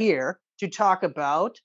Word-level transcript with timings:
here 0.00 0.40
to 0.58 0.68
talk 0.68 1.02
about 1.02 1.56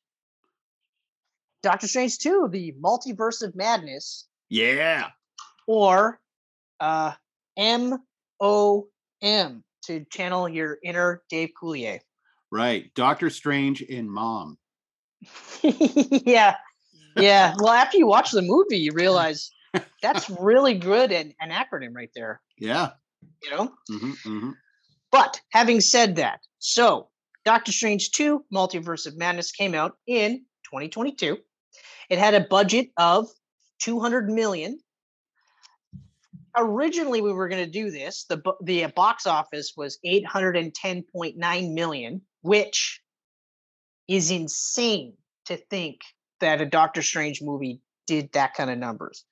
Doctor 1.63 1.87
Strange 1.87 2.19
2, 2.19 2.49
the 2.51 2.73
multiverse 2.81 3.41
of 3.41 3.55
madness, 3.55 4.27
Yeah. 4.49 5.07
or 5.67 6.19
uh, 6.79 7.13
M 7.57 7.97
O 8.39 8.87
M 9.21 9.63
to 9.85 10.05
channel 10.11 10.47
your 10.47 10.77
inner 10.83 11.23
Dave 11.29 11.49
Coulier. 11.59 11.99
Right. 12.51 12.93
Doctor 12.93 13.29
Strange 13.29 13.81
in 13.81 14.09
Mom. 14.09 14.57
yeah. 15.63 16.55
Yeah. 17.17 17.55
Well, 17.57 17.73
after 17.73 17.97
you 17.97 18.07
watch 18.07 18.31
the 18.31 18.41
movie, 18.41 18.77
you 18.77 18.91
realize 18.93 19.51
that's 20.01 20.29
really 20.29 20.75
good 20.75 21.11
and 21.11 21.33
an 21.39 21.49
acronym 21.49 21.95
right 21.95 22.11
there. 22.13 22.41
Yeah. 22.59 22.91
You 23.43 23.51
know? 23.51 23.73
hmm 23.89 24.11
hmm 24.23 24.49
But 25.11 25.39
having 25.49 25.81
said 25.81 26.17
that, 26.17 26.41
so 26.59 27.09
Doctor 27.45 27.71
Strange 27.71 28.09
2 28.11 28.43
Multiverse 28.51 29.05
of 29.05 29.17
Madness 29.17 29.51
came 29.51 29.75
out 29.75 29.97
in 30.07 30.39
2022. 30.63 31.37
It 32.09 32.17
had 32.17 32.33
a 32.33 32.41
budget 32.41 32.89
of 32.97 33.27
200 33.81 34.29
million. 34.29 34.79
Originally, 36.57 37.21
we 37.21 37.31
were 37.31 37.47
going 37.47 37.63
to 37.63 37.71
do 37.71 37.91
this. 37.91 38.25
The 38.27 38.41
the 38.63 38.85
uh, 38.85 38.87
box 38.95 39.27
office 39.27 39.73
was 39.77 39.99
810.9 40.05 41.73
million, 41.73 42.21
which 42.41 43.01
is 44.07 44.31
insane 44.31 45.13
to 45.45 45.57
think 45.57 46.01
that 46.39 46.61
a 46.61 46.65
Doctor 46.65 47.03
Strange 47.03 47.41
movie 47.41 47.81
did 48.07 48.31
that 48.31 48.55
kind 48.55 48.71
of 48.71 48.77
numbers. 48.77 49.25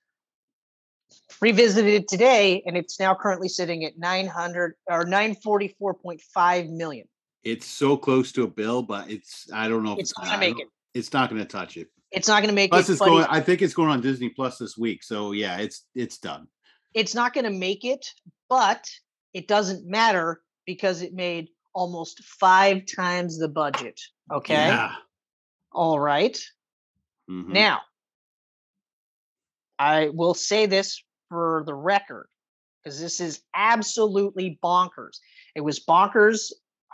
Revisited 1.41 1.93
it 1.93 2.07
today, 2.07 2.61
and 2.65 2.77
it's 2.77 2.99
now 2.99 3.15
currently 3.15 3.49
sitting 3.49 3.85
at 3.85 3.97
900 3.97 4.73
or 4.89 5.05
944.5 5.05 6.69
million. 6.69 7.07
It's 7.43 7.65
so 7.65 7.97
close 7.97 8.31
to 8.33 8.43
a 8.43 8.47
bill, 8.47 8.81
but 8.81 9.09
it's 9.11 9.49
I 9.53 9.67
don't 9.67 9.83
know 9.83 9.93
if 9.93 9.99
It's 9.99 10.13
not 10.17 10.27
gonna 10.27 10.37
make 10.39 10.59
it. 10.59 10.67
It's 10.93 11.11
not 11.11 11.29
going 11.29 11.41
to 11.41 11.47
touch 11.47 11.75
it. 11.77 11.87
It's 12.11 12.27
not 12.27 12.41
going 12.41 12.49
to 12.49 12.55
make 12.55 12.69
Plus, 12.69 12.87
it. 12.87 12.91
it's 12.93 12.99
but 12.99 13.07
going. 13.07 13.25
I 13.27 13.41
think 13.41 13.63
it's 13.63 13.73
going 13.73 13.89
on 13.89 13.99
Disney 14.01 14.29
Plus 14.29 14.59
this 14.59 14.77
week. 14.77 15.01
So 15.03 15.31
yeah, 15.31 15.57
it's 15.57 15.87
it's 15.95 16.19
done. 16.19 16.47
it's 16.93 17.15
not 17.15 17.33
going 17.33 17.45
to 17.45 17.49
make 17.49 17.83
it, 17.83 18.05
but 18.49 18.85
it 19.33 19.47
doesn't 19.47 19.87
matter 19.89 20.41
because 20.67 21.01
it 21.01 21.13
made 21.13 21.49
almost 21.73 22.23
five 22.23 22.83
times 22.85 23.39
the 23.39 23.47
budget. 23.47 23.99
Okay. 24.31 24.53
Yeah. 24.53 24.91
All 25.71 25.99
right. 25.99 26.39
Mhm. 27.27 27.47
Now, 27.47 27.81
I 29.79 30.09
will 30.09 30.35
say 30.35 30.67
this 30.67 31.03
for 31.29 31.63
the 31.65 31.73
record 31.73 32.27
because 32.83 33.01
this 33.01 33.19
is 33.19 33.41
absolutely 33.55 34.59
bonkers. 34.63 35.17
It 35.55 35.61
was 35.61 35.83
bonkers 35.83 36.51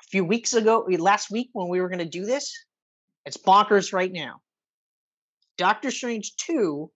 few 0.10 0.24
weeks 0.26 0.54
ago, 0.54 0.84
eh, 0.92 0.98
last 1.00 1.30
week 1.32 1.50
when 1.54 1.68
we 1.70 1.82
were 1.82 1.90
going 1.90 2.00
to 2.00 2.06
do 2.06 2.26
this. 2.26 2.54
It's 3.26 3.38
bonkers 3.38 3.94
right 3.94 4.12
now. 4.12 4.42
Doctor 5.58 5.92
Strange 5.92 6.36
2 6.38 6.92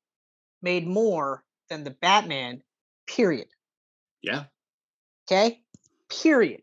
made 0.62 0.88
more 0.88 1.44
than 1.70 1.84
the 1.84 1.92
Batman, 1.92 2.62
period. 3.08 3.48
Yeah. 4.22 4.46
Okay. 5.28 5.62
Period. 6.10 6.62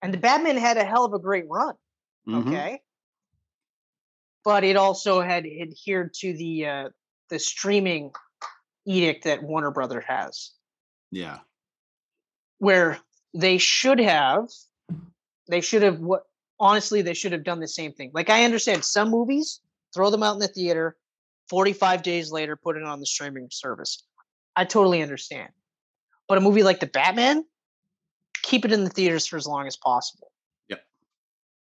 And 0.00 0.14
the 0.14 0.18
Batman 0.18 0.56
had 0.56 0.76
a 0.76 0.84
hell 0.84 1.04
of 1.04 1.12
a 1.12 1.18
great 1.18 1.44
run. 1.48 1.74
Mhm. 2.26 2.46
Okay. 2.48 2.82
But 4.44 4.64
it 4.64 4.76
also 4.76 5.20
had 5.20 5.44
adhered 5.46 6.14
to 6.14 6.32
the 6.36 6.66
uh, 6.66 6.88
the 7.28 7.38
streaming 7.38 8.12
edict 8.84 9.24
that 9.24 9.42
Warner 9.42 9.70
Brother 9.70 10.00
has, 10.00 10.52
Yeah. 11.10 11.40
where 12.58 12.98
they 13.34 13.58
should 13.58 14.00
have, 14.00 14.48
they 15.48 15.60
should 15.60 15.82
have 15.82 15.98
what 15.98 16.22
honestly 16.58 17.02
they 17.02 17.14
should 17.14 17.32
have 17.32 17.44
done 17.44 17.60
the 17.60 17.68
same 17.68 17.92
thing. 17.92 18.10
Like 18.14 18.30
I 18.30 18.44
understand 18.44 18.84
some 18.84 19.10
movies, 19.10 19.60
throw 19.94 20.10
them 20.10 20.22
out 20.22 20.34
in 20.34 20.38
the 20.38 20.48
theater, 20.48 20.96
45 21.50 22.02
days 22.02 22.30
later, 22.30 22.56
put 22.56 22.76
it 22.76 22.84
on 22.84 23.00
the 23.00 23.06
streaming 23.06 23.48
service. 23.50 24.04
I 24.54 24.64
totally 24.64 25.02
understand. 25.02 25.48
But 26.28 26.38
a 26.38 26.40
movie 26.40 26.62
like 26.62 26.80
the 26.80 26.86
Batman, 26.86 27.44
keep 28.42 28.64
it 28.64 28.72
in 28.72 28.84
the 28.84 28.90
theaters 28.90 29.26
for 29.26 29.36
as 29.36 29.46
long 29.46 29.66
as 29.66 29.76
possible. 29.76 30.30
Yep. 30.68 30.84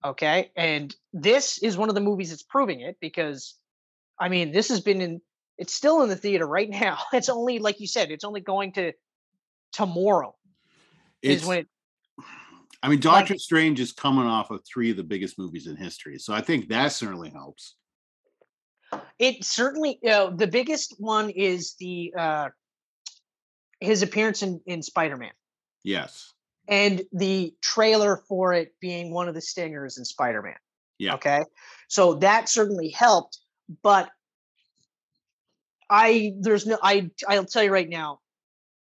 Okay. 0.06 0.52
And 0.56 0.96
this 1.14 1.58
is 1.60 1.78
one 1.78 1.90
of 1.90 1.96
the 1.96 2.02
movies 2.02 2.30
that's 2.30 2.44
proving 2.44 2.82
it 2.82 2.98
because 3.02 3.56
I 4.20 4.30
mean, 4.30 4.52
this 4.52 4.70
has 4.70 4.82
been 4.82 5.02
in 5.02 5.22
it's 5.58 5.74
still 5.74 6.04
in 6.04 6.10
the 6.10 6.16
theater 6.16 6.48
right 6.48 6.70
now. 6.82 7.00
It's 7.14 7.30
only 7.30 7.60
like 7.60 7.80
you 7.80 7.88
said, 7.88 8.12
it's 8.12 8.24
only 8.24 8.42
going 8.42 8.74
to 8.74 8.94
tomorrow 9.72 10.36
It's. 11.22 11.44
is 11.44 11.48
when 11.48 11.60
it 11.60 11.68
I 12.86 12.88
mean, 12.88 13.00
Doctor 13.00 13.36
Strange 13.40 13.80
is 13.80 13.92
coming 13.92 14.26
off 14.26 14.52
of 14.52 14.62
three 14.64 14.92
of 14.92 14.98
the 14.98 15.04
biggest 15.04 15.40
movies 15.40 15.66
in 15.66 15.76
history, 15.76 16.20
so 16.20 16.36
I 16.36 16.42
think 16.42 16.70
that 16.70 16.92
certainly 16.92 17.32
helps. 17.32 17.78
it 19.18 19.44
certainly 19.44 19.98
you 20.04 20.10
know, 20.12 20.30
the 20.30 20.46
biggest 20.46 20.94
one 21.00 21.32
is 21.32 21.74
the 21.80 22.14
uh 22.16 22.50
his 23.80 24.04
appearance 24.04 24.44
in, 24.44 24.62
in 24.68 24.84
Spider-Man 24.84 25.32
Yes. 25.84 26.32
and 26.68 27.02
the 27.12 27.56
trailer 27.62 28.24
for 28.30 28.54
it 28.54 28.74
being 28.80 29.12
one 29.12 29.28
of 29.28 29.34
the 29.34 29.42
stingers 29.42 29.98
in 29.98 30.06
Spider-Man. 30.06 30.56
Yeah. 31.00 31.16
Okay. 31.16 31.44
So 31.90 32.14
that 32.16 32.50
certainly 32.50 32.90
helped, 32.90 33.40
but 33.82 34.10
I 35.90 36.34
there's 36.40 36.68
no 36.68 36.78
I 36.84 37.10
I'll 37.28 37.46
tell 37.46 37.64
you 37.64 37.72
right 37.72 37.90
now, 37.90 38.20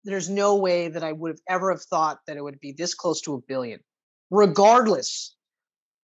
there's 0.05 0.29
no 0.29 0.55
way 0.55 0.87
that 0.87 1.03
I 1.03 1.11
would 1.11 1.31
have 1.31 1.41
ever 1.49 1.71
have 1.71 1.83
thought 1.83 2.19
that 2.27 2.37
it 2.37 2.43
would 2.43 2.61
be 2.61 2.71
this 2.71 2.93
close 2.95 3.19
to 3.21 3.35
a 3.35 3.41
billion, 3.41 3.79
regardless 4.29 5.35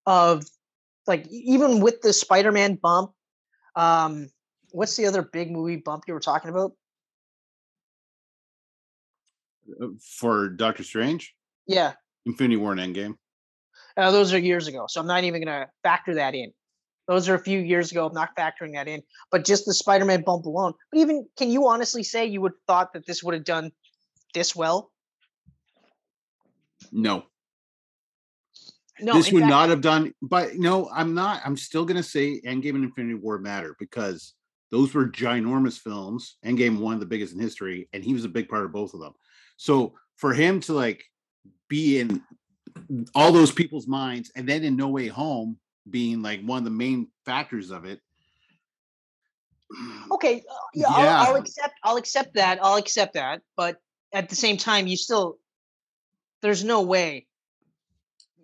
of 0.06 0.46
like 1.08 1.28
even 1.30 1.80
with 1.80 2.02
the 2.02 2.14
Spider-Man 2.14 2.76
bump. 2.82 3.12
Um, 3.76 4.30
what's 4.72 4.96
the 4.96 5.06
other 5.06 5.22
big 5.22 5.52
movie 5.52 5.78
bump 5.78 6.04
you 6.08 6.14
were 6.14 6.20
talking 6.20 6.50
about? 6.50 6.72
Uh, 9.82 9.88
For 10.20 10.50
Doctor 10.50 10.84
Strange, 10.84 11.36
Yeah, 11.68 11.94
Infinity 12.26 12.58
War 12.58 12.72
and 12.72 12.80
Endgame. 12.82 13.16
uh, 13.98 14.12
those 14.12 14.34
are 14.34 14.38
years 14.40 14.68
ago, 14.68 14.86
so 14.88 15.02
I'm 15.02 15.08
not 15.08 15.24
even 15.24 15.44
going 15.44 15.62
to 15.62 15.70
factor 15.84 16.16
that 16.16 16.36
in. 16.36 16.52
Those 17.08 17.30
are 17.30 17.36
a 17.36 17.40
few 17.40 17.60
years 17.60 17.92
ago. 17.92 18.08
I'm 18.08 18.14
not 18.14 18.36
factoring 18.36 18.74
that 18.74 18.88
in, 18.88 19.04
but 19.32 19.46
just 19.46 19.66
the 19.66 19.74
Spider-Man 19.74 20.24
bump 20.24 20.46
alone. 20.46 20.74
But 20.92 21.02
even, 21.02 21.28
can 21.38 21.52
you 21.52 21.68
honestly 21.68 22.02
say 22.04 22.26
you 22.26 22.42
would 22.42 22.54
have 22.54 22.66
thought 22.68 22.94
that 22.94 23.06
this 23.06 23.24
would 23.24 23.36
have 23.36 23.44
done 23.44 23.72
this 24.34 24.56
well? 24.56 24.92
No, 26.92 27.26
No, 29.00 29.14
this 29.14 29.30
in 29.30 29.36
would 29.36 29.48
not 29.48 29.70
have 29.70 29.82
done. 29.82 30.14
But 30.22 30.56
no, 30.56 30.90
I'm 30.94 31.14
not. 31.14 31.42
I'm 31.46 31.58
still 31.58 31.86
going 31.86 31.98
to 31.98 32.04
say 32.04 32.42
Endgame 32.46 32.76
and 32.76 32.84
Infinity 32.84 33.16
War 33.16 33.38
matter 33.38 33.76
because 33.80 34.34
those 34.72 34.94
were 34.94 35.08
ginormous 35.08 35.80
films. 35.80 36.38
Endgame, 36.46 36.80
one 36.80 36.94
of 36.94 37.00
the 37.00 37.06
biggest 37.06 37.34
in 37.34 37.40
history, 37.40 37.90
and 37.94 38.04
he 38.04 38.14
was 38.14 38.26
a 38.26 38.30
big 38.30 38.50
part 38.50 38.66
of 38.66 38.72
both 38.72 38.94
of 38.94 39.00
them. 39.00 39.14
So 39.58 39.94
for 40.18 40.34
him 40.34 40.60
to 40.62 40.74
like 40.74 41.04
be 41.68 42.00
in 42.00 42.22
all 43.14 43.32
those 43.32 43.52
people's 43.52 43.88
minds, 43.88 44.32
and 44.36 44.48
then 44.48 44.64
in 44.64 44.76
No 44.76 44.90
Way 44.90 45.08
Home 45.08 45.58
being 45.90 46.22
like 46.22 46.42
one 46.42 46.60
of 46.60 46.64
the 46.64 46.72
main 46.72 47.08
factors 47.26 47.72
of 47.72 47.86
it. 47.86 48.00
Okay, 50.12 50.44
uh, 50.50 50.56
yeah, 50.74 50.88
I'll, 50.90 51.28
I'll 51.28 51.36
accept. 51.36 51.74
I'll 51.84 51.98
accept 51.98 52.36
that. 52.36 52.60
I'll 52.62 52.78
accept 52.78 53.16
that. 53.16 53.42
But 53.58 53.78
at 54.14 54.30
the 54.30 54.36
same 54.36 54.58
time, 54.58 54.88
you 54.88 54.96
still, 54.96 55.38
there's 56.42 56.64
no 56.64 56.82
way. 56.84 57.28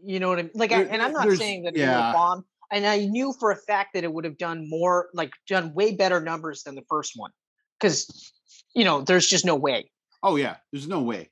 You 0.03 0.19
know 0.19 0.29
what 0.29 0.39
I 0.39 0.43
mean? 0.43 0.51
Like, 0.55 0.71
I, 0.71 0.83
and 0.83 1.01
I'm 1.01 1.11
not 1.11 1.29
saying 1.37 1.63
that 1.63 1.69
it 1.69 1.79
would 1.79 1.79
yeah. 1.79 2.05
have 2.05 2.13
bombed. 2.13 2.43
And 2.71 2.85
I 2.85 3.05
knew 3.05 3.33
for 3.39 3.51
a 3.51 3.55
fact 3.55 3.93
that 3.93 4.03
it 4.03 4.13
would 4.13 4.23
have 4.23 4.37
done 4.37 4.69
more, 4.69 5.09
like 5.13 5.31
done 5.47 5.73
way 5.73 5.93
better 5.93 6.21
numbers 6.21 6.63
than 6.63 6.75
the 6.75 6.83
first 6.89 7.13
one, 7.15 7.31
because 7.79 8.31
you 8.73 8.85
know 8.85 9.01
there's 9.01 9.27
just 9.27 9.45
no 9.45 9.55
way. 9.55 9.91
Oh 10.23 10.37
yeah, 10.37 10.55
there's 10.71 10.87
no 10.87 11.01
way. 11.01 11.29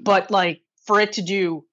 But 0.00 0.30
like 0.30 0.62
for 0.86 1.00
it 1.00 1.12
to 1.14 1.22
do 1.22 1.64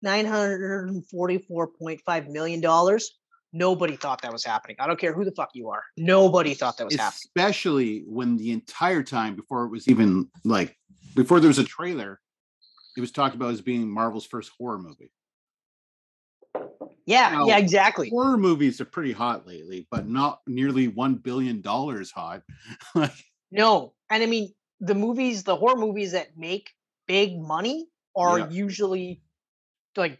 nine 0.00 0.26
hundred 0.26 0.88
and 0.88 1.04
forty-four 1.08 1.70
point 1.78 2.00
five 2.06 2.28
million 2.28 2.60
dollars, 2.60 3.18
nobody 3.52 3.96
thought 3.96 4.22
that 4.22 4.32
was 4.32 4.44
happening. 4.44 4.76
I 4.78 4.86
don't 4.86 5.00
care 5.00 5.12
who 5.12 5.24
the 5.24 5.32
fuck 5.32 5.50
you 5.54 5.70
are. 5.70 5.82
Nobody 5.96 6.54
thought 6.54 6.76
that 6.78 6.84
was 6.84 6.94
happening. 6.94 7.18
especially 7.36 8.04
when 8.06 8.36
the 8.36 8.52
entire 8.52 9.02
time 9.02 9.34
before 9.34 9.64
it 9.64 9.70
was 9.70 9.88
even 9.88 10.30
like 10.44 10.76
before 11.14 11.40
there 11.40 11.48
was 11.48 11.58
a 11.58 11.64
trailer 11.64 12.20
it 12.96 13.00
was 13.00 13.10
talked 13.12 13.34
about 13.34 13.50
as 13.50 13.60
being 13.60 13.88
marvel's 13.88 14.26
first 14.26 14.50
horror 14.58 14.78
movie 14.78 15.10
Yeah, 17.06 17.30
Now, 17.32 17.46
yeah, 17.46 17.58
exactly. 17.58 18.08
horror 18.10 18.36
movies 18.38 18.80
are 18.80 18.84
pretty 18.86 19.12
hot 19.12 19.46
lately 19.46 19.86
but 19.90 20.08
not 20.08 20.40
nearly 20.46 20.88
one 20.88 21.14
billion 21.16 21.60
dollars 21.60 22.10
hot 22.10 22.42
like 22.94 23.12
No, 23.50 23.94
and 24.10 24.22
I 24.22 24.26
mean 24.26 24.54
the 24.80 24.94
movies, 24.94 25.44
the 25.44 25.56
horror 25.56 25.76
movies 25.78 26.12
that 26.12 26.36
make 26.36 26.70
big 27.06 27.38
money 27.38 27.88
are 28.16 28.38
Yeah. 28.40 28.48
usually 28.50 29.22
like 29.96 30.18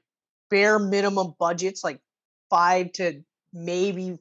bare 0.51 0.79
minimum 0.79 1.35
budgets, 1.39 1.83
like 1.83 2.01
five 2.51 2.93
to 2.93 3.23
maybe 3.53 4.19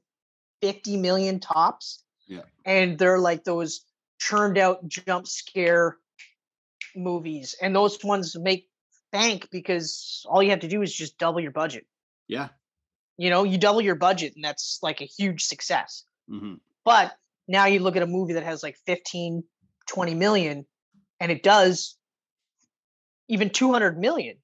fifty 0.62 0.98
million 0.98 1.40
tops. 1.40 2.04
Yeah. 2.28 2.44
and 2.66 2.98
they're 2.98 3.20
like 3.20 3.44
those 3.44 3.86
churned 4.20 4.58
out 4.58 4.88
jump 4.88 5.28
scare 5.28 5.98
movies, 6.96 7.56
and 7.62 7.76
those 7.76 8.04
ones 8.04 8.36
make 8.38 8.70
bank 9.12 9.50
because 9.52 10.26
all 10.30 10.42
you 10.42 10.50
have 10.52 10.62
to 10.62 10.68
do 10.68 10.82
is 10.82 10.94
just 10.94 11.18
double 11.18 11.40
your 11.42 11.52
budget. 11.52 11.86
Yeah 12.28 12.50
You 13.18 13.30
know, 13.30 13.44
you 13.44 13.58
double 13.58 13.82
your 13.82 13.96
budget 13.96 14.34
and 14.36 14.44
that's 14.44 14.80
like 14.82 15.02
a 15.02 15.06
huge 15.06 15.44
success. 15.46 16.04
hmm 16.30 16.56
But 16.84 17.14
now 17.48 17.66
you 17.66 17.80
look 17.80 17.96
at 17.96 18.04
a 18.04 18.08
movie 18.08 18.34
that 18.34 18.44
has 18.44 18.64
like 18.64 18.78
15, 18.86 19.44
20 19.88 20.16
million 20.16 20.66
and 21.20 21.32
it 21.32 21.44
does 21.44 21.98
even 23.28 23.50
200 23.50 23.98
million. 24.00 24.38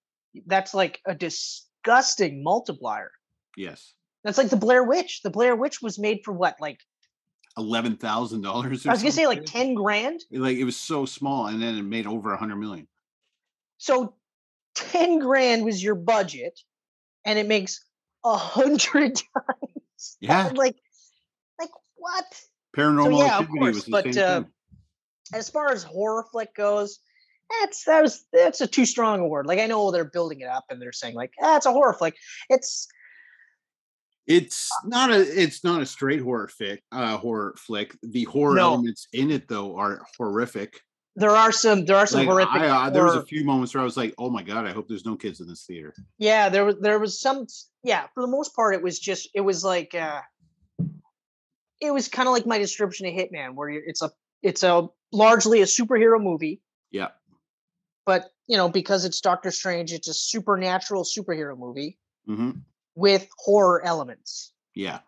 That's 0.46 0.74
like 0.74 1.02
a 1.06 1.16
disgusting 1.16 2.44
multiplier. 2.44 3.12
Yes. 3.58 3.94
That's 4.24 4.38
like 4.38 4.50
the 4.50 4.58
Blair 4.58 4.84
Witch. 4.84 5.22
The 5.24 5.30
Blair 5.30 5.56
Witch 5.56 5.82
was 5.82 5.98
made 5.98 6.20
for 6.24 6.34
what? 6.34 6.56
Like, 6.60 6.80
Eleven 7.58 7.98
thousand 7.98 8.42
dollars. 8.42 8.86
I 8.86 8.92
was 8.92 9.02
going 9.02 9.12
to 9.12 9.16
say 9.18 9.28
like 9.28 9.44
10 9.46 9.74
grand. 9.74 10.24
Like 10.32 10.58
it 10.58 10.64
was 10.64 10.78
so 10.78 11.06
small, 11.06 11.48
and 11.48 11.62
then 11.62 11.76
it 11.78 11.82
made 11.82 12.06
over 12.08 12.32
a 12.32 12.38
hundred 12.38 12.58
million. 12.58 12.88
So 13.78 14.14
10 14.76 15.20
grand 15.20 15.66
was 15.66 15.84
your 15.84 15.96
budget 15.96 16.58
and 17.26 17.40
it 17.40 17.48
makes 17.48 17.84
a 18.24 18.36
hundred 18.36 19.16
times. 19.36 20.18
Yeah. 20.20 20.52
Like, 20.54 20.76
like 21.60 21.70
what? 21.96 22.42
Paranormal 22.76 23.20
yeah, 23.20 23.40
of 23.40 23.50
course, 23.50 23.76
was 23.76 23.86
the 23.86 23.92
but, 23.92 24.18
uh, 24.18 24.44
as 25.34 25.50
far 25.50 25.72
as 25.72 25.84
horror 25.84 26.26
flick 26.32 26.54
goes, 26.56 27.00
that's 27.62 27.84
that 27.86 28.02
was 28.04 28.26
that's 28.32 28.62
a 28.62 28.68
too 28.68 28.86
strong 28.86 29.20
a 29.20 29.28
word. 29.28 29.48
Like 29.48 29.60
I 29.60 29.66
know 29.66 29.92
they're 29.92 30.06
building 30.06 30.42
it 30.42 30.48
up 30.48 30.66
and 30.70 30.82
they're 30.82 30.92
saying 30.92 31.16
like, 31.16 31.34
ah, 31.42 31.60
a 31.66 31.72
horror 31.72 31.94
flick. 31.94 32.16
It's 32.50 32.88
It's 34.28 34.70
not 34.86 35.10
a 35.10 35.20
it's 35.20 35.64
not 35.64 35.82
a 35.82 35.86
straight 35.86 36.22
horror 36.22 36.48
flick. 36.48 36.84
Uh, 36.92 37.18
horror 37.18 37.56
flick. 37.58 37.98
The 38.04 38.26
horror 38.26 38.56
No. 38.56 38.74
elements 38.74 39.08
in 39.14 39.32
it 39.32 39.48
though 39.48 39.78
are 39.78 40.06
horrific. 40.18 40.80
There 41.16 41.32
are 41.32 41.52
some 41.52 41.86
there 41.86 41.98
are 41.98 42.08
some 42.08 42.20
Like 42.22 42.28
horrific. 42.30 42.62
I, 42.62 42.68
uh, 42.88 42.90
there 42.90 43.04
was 43.04 43.16
a 43.16 43.26
few 43.26 43.44
moments 43.44 43.74
where 43.74 43.82
I 43.82 43.84
was 43.84 43.98
like, 43.98 44.14
"Oh 44.18 44.30
my 44.30 44.44
god, 44.44 44.66
I 44.66 44.72
hope 44.72 44.88
there's 44.88 45.06
no 45.06 45.16
kids 45.16 45.40
in 45.42 45.48
this 45.48 45.66
theater." 45.66 45.94
yeah, 46.18 46.50
there 46.50 46.66
was 46.66 46.76
there 46.80 47.00
was 47.00 47.20
some 47.20 47.46
yeah, 47.84 48.08
for 48.14 48.22
the 48.22 48.28
most 48.28 48.56
part 48.56 48.76
it 48.76 48.82
was 48.82 49.00
just 49.00 49.30
it 49.34 49.42
was 49.42 49.64
like 49.64 49.96
uh 49.96 50.22
it 51.82 51.92
was 51.92 52.08
kind 52.08 52.28
of 52.28 52.34
like 52.34 52.46
my 52.46 52.58
description 52.58 53.08
of 53.08 53.14
Hitman 53.14 53.56
where 53.56 53.70
it's 53.70 54.02
a 54.02 54.12
it's 54.44 54.64
a 54.64 54.88
largely 55.12 55.62
a 55.62 55.66
superhero 55.66 56.22
movie, 56.22 56.62
Yeah. 56.92 57.10
but 58.06 58.30
you 58.48 58.58
know, 58.58 58.70
because 58.70 59.06
it's 59.06 59.20
Doctor 59.22 59.52
Strange, 59.52 59.92
it's 59.94 60.08
a 60.08 60.14
supernatural 60.14 61.04
superhero 61.04 61.58
movie 61.58 61.98
hmm 62.26 62.52
with 62.96 63.30
horror 63.38 63.82
elements. 63.86 64.52
Yeah. 64.76 65.00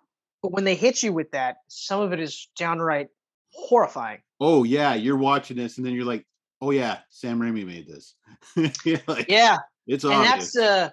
But 0.42 0.53
when 0.53 0.63
they 0.63 0.75
hit 0.75 1.03
you 1.03 1.12
with 1.12 1.31
that, 1.31 1.57
some 1.68 2.00
of 2.01 2.13
it 2.13 2.19
is 2.21 2.50
downright 2.57 3.09
horrifying. 3.53 4.19
Oh 4.39 4.63
yeah, 4.63 4.94
you're 4.95 5.18
watching 5.18 5.57
this, 5.57 5.77
and 5.77 5.86
then 5.86 5.94
you're 5.94 6.06
like, 6.06 6.25
"Oh 6.62 6.71
yeah, 6.71 7.00
Sam 7.09 7.39
Raimi 7.39 7.65
made 7.65 7.88
this." 7.88 8.15
Like, 9.07 9.27
Yeah, 9.30 9.57
it's 9.88 10.03
and 10.03 10.13
obvious. 10.13 10.53
that's 10.53 10.57
uh 10.57 10.89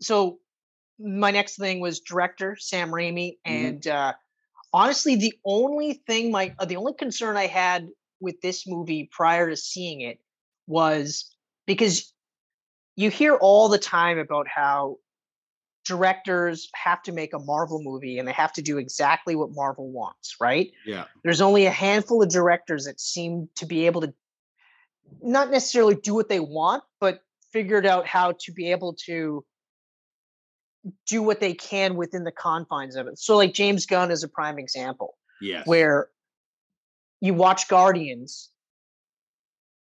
so 0.00 0.38
my 0.98 1.30
next 1.30 1.56
thing 1.56 1.80
was 1.80 2.00
director 2.00 2.56
Sam 2.58 2.90
Raimi 2.90 3.38
Mhm. 3.46 3.52
and 3.52 3.86
uh 3.86 4.12
honestly 4.72 5.16
the 5.16 5.34
only 5.44 6.02
thing 6.06 6.30
my 6.30 6.54
uh, 6.58 6.64
the 6.64 6.76
only 6.76 6.94
concern 6.94 7.36
I 7.36 7.46
had 7.46 7.88
with 8.20 8.40
this 8.40 8.66
movie 8.66 9.08
prior 9.12 9.48
to 9.48 9.56
seeing 9.56 10.00
it 10.00 10.18
was 10.66 11.32
because 11.66 12.12
you 12.96 13.10
hear 13.10 13.36
all 13.36 13.68
the 13.68 13.78
time 13.78 14.18
about 14.18 14.48
how 14.48 14.96
directors 15.88 16.68
have 16.74 17.02
to 17.02 17.12
make 17.12 17.32
a 17.34 17.38
Marvel 17.38 17.82
movie 17.82 18.18
and 18.18 18.28
they 18.28 18.32
have 18.32 18.52
to 18.52 18.62
do 18.62 18.78
exactly 18.78 19.34
what 19.34 19.50
Marvel 19.52 19.90
wants, 19.90 20.36
right? 20.40 20.70
yeah. 20.86 21.04
there's 21.24 21.40
only 21.40 21.66
a 21.66 21.70
handful 21.70 22.22
of 22.22 22.28
directors 22.28 22.84
that 22.84 23.00
seem 23.00 23.48
to 23.56 23.66
be 23.66 23.86
able 23.86 24.02
to 24.02 24.14
not 25.22 25.50
necessarily 25.50 25.96
do 25.96 26.14
what 26.14 26.28
they 26.28 26.38
want, 26.38 26.84
but 27.00 27.20
figured 27.52 27.86
out 27.86 28.06
how 28.06 28.32
to 28.38 28.52
be 28.52 28.70
able 28.70 28.94
to 29.06 29.44
do 31.06 31.22
what 31.22 31.40
they 31.40 31.54
can 31.54 31.96
within 31.96 32.24
the 32.24 32.32
confines 32.32 32.94
of 32.94 33.06
it. 33.06 33.18
So, 33.18 33.36
like 33.36 33.52
James 33.54 33.86
Gunn 33.86 34.10
is 34.10 34.22
a 34.22 34.28
prime 34.28 34.58
example 34.58 35.16
Yes. 35.40 35.66
where 35.66 36.08
you 37.20 37.34
watch 37.34 37.68
Guardians, 37.68 38.50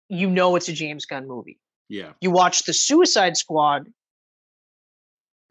you 0.07 0.29
know 0.29 0.55
it's 0.55 0.69
a 0.69 0.73
James 0.73 1.05
Gunn 1.05 1.27
movie. 1.27 1.59
Yeah. 1.89 2.13
You 2.21 2.31
watch 2.31 2.63
The 2.63 2.73
Suicide 2.73 3.35
Squad, 3.37 3.87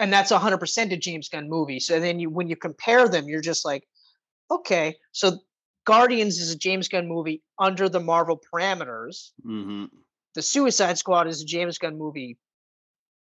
and 0.00 0.12
that's 0.12 0.30
a 0.30 0.38
hundred 0.38 0.58
percent 0.58 0.92
a 0.92 0.96
James 0.96 1.28
Gunn 1.28 1.48
movie. 1.48 1.80
So 1.80 2.00
then 2.00 2.18
you, 2.20 2.30
when 2.30 2.48
you 2.48 2.56
compare 2.56 3.08
them, 3.08 3.28
you're 3.28 3.40
just 3.40 3.64
like, 3.64 3.86
okay, 4.50 4.96
so 5.12 5.38
Guardians 5.84 6.38
is 6.38 6.52
a 6.52 6.58
James 6.58 6.88
Gunn 6.88 7.08
movie 7.08 7.42
under 7.58 7.88
the 7.88 8.00
Marvel 8.00 8.40
parameters. 8.52 9.30
hmm 9.42 9.86
The 10.34 10.42
Suicide 10.42 10.98
Squad 10.98 11.26
is 11.26 11.42
a 11.42 11.46
James 11.46 11.78
Gunn 11.78 11.98
movie 11.98 12.38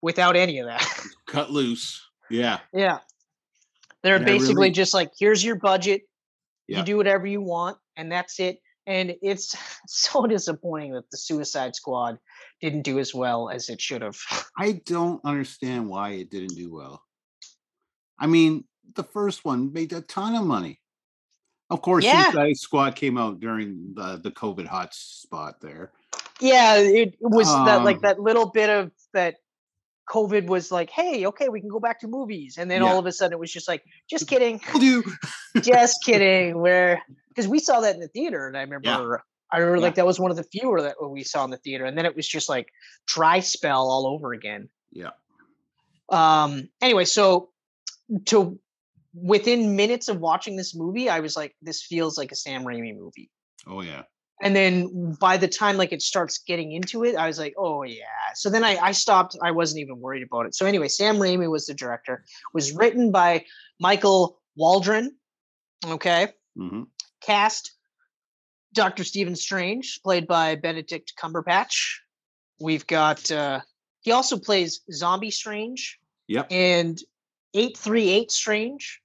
without 0.01 0.35
any 0.35 0.59
of 0.59 0.67
that. 0.67 0.85
Cut 1.27 1.51
loose. 1.51 2.03
Yeah. 2.29 2.59
yeah, 2.73 2.99
they're 4.03 4.17
And 4.17 4.25
basically 4.25 4.55
really- 4.55 4.71
just 4.71 4.93
like, 4.93 5.11
here's 5.17 5.43
your 5.43 5.55
budget. 5.55 6.01
Yeah. 6.67 6.79
You 6.79 6.83
do 6.83 6.97
whatever 6.97 7.25
you 7.25 7.41
want, 7.41 7.77
and 7.95 8.11
that's 8.11 8.39
it. 8.41 8.59
And 8.85 9.15
it's 9.21 9.55
so 9.87 10.25
disappointing 10.27 10.93
that 10.93 11.09
the 11.11 11.17
Suicide 11.17 11.75
Squad 11.75 12.19
didn't 12.62 12.83
do 12.83 13.00
as 13.00 13.13
well 13.13 13.50
as 13.50 13.69
it 13.69 13.81
should 13.81 14.01
have. 14.01 14.18
I 14.57 14.81
don't 14.86 15.24
understand 15.24 15.89
why 15.89 16.12
it 16.12 16.30
didn't 16.30 16.56
do 16.56 16.74
well. 16.74 17.04
I 18.19 18.27
mean, 18.27 18.65
the 18.95 19.04
first 19.04 19.45
one 19.45 19.74
made 19.74 19.94
a 19.94 20.01
ton 20.01 20.36
of 20.36 20.45
money. 20.45 20.80
Of 21.69 21.81
course, 21.81 22.06
Yeah. 22.06 22.24
Suicide 22.24 22.57
Squad 22.57 22.95
came 22.95 23.18
out 23.18 23.39
during 23.39 23.94
the, 23.94 24.18
the 24.24 24.31
COVID 24.31 24.65
hot 24.65 24.94
spot 24.94 25.59
there. 25.62 25.92
Yeah, 26.39 26.77
it 26.77 27.15
was 27.19 27.48
that 27.65 27.83
like 27.83 27.98
Um, 27.98 28.01
that 28.04 28.19
little 28.19 28.50
bit 28.50 28.69
of 28.69 28.92
that 29.13 29.36
COVID 30.09 30.48
was 30.48 30.71
like, 30.71 30.89
hey, 30.89 31.26
okay, 31.26 31.49
we 31.49 31.59
can 31.59 31.69
go 31.69 31.80
back 31.81 31.99
to 31.99 32.07
movies. 32.07 32.57
And 32.57 32.71
then 32.71 32.81
Yeah. 32.81 32.87
all 32.90 32.99
of 32.99 33.06
a 33.06 33.11
sudden 33.11 33.33
it 33.33 33.40
was 33.40 33.52
just 33.52 33.68
like, 33.68 33.83
just 34.09 34.28
kidding, 34.28 34.61
just 35.61 35.97
kidding. 36.06 36.59
Where 36.61 37.04
because 37.30 37.47
we 37.47 37.59
saw 37.59 37.81
that 37.81 37.95
in 37.95 37.99
the 38.02 38.07
theater, 38.07 38.47
and 38.47 38.57
I 38.57 38.61
remember 38.61 39.23
I 39.51 39.57
remember 39.59 39.77
Yeah. 39.77 39.83
like 39.83 39.95
that 39.95 40.06
was 40.06 40.19
one 40.19 40.31
of 40.31 40.37
the 40.37 40.44
fewer 40.44 40.81
that 40.81 40.95
we 41.01 41.23
saw 41.23 41.44
in 41.45 41.51
the 41.51 41.57
theater, 41.57 41.85
and 41.85 41.97
then 41.97 42.06
it 42.06 42.16
was 42.16 42.27
just 42.27 42.49
like 42.49 42.71
dry 43.06 43.39
spell 43.39 43.89
all 43.89 44.07
over 44.07 44.33
again. 44.33 44.69
Yeah. 44.92 45.11
Um 46.09 46.69
anyway, 46.81 47.06
so 47.06 47.49
to 48.25 48.59
within 49.13 49.75
minutes 49.75 50.07
of 50.09 50.19
watching 50.19 50.56
this 50.56 50.75
movie, 50.75 51.09
I 51.09 51.19
was 51.21 51.35
like, 51.35 51.56
this 51.61 51.81
feels 51.83 52.18
like 52.18 52.31
a 52.31 52.35
Sam 52.35 52.63
Raimi 52.63 52.95
movie. 52.97 53.30
Oh 53.66 53.81
yeah. 53.81 54.04
and 54.42 54.56
then 54.56 55.18
by 55.19 55.35
the 55.35 55.47
time 55.47 55.77
like 55.77 55.92
it 55.92 56.01
starts 56.01 56.37
getting 56.37 56.71
into 56.71 57.04
it 57.04 57.16
i 57.16 57.25
was 57.25 57.39
like 57.39 57.56
oh 57.57 57.81
yeah 57.81 58.27
so 58.35 58.51
then 58.51 58.63
i 58.63 58.77
i 58.77 58.92
stopped 58.92 59.35
i 59.42 59.49
wasn't 59.49 59.81
even 59.81 59.99
worried 59.99 60.21
about 60.21 60.45
it 60.45 60.54
so 60.54 60.63
anyway 60.68 60.87
sam 60.87 61.18
raimi 61.18 61.49
was 61.49 61.66
the 61.66 61.73
director 61.73 62.23
was 62.54 62.71
written 62.71 63.11
by 63.11 63.44
michael 63.80 64.39
waldron 64.56 65.11
okay 65.87 66.27
Mm-hmm. 66.56 66.83
cast 67.19 67.71
dr 68.77 69.03
stephen 69.03 69.35
strange 69.35 69.99
played 70.03 70.27
by 70.27 70.55
benedict 70.55 71.13
cumberbatch. 71.21 71.95
We've 72.61 72.87
got 72.87 73.29
uh 73.31 73.59
he 74.01 74.11
also 74.11 74.37
plays 74.37 74.81
zombie 74.91 75.31
strange 75.31 75.99
Yep. 76.29 76.47
and 76.51 76.97
838 77.53 78.31
strange 78.31 79.01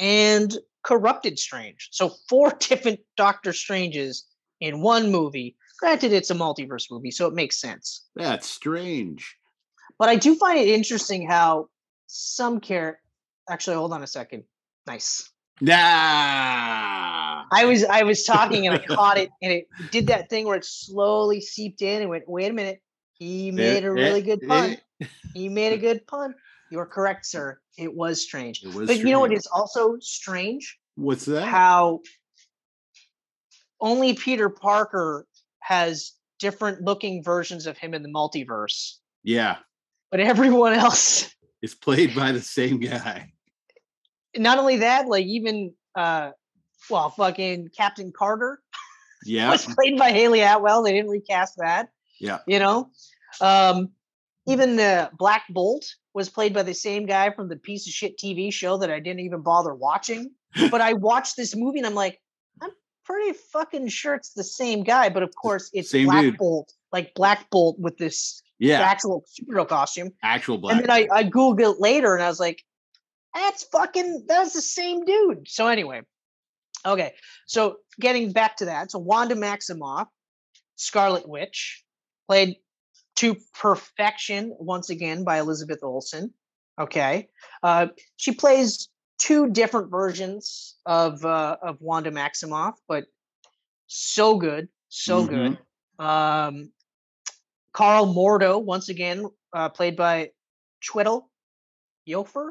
and 0.00 0.56
corrupted 0.82 1.38
strange. 1.38 1.88
So 1.92 2.10
four 2.28 2.50
different 2.60 3.00
doctor 3.16 3.52
stranges 3.52 4.24
in 4.60 4.80
one 4.82 5.10
movie. 5.10 5.56
Granted 5.78 6.12
it's 6.12 6.30
a 6.30 6.34
multiverse 6.34 6.86
movie 6.90 7.10
so 7.10 7.26
it 7.26 7.34
makes 7.34 7.60
sense. 7.60 8.06
That's 8.16 8.46
strange. 8.48 9.36
but 9.98 10.08
i 10.08 10.16
do 10.16 10.34
find 10.34 10.58
it 10.58 10.68
interesting 10.68 11.28
how 11.28 11.68
some 12.08 12.60
care 12.60 13.00
actually 13.48 13.76
hold 13.76 13.92
on 13.92 14.02
a 14.02 14.06
second. 14.06 14.44
Nice 14.86 15.30
Nah. 15.62 17.44
i 17.52 17.64
was 17.64 17.84
i 17.84 18.02
was 18.02 18.24
talking 18.24 18.66
and 18.66 18.76
i 18.76 18.78
caught 18.94 19.16
it 19.16 19.30
and 19.40 19.52
it 19.52 19.66
did 19.90 20.08
that 20.08 20.28
thing 20.28 20.46
where 20.46 20.56
it 20.56 20.64
slowly 20.64 21.40
seeped 21.40 21.82
in 21.82 22.02
and 22.02 22.10
went 22.10 22.24
wait 22.26 22.50
a 22.50 22.54
minute 22.54 22.80
he 23.14 23.50
made 23.50 23.84
a 23.84 23.92
really 23.92 24.22
good 24.22 24.40
pun 24.46 24.76
he 25.34 25.48
made 25.48 25.72
a 25.72 25.78
good 25.78 26.06
pun 26.06 26.34
you're 26.70 26.86
correct 26.86 27.24
sir 27.26 27.58
it 27.78 27.94
was 27.94 28.20
strange 28.20 28.62
It 28.64 28.74
was 28.74 28.88
but 28.88 28.98
you 28.98 29.04
know 29.04 29.20
what 29.20 29.28
strange. 29.30 29.44
also 29.52 29.96
strange 30.00 30.78
What's 30.96 31.24
that? 31.26 31.44
how 31.46 32.00
only 33.80 34.14
Peter 34.14 34.48
Parker 34.48 35.26
has 35.60 36.12
different 36.38 36.82
looking 36.82 37.22
versions 37.22 37.66
of 37.66 37.76
him 37.76 37.94
in 37.94 38.02
the 38.02 38.08
multiverse, 38.08 38.96
yeah. 39.22 39.56
but 40.10 40.20
everyone 40.20 40.72
else, 40.72 41.34
is 41.62 41.74
played 41.74 42.14
by 42.14 42.32
the 42.32 42.40
same 42.40 42.78
guy. 42.80 43.32
Not 44.36 44.58
only 44.58 44.78
that, 44.78 45.08
like 45.08 45.26
even 45.26 45.74
uh 45.94 46.30
well, 46.90 47.10
fucking 47.10 47.68
Captain 47.76 48.12
Carter 48.16 48.60
Yeah. 49.24 49.50
was 49.50 49.64
played 49.66 49.98
by 49.98 50.10
Hayley 50.10 50.40
Atwell. 50.40 50.82
They 50.82 50.92
didn't 50.92 51.10
recast 51.10 51.54
that, 51.58 51.88
Yeah. 52.20 52.38
you 52.46 52.58
know. 52.58 52.90
Um 53.40 53.90
even 54.46 54.76
the 54.76 55.10
Black 55.16 55.44
Bolt 55.50 55.84
was 56.14 56.28
played 56.28 56.52
by 56.52 56.62
the 56.64 56.74
same 56.74 57.06
guy 57.06 57.30
from 57.30 57.48
the 57.48 57.56
piece 57.56 57.86
of 57.86 57.92
shit 57.92 58.18
TV 58.18 58.52
show 58.52 58.78
that 58.78 58.90
I 58.90 58.98
didn't 58.98 59.20
even 59.20 59.42
bother 59.42 59.74
watching. 59.74 60.30
But 60.70 60.80
I 60.80 60.92
watched 60.94 61.36
this 61.36 61.54
movie 61.56 61.78
and 61.78 61.86
I'm 61.86 61.94
like, 61.94 62.20
I'm 62.60 62.70
pretty 63.06 63.38
fucking 63.52 63.88
sure 63.88 64.14
it's 64.14 64.32
the 64.34 64.44
same 64.44 64.82
guy. 64.82 65.08
But 65.08 65.22
of 65.22 65.32
course, 65.34 65.70
it's 65.72 65.90
Same 65.90 66.06
Black 66.06 66.20
dude. 66.22 66.36
Bolt, 66.36 66.72
like 66.92 67.14
Black 67.14 67.48
Bolt 67.50 67.78
with 67.78 67.96
this 67.96 68.42
Yeah. 68.58 68.80
actual 68.82 69.24
superhero 69.32 69.66
costume. 69.66 70.10
Actual 70.22 70.58
black. 70.58 70.74
And 70.76 70.82
then 70.84 70.90
I, 70.90 71.06
I 71.10 71.24
Googled 71.24 71.60
it 71.60 71.80
later 71.80 72.14
and 72.14 72.22
I 72.22 72.28
was 72.28 72.38
like, 72.40 72.62
That's 73.34 73.64
fucking 73.64 74.24
that's 74.28 74.52
the 74.52 74.60
same 74.62 75.04
dude. 75.04 75.48
So 75.48 75.68
anyway, 75.68 76.02
okay. 76.84 77.14
So 77.46 77.76
getting 78.00 78.32
back 78.32 78.56
to 78.58 78.66
that, 78.66 78.90
so 78.90 78.98
Wanda 78.98 79.34
Maximoff, 79.34 80.06
Scarlet 80.76 81.28
Witch, 81.28 81.84
played 82.28 82.56
to 83.16 83.36
perfection 83.54 84.54
once 84.58 84.90
again 84.90 85.24
by 85.24 85.38
Elizabeth 85.38 85.80
Olsen. 85.82 86.32
Okay, 86.80 87.28
uh, 87.62 87.88
she 88.16 88.32
plays 88.32 88.88
two 89.18 89.50
different 89.50 89.90
versions 89.90 90.76
of 90.86 91.24
uh, 91.24 91.56
of 91.62 91.76
Wanda 91.80 92.10
Maximoff, 92.10 92.74
but 92.88 93.04
so 93.86 94.36
good, 94.38 94.68
so 94.88 95.26
Mm-hmm. 95.26 95.34
good. 95.34 95.58
Um, 95.98 96.72
Carl 97.72 98.06
Mordo 98.06 98.62
once 98.62 98.88
again 98.88 99.26
uh, 99.54 99.68
played 99.68 99.96
by 99.96 100.30
Twiddle 100.84 101.30
Yofer. 102.08 102.50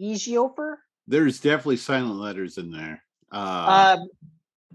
Ejofer? 0.00 0.76
There's 1.06 1.40
definitely 1.40 1.76
silent 1.78 2.16
letters 2.20 2.58
in 2.58 2.70
there. 2.70 3.02
Uh, 3.32 3.96
Um, 3.98 4.08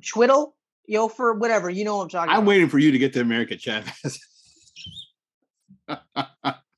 Chwiddle, 0.02 0.56
Yofer, 0.90 1.38
whatever. 1.40 1.70
You 1.70 1.86
know 1.86 1.98
what 1.98 2.04
I'm 2.04 2.10
talking 2.10 2.30
I'm 2.32 2.38
about. 2.40 2.48
waiting 2.50 2.70
for 2.70 2.80
you 2.80 2.92
to 2.92 2.98
get 2.98 3.14
to 3.14 3.22
America 3.22 3.56
Chavez. 3.58 4.20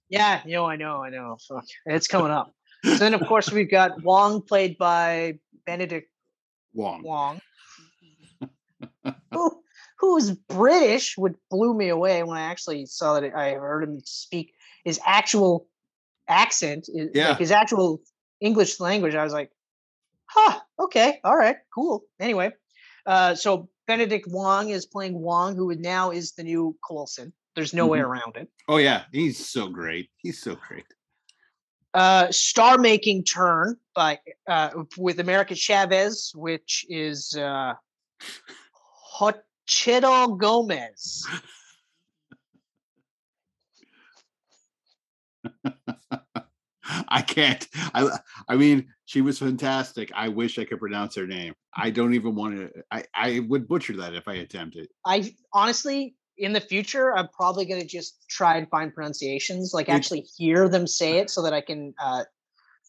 Yeah, 0.08 0.42
you 0.46 0.54
know, 0.54 0.66
I 0.66 0.76
know, 0.76 1.02
I 1.04 1.10
know. 1.10 1.36
Fuck. 1.50 1.66
It's 1.88 2.08
coming 2.08 2.32
up. 2.32 2.54
So 2.84 2.96
then, 2.96 3.16
of 3.16 3.22
course, 3.28 3.52
we've 3.52 3.70
got 3.70 4.04
Wong, 4.04 4.42
played 4.44 4.78
by 4.78 5.40
Benedict 5.66 6.10
Wong. 6.74 7.02
Wong, 7.04 7.42
who 9.32 9.64
who's 10.00 10.32
British, 10.32 11.18
which 11.18 11.34
blew 11.50 11.74
me 11.74 11.90
away 11.90 12.22
when 12.22 12.38
I 12.38 12.42
actually 12.42 12.86
saw 12.86 13.20
that 13.20 13.36
I 13.36 13.54
heard 13.54 13.84
him 13.84 14.00
speak 14.06 14.54
his 14.84 15.00
actual 15.06 15.68
accent, 16.28 16.88
Yeah. 16.94 17.30
like 17.30 17.40
his 17.40 17.52
actual 17.52 18.02
English 18.46 18.80
language. 18.80 19.16
I 19.16 19.24
was 19.24 19.34
like, 19.34 19.52
huh, 20.28 20.60
okay, 20.80 21.20
all 21.24 21.36
right, 21.36 21.58
cool. 21.74 22.04
Anyway, 22.20 22.52
uh, 23.06 23.34
so 23.36 23.70
Benedict 23.88 24.28
Wong 24.30 24.70
is 24.70 24.86
playing 24.86 25.20
Wong, 25.20 25.56
who 25.56 25.74
now 25.76 26.12
is 26.12 26.34
the 26.34 26.44
new 26.44 26.76
Coulson. 26.88 27.34
There's 27.56 27.74
no 27.74 27.88
way 27.88 28.00
Mhm. 28.00 28.06
around 28.10 28.36
it. 28.38 28.48
Oh 28.68 28.78
yeah, 28.78 29.06
he's 29.12 29.50
so 29.50 29.68
great. 29.70 30.10
He's 30.18 30.42
so 30.42 30.56
great. 30.68 30.86
uh, 31.94 32.30
star 32.30 32.78
making 32.78 33.24
turn 33.24 33.78
by 33.96 34.20
uh, 34.50 34.70
with 34.98 35.22
America 35.22 35.56
Chavez, 35.56 36.34
which 36.36 36.86
is 36.90 37.34
uh, 37.38 37.74
Hochito 39.18 40.38
Gomez. 40.38 41.26
I 47.08 47.22
can't. 47.22 47.68
I 47.94 48.18
I 48.48 48.56
mean, 48.56 48.88
she 49.06 49.22
was 49.22 49.40
fantastic. 49.40 50.12
I 50.16 50.30
wish 50.30 50.60
I 50.60 50.66
could 50.66 50.80
pronounce 50.80 51.16
her 51.16 51.28
name. 51.28 51.54
I 51.76 51.90
don't 51.90 52.14
even 52.14 52.36
want 52.36 52.56
to. 52.56 52.72
I 52.92 53.04
I 53.14 53.40
would 53.48 53.68
butcher 53.68 53.98
that 53.98 54.14
if 54.14 54.28
I 54.28 54.36
attempted. 54.36 54.90
I 55.06 55.34
honestly, 55.54 56.16
in 56.38 56.54
the 56.54 56.62
future, 56.62 57.16
I'm 57.16 57.30
probably 57.30 57.66
going 57.66 57.82
to 57.82 57.88
just 57.88 58.28
try 58.30 58.58
and 58.58 58.70
find 58.70 58.94
pronunciations, 58.94 59.72
like 59.74 59.90
actually 59.90 60.26
hear 60.38 60.70
them 60.70 60.88
say 60.88 61.18
it, 61.18 61.30
so 61.30 61.42
that 61.44 61.54
I 61.54 61.62
can 61.62 61.94
uh, 62.00 62.24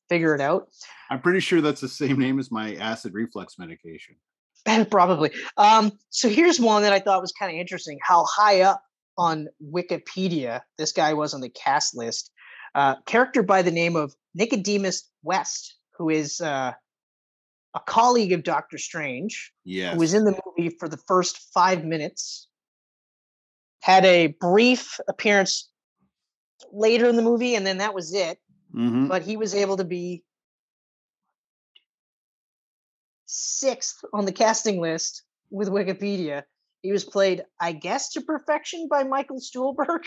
figure 0.09 0.35
it 0.35 0.41
out. 0.41 0.69
I'm 1.11 1.21
pretty 1.21 1.41
sure 1.41 1.61
that's 1.61 1.81
the 1.81 1.89
same 1.89 2.19
name 2.19 2.39
as 2.39 2.51
my 2.51 2.75
acid 2.77 3.15
reflux 3.15 3.59
medication. 3.59 4.17
Probably. 4.91 5.31
Um, 5.57 5.93
so 6.11 6.29
here's 6.29 6.61
one 6.61 6.83
that 6.83 6.93
I 6.93 6.99
thought 6.99 7.21
was 7.21 7.33
kind 7.33 7.53
of 7.53 7.59
interesting: 7.59 7.99
how 8.03 8.25
high 8.25 8.63
up 8.63 8.83
on 9.19 9.49
Wikipedia 9.63 10.61
this 10.79 10.93
guy 10.93 11.15
was 11.15 11.33
on 11.35 11.41
the 11.41 11.49
cast 11.49 11.97
list. 11.97 12.31
Uh, 12.77 12.95
character 13.07 13.43
by 13.43 13.63
the 13.63 13.71
name 13.71 13.97
of 13.97 14.15
Nicodemus 14.35 15.09
West, 15.23 15.79
who 15.97 16.11
is 16.11 16.43
uh, 16.43 16.75
a 17.75 17.81
colleague 17.87 18.33
of 18.35 18.43
Doctor 18.43 18.77
Strange, 18.77 19.51
Yes. 19.65 19.95
who 19.95 20.01
was 20.01 20.13
in 20.13 20.25
the 20.25 20.39
movie 20.45 20.69
for 20.79 20.87
the 20.87 20.99
first 21.09 21.39
five 21.55 21.87
minutes, 21.87 22.49
had 23.81 24.05
a 24.05 24.27
brief 24.27 25.01
appearance 25.09 25.71
later 26.71 27.09
in 27.09 27.17
the 27.17 27.23
movie, 27.23 27.55
and 27.55 27.67
then 27.67 27.79
that 27.79 27.95
was 27.95 28.13
it. 28.13 28.39
Mhm. 28.75 29.09
But 29.09 29.23
he 29.23 29.39
was 29.39 29.55
able 29.55 29.79
to 29.79 29.85
be 29.85 30.23
sixth 33.25 34.05
on 34.13 34.27
the 34.27 34.33
casting 34.33 34.83
list 34.83 35.23
with 35.49 35.69
Wikipedia. 35.69 36.43
He 36.83 36.93
was 36.93 37.05
played, 37.05 37.43
I 37.59 37.73
guess, 37.73 38.11
to 38.13 38.21
perfection 38.21 38.87
by 38.91 39.05
Michael 39.05 39.41
Stuhlbarg. 39.41 40.05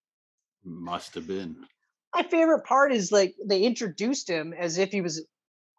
Must 0.62 1.14
have 1.14 1.26
been. 1.26 1.66
My 2.14 2.22
favorite 2.22 2.64
part 2.64 2.92
is 2.92 3.10
like 3.10 3.34
they 3.44 3.62
introduced 3.62 4.28
him 4.28 4.52
as 4.52 4.78
if 4.78 4.90
he 4.90 5.00
was 5.00 5.24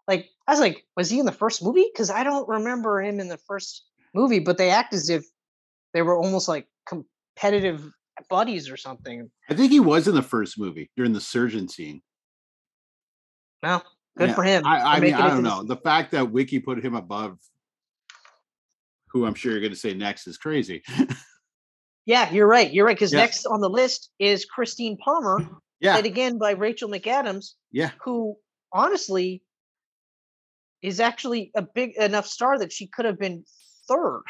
like 0.07 0.29
I 0.47 0.51
was 0.51 0.59
like, 0.59 0.83
was 0.97 1.09
he 1.09 1.19
in 1.19 1.25
the 1.25 1.31
first 1.31 1.63
movie? 1.63 1.89
Because 1.91 2.09
I 2.09 2.23
don't 2.23 2.47
remember 2.47 3.01
him 3.01 3.19
in 3.19 3.27
the 3.27 3.37
first 3.37 3.83
movie, 4.13 4.39
but 4.39 4.57
they 4.57 4.69
act 4.69 4.93
as 4.93 5.09
if 5.09 5.25
they 5.93 6.01
were 6.01 6.17
almost 6.17 6.47
like 6.47 6.67
competitive 6.87 7.89
buddies 8.29 8.69
or 8.69 8.77
something. 8.77 9.29
I 9.49 9.53
think 9.53 9.71
he 9.71 9.79
was 9.79 10.07
in 10.07 10.15
the 10.15 10.21
first 10.21 10.59
movie 10.59 10.89
during 10.97 11.13
the 11.13 11.21
surgeon 11.21 11.67
scene. 11.67 12.01
Well, 13.61 13.83
good 14.17 14.29
Yeah, 14.29 14.35
for 14.35 14.43
him. 14.43 14.65
I, 14.65 14.97
I 14.97 14.99
mean, 14.99 15.13
I 15.13 15.29
don't 15.29 15.43
know. 15.43 15.63
The 15.63 15.77
fact 15.77 16.11
that 16.11 16.31
Wiki 16.31 16.59
put 16.59 16.83
him 16.83 16.95
above 16.95 17.37
who 19.09 19.25
I'm 19.25 19.35
sure 19.35 19.51
you're 19.51 19.61
going 19.61 19.71
to 19.71 19.79
say 19.79 19.93
next 19.93 20.27
is 20.27 20.37
crazy. 20.37 20.83
Yeah, 22.05 22.29
you're 22.31 22.47
right. 22.47 22.71
You're 22.73 22.85
right. 22.85 22.95
Because 22.97 23.13
next 23.13 23.45
on 23.45 23.61
the 23.61 23.69
list 23.69 24.09
is 24.19 24.43
Christine 24.43 24.97
Palmer, 24.97 25.39
yeah. 25.83 25.93
played 25.93 26.05
again 26.05 26.37
by 26.37 26.51
Rachel 26.51 26.89
McAdams, 26.89 27.51
Yeah. 27.71 27.91
who 28.03 28.37
honestly 28.71 29.43
is 30.81 30.99
actually 30.99 31.51
a 31.55 31.61
big 31.61 31.95
enough 31.97 32.25
star 32.25 32.57
that 32.59 32.71
she 32.71 32.87
could 32.87 33.05
have 33.05 33.19
been 33.19 33.43
third. 33.87 34.23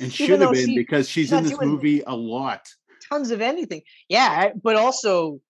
And 0.00 0.12
should 0.12 0.40
have 0.40 0.52
been 0.52 0.66
she- 0.66 0.76
because 0.76 1.08
she's 1.08 1.28
she's 1.28 1.32
in 1.32 1.44
this 1.44 1.58
movie 1.60 2.02
a 2.06 2.14
lot. 2.14 2.68
Tons 3.08 3.30
of 3.30 3.40
anything. 3.40 3.82
Yeah, 4.08 4.50
but 4.60 4.74
also, 4.74 5.40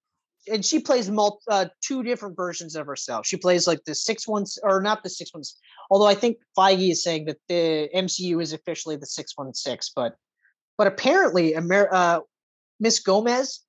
and 0.52 0.62
she 0.64 0.78
plays 0.78 1.10
mul- 1.10 1.40
uh, 1.50 1.66
two 1.82 2.02
different 2.02 2.36
versions 2.36 2.76
of 2.76 2.86
herself. 2.86 3.26
She 3.26 3.38
plays 3.38 3.66
like 3.66 3.82
the 3.84 3.94
six 3.94 4.28
ones, 4.28 4.58
or 4.62 4.82
not 4.82 5.02
the 5.02 5.08
six 5.08 5.32
ones. 5.32 5.56
Although 5.90 6.06
I 6.06 6.14
think 6.14 6.36
Feige 6.56 6.90
is 6.90 7.02
saying 7.02 7.24
that 7.26 7.38
the 7.48 7.88
MCU 7.94 8.42
is 8.42 8.52
officially 8.52 8.96
the 8.96 9.06
six 9.06 9.32
one 9.36 9.54
six, 9.54 9.90
but 9.94 10.16
but 10.76 10.86
apparently, 10.86 11.54
Amer- 11.54 11.88
uh, 11.92 12.20
Miss 12.80 13.00
Gomez 13.00 13.60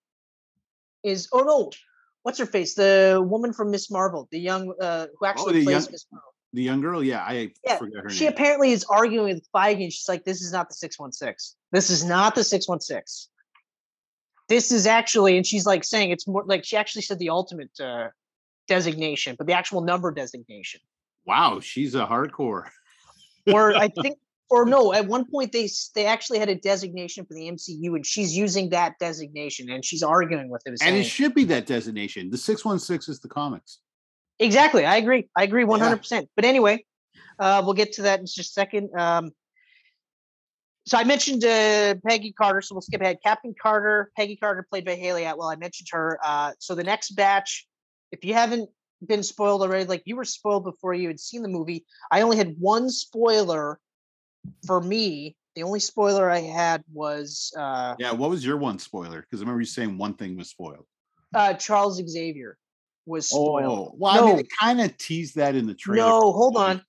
is. 1.03 1.27
Oh 1.31 1.39
no, 1.41 1.71
what's 2.23 2.39
her 2.39 2.45
face? 2.45 2.75
The 2.75 3.23
woman 3.25 3.53
from 3.53 3.71
Miss 3.71 3.89
Marvel, 3.91 4.27
the 4.31 4.39
young 4.39 4.73
uh, 4.81 5.07
who 5.19 5.25
actually 5.25 5.61
Oh, 5.61 5.63
plays 5.63 5.83
young- 5.83 5.91
Miss 5.91 6.05
Marvel. 6.11 6.33
The 6.53 6.63
young 6.63 6.79
girl, 6.81 7.03
yeah, 7.03 7.23
I 7.23 7.51
Yeah, 7.65 7.77
She 8.09 8.23
name. 8.23 8.33
apparently 8.33 8.71
is 8.71 8.85
arguing 8.85 9.33
with 9.35 9.47
Feige, 9.53 9.83
and 9.83 9.91
she's 9.93 10.07
like, 10.07 10.23
"This 10.23 10.41
is 10.41 10.51
not 10.53 10.69
the 10.69 10.75
six 10.75 10.97
one 10.97 11.11
six. 11.11 11.55
This 11.73 11.89
is 11.89 12.05
not 12.05 12.35
the 12.35 12.43
six 12.43 12.67
one 12.69 12.79
six. 12.79 13.27
This 14.47 14.71
is 14.71 14.87
actually," 14.87 15.35
and 15.35 15.45
she's 15.45 15.65
like 15.65 15.83
saying 15.83 16.11
it's 16.11 16.25
more 16.25 16.43
like 16.45 16.63
she 16.63 16.77
actually 16.77 17.01
said 17.01 17.19
the 17.19 17.29
ultimate 17.29 17.77
uh, 17.81 18.07
designation, 18.67 19.35
but 19.37 19.45
the 19.45 19.53
actual 19.53 19.81
number 19.81 20.09
designation. 20.11 20.79
Wow, 21.25 21.59
she's 21.59 21.95
a 21.95 22.05
hardcore. 22.07 22.69
Or 23.53 23.75
I 23.75 23.89
think, 24.01 24.17
or 24.49 24.65
no, 24.65 24.93
at 24.93 25.07
one 25.07 25.25
point 25.29 25.51
they 25.51 25.69
they 25.93 26.05
actually 26.05 26.39
had 26.39 26.49
a 26.49 26.55
designation 26.55 27.25
for 27.25 27.33
the 27.33 27.49
MCU, 27.51 27.95
and 27.95 28.05
she's 28.05 28.35
using 28.35 28.69
that 28.69 28.93
designation, 28.99 29.69
and 29.69 29.83
she's 29.83 30.03
arguing 30.03 30.49
with 30.49 30.61
it. 30.65 30.79
And 30.81 30.95
it 30.95 31.03
should 31.03 31.33
be 31.33 31.43
that 31.45 31.65
designation. 31.65 32.29
The 32.29 32.37
616 32.37 33.11
is 33.11 33.19
the 33.19 33.27
comics. 33.27 33.79
Exactly. 34.39 34.85
I 34.85 34.97
agree. 34.97 35.29
I 35.35 35.43
agree 35.43 35.63
100%. 35.63 36.27
But 36.35 36.45
anyway, 36.45 36.85
uh, 37.39 37.61
we'll 37.65 37.73
get 37.73 37.93
to 37.93 38.03
that 38.03 38.19
in 38.19 38.25
just 38.25 38.39
a 38.39 38.43
second. 38.43 38.89
Um, 38.97 39.31
so 40.85 40.97
I 40.97 41.03
mentioned 41.03 41.43
uh, 41.43 41.95
Peggy 42.07 42.31
Carter, 42.31 42.61
so 42.61 42.75
we'll 42.75 42.81
skip 42.81 43.01
ahead. 43.01 43.17
Captain 43.23 43.53
Carter, 43.61 44.11
Peggy 44.15 44.37
Carter, 44.37 44.65
played 44.69 44.85
by 44.85 44.95
Hayley 44.95 45.25
Atwell. 45.25 45.49
I 45.49 45.57
mentioned 45.57 45.89
her. 45.91 46.19
Uh, 46.23 46.53
so 46.59 46.75
the 46.75 46.83
next 46.83 47.11
batch, 47.11 47.67
if 48.11 48.23
you 48.23 48.33
haven't 48.33 48.69
been 49.05 49.23
spoiled 49.23 49.61
already, 49.61 49.85
like 49.85 50.03
you 50.05 50.15
were 50.15 50.23
spoiled 50.23 50.63
before 50.63 50.93
you 50.93 51.09
had 51.09 51.19
seen 51.19 51.41
the 51.41 51.49
movie, 51.49 51.85
I 52.09 52.21
only 52.21 52.37
had 52.37 52.55
one 52.57 52.89
spoiler 52.89 53.79
for 54.65 54.81
me. 54.81 55.35
The 55.55 55.63
only 55.63 55.79
spoiler 55.79 56.29
I 56.29 56.41
had 56.41 56.83
was 56.93 57.51
uh, 57.57 57.95
Yeah, 57.97 58.11
what 58.11 58.29
was 58.29 58.45
your 58.45 58.57
one 58.57 58.77
spoiler? 58.79 59.21
Because 59.21 59.39
I 59.39 59.43
remember 59.43 59.61
you 59.61 59.65
saying 59.65 59.97
one 59.97 60.13
thing 60.13 60.37
was 60.37 60.49
spoiled. 60.49 60.85
uh, 61.33 61.55
Charles 61.55 62.01
Xavier 62.07 62.57
was 63.05 63.27
spoiled. 63.27 63.89
Oh, 63.89 63.95
well, 63.97 64.21
I 64.21 64.25
mean, 64.25 64.37
No. 64.37 64.43
kind 64.59 64.81
of 64.81 64.95
teased 64.97 65.35
that 65.35 65.55
in 65.55 65.65
the 65.65 65.73
trailer. 65.73 66.09
No, 66.09 66.19
hold 66.33 66.57
on. 66.57 66.81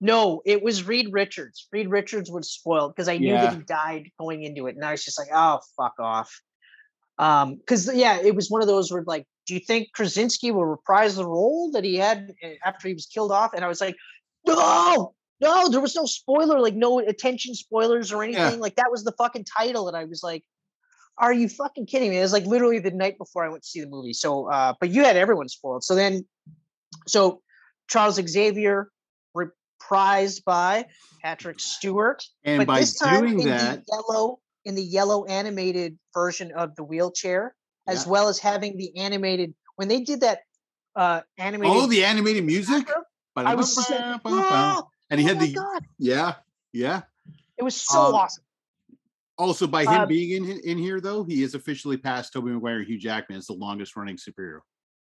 No, 0.00 0.42
it 0.44 0.62
was 0.64 0.84
Reed 0.84 1.12
Richards. 1.12 1.68
Reed 1.72 1.88
Richards 1.88 2.28
was 2.30 2.50
spoiled 2.50 2.92
because 2.94 3.08
I 3.08 3.18
knew 3.18 3.34
Yeah. 3.34 3.46
that 3.46 3.54
he 3.54 3.62
died 3.62 4.10
going 4.18 4.42
into 4.42 4.66
it, 4.66 4.74
and 4.74 4.84
I 4.84 4.90
was 4.90 5.04
just 5.04 5.16
like, 5.16 5.28
"Oh, 5.32 5.60
fuck 5.76 5.94
off." 6.00 6.42
Um, 7.18 7.54
because 7.54 7.88
yeah, 7.94 8.18
it 8.20 8.34
was 8.34 8.50
one 8.50 8.62
of 8.62 8.66
those 8.68 8.90
where 8.90 9.04
like, 9.06 9.26
do 9.46 9.54
you 9.54 9.60
think 9.60 9.92
Krasinski 9.92 10.50
will 10.50 10.66
reprise 10.66 11.16
the 11.16 11.26
role 11.26 11.70
that 11.72 11.84
he 11.84 11.96
had 11.96 12.32
uh, 12.44 12.48
after 12.64 12.88
he 12.88 12.94
was 12.94 13.06
killed 13.06 13.32
off? 13.32 13.52
And 13.54 13.64
I 13.64 13.68
was 13.68 13.80
like, 13.80 13.96
no, 14.46 15.14
No, 15.42 15.68
there 15.68 15.80
was 15.80 15.96
no 15.96 16.06
spoiler, 16.06 16.60
like 16.60 16.74
no 16.74 17.00
attention 17.00 17.54
spoilers 17.56 18.12
or 18.12 18.22
anything. 18.22 18.60
Like 18.60 18.76
that 18.76 18.90
was 18.92 19.02
the 19.02 19.12
fucking 19.12 19.44
title, 19.44 19.88
and 19.88 19.96
I 19.96 20.04
was 20.04 20.22
like, 20.22 20.44
"Are 21.18 21.32
you 21.32 21.48
fucking 21.48 21.86
kidding 21.86 22.10
me?" 22.10 22.18
It 22.18 22.22
was 22.22 22.32
like 22.32 22.46
literally 22.46 22.78
the 22.78 22.92
night 22.92 23.18
before 23.18 23.44
I 23.44 23.48
went 23.48 23.64
to 23.64 23.68
see 23.68 23.80
the 23.80 23.88
movie. 23.88 24.12
So, 24.12 24.48
uh, 24.48 24.74
but 24.78 24.90
you 24.90 25.02
had 25.02 25.16
everyone 25.16 25.48
spoiled. 25.48 25.82
So 25.82 25.96
then, 25.96 26.24
so 27.08 27.42
Charles 27.88 28.20
Xavier 28.24 28.88
reprised 29.36 30.44
by 30.44 30.86
Patrick 31.24 31.58
Stewart, 31.58 32.22
And 32.44 32.58
but 32.58 32.68
by 32.68 32.80
this 32.80 32.96
time 32.96 33.22
doing 33.22 33.40
in 33.40 33.48
that, 33.48 33.84
the 33.84 33.92
yellow 33.92 34.38
in 34.64 34.76
the 34.76 34.84
yellow 34.84 35.24
animated 35.24 35.98
version 36.14 36.52
of 36.52 36.76
the 36.76 36.84
wheelchair, 36.84 37.56
as 37.86 38.04
Yeah. 38.04 38.10
well 38.10 38.28
as 38.28 38.38
having 38.38 38.76
the 38.76 38.96
animated 38.96 39.54
when 39.76 39.88
they 39.88 40.00
did 40.00 40.20
that 40.20 40.40
uh 40.94 41.22
animated. 41.38 41.74
oh, 41.76 41.86
the 41.86 42.04
animated 42.04 42.44
music. 42.44 42.88
I 43.36 43.54
was 43.54 43.74
just 43.74 43.90
like, 43.90 44.20
"Oh, 44.26 44.88
and 45.10 45.18
he 45.18 45.24
oh 45.26 45.28
had 45.28 45.40
the 45.40 45.52
god, 45.54 45.82
yeah, 45.98 46.34
yeah. 46.72 47.02
it 47.56 47.62
was 47.62 47.74
so 47.74 47.98
Um, 48.08 48.14
awesome. 48.14 48.44
Also, 49.38 49.66
by 49.66 49.82
him 49.84 50.02
Uh, 50.02 50.06
being 50.06 50.44
in 50.44 50.58
in 50.60 50.76
here, 50.78 51.00
though, 51.00 51.24
he 51.24 51.42
is 51.42 51.54
officially 51.54 51.96
past 51.96 52.32
tobey 52.34 52.50
maguire 52.50 52.78
and 52.78 52.86
Hugh 52.86 52.98
Jackman 52.98 53.38
as 53.38 53.46
the 53.46 53.54
longest 53.54 53.96
running 53.96 54.16
superhero. 54.16 54.60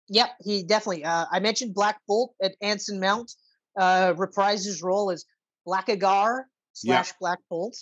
Yep, 0.08 0.30
he 0.42 0.62
definitely. 0.62 1.04
Uh, 1.04 1.26
I 1.30 1.40
mentioned 1.40 1.74
Black 1.74 2.00
Bolt 2.08 2.34
at 2.42 2.54
Anson 2.62 2.98
Mount 2.98 3.30
uh, 3.76 4.14
reprised 4.14 4.64
his 4.64 4.82
role 4.82 5.10
as 5.10 5.26
Blackagar 5.66 6.44
slash 6.72 7.12
Black 7.20 7.38
Bolt. 7.50 7.76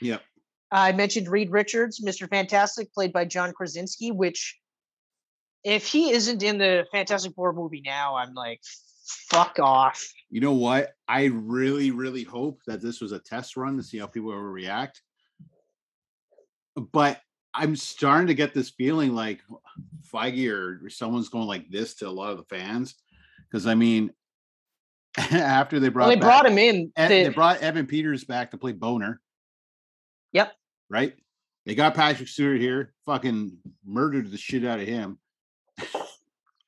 Yep. 0.00 0.22
I 0.72 0.92
mentioned 0.92 1.28
Reed 1.28 1.50
Richards, 1.50 2.00
Mr. 2.02 2.28
Fantastic, 2.28 2.92
played 2.94 3.12
by 3.12 3.26
John 3.26 3.52
Krasinski, 3.52 4.10
which 4.10 4.58
if 5.64 5.86
he 5.86 6.10
isn't 6.10 6.42
in 6.42 6.58
the 6.58 6.86
Fantastic 6.90 7.34
Four 7.34 7.52
movie 7.52 7.82
now, 7.84 8.16
I'm 8.16 8.32
like, 8.34 8.60
fuck 9.30 9.58
off. 9.60 10.02
You 10.30 10.40
know 10.40 10.54
what? 10.54 10.92
I 11.06 11.24
really, 11.26 11.90
really 11.90 12.22
hope 12.22 12.60
that 12.66 12.80
this 12.80 13.00
was 13.02 13.12
a 13.12 13.18
test 13.18 13.56
run 13.56 13.76
to 13.76 13.82
see 13.82 13.98
how 13.98 14.06
people 14.06 14.30
will 14.30 14.38
react. 14.40 15.02
But 16.74 17.20
I'm 17.52 17.76
starting 17.76 18.28
to 18.28 18.34
get 18.34 18.54
this 18.54 18.70
feeling 18.70 19.14
like 19.14 19.40
Feige 20.10 20.50
or 20.50 20.88
someone's 20.88 21.28
going 21.28 21.46
like 21.46 21.70
this 21.70 21.94
to 21.96 22.08
a 22.08 22.10
lot 22.10 22.30
of 22.32 22.38
the 22.38 22.44
fans. 22.44 22.94
Because 23.50 23.66
I 23.66 23.74
mean, 23.74 24.10
after 25.18 25.78
they 25.78 25.90
brought 25.90 26.06
Well, 26.06 26.16
they 26.16 26.20
back- 26.20 26.22
brought 26.42 26.46
him 26.46 26.56
in. 26.56 26.86
To- 26.96 27.08
they 27.08 27.28
brought 27.28 27.60
Evan 27.60 27.86
Peters 27.86 28.24
back 28.24 28.52
to 28.52 28.56
play 28.56 28.72
Boner. 28.72 29.20
Yep. 30.32 30.50
Right? 30.92 31.14
They 31.64 31.74
got 31.74 31.94
Patrick 31.94 32.28
Stewart 32.28 32.60
here, 32.60 32.92
fucking 33.06 33.56
murdered 33.84 34.30
the 34.30 34.36
shit 34.36 34.64
out 34.64 34.78
of 34.78 34.86
him. 34.86 35.18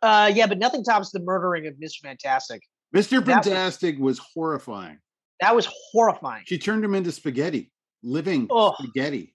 uh, 0.02 0.33
yeah, 0.35 0.47
but 0.47 0.59
nothing 0.59 0.83
tops 0.83 1.11
the 1.11 1.21
murdering 1.21 1.66
of 1.66 1.75
Mr. 1.75 2.00
Fantastic. 2.02 2.62
Mr. 2.95 3.25
That 3.25 3.38
was- 3.38 3.47
Fantastic 3.47 3.99
was 3.99 4.19
horrifying. 4.19 4.99
That 5.40 5.54
was 5.54 5.69
horrifying. 5.93 6.45
She 6.47 6.59
turned 6.59 6.85
him 6.85 6.95
into 6.95 7.12
spaghetti, 7.12 7.71
living 8.02 8.47
Oh. 8.50 8.75
spaghetti. 8.78 9.35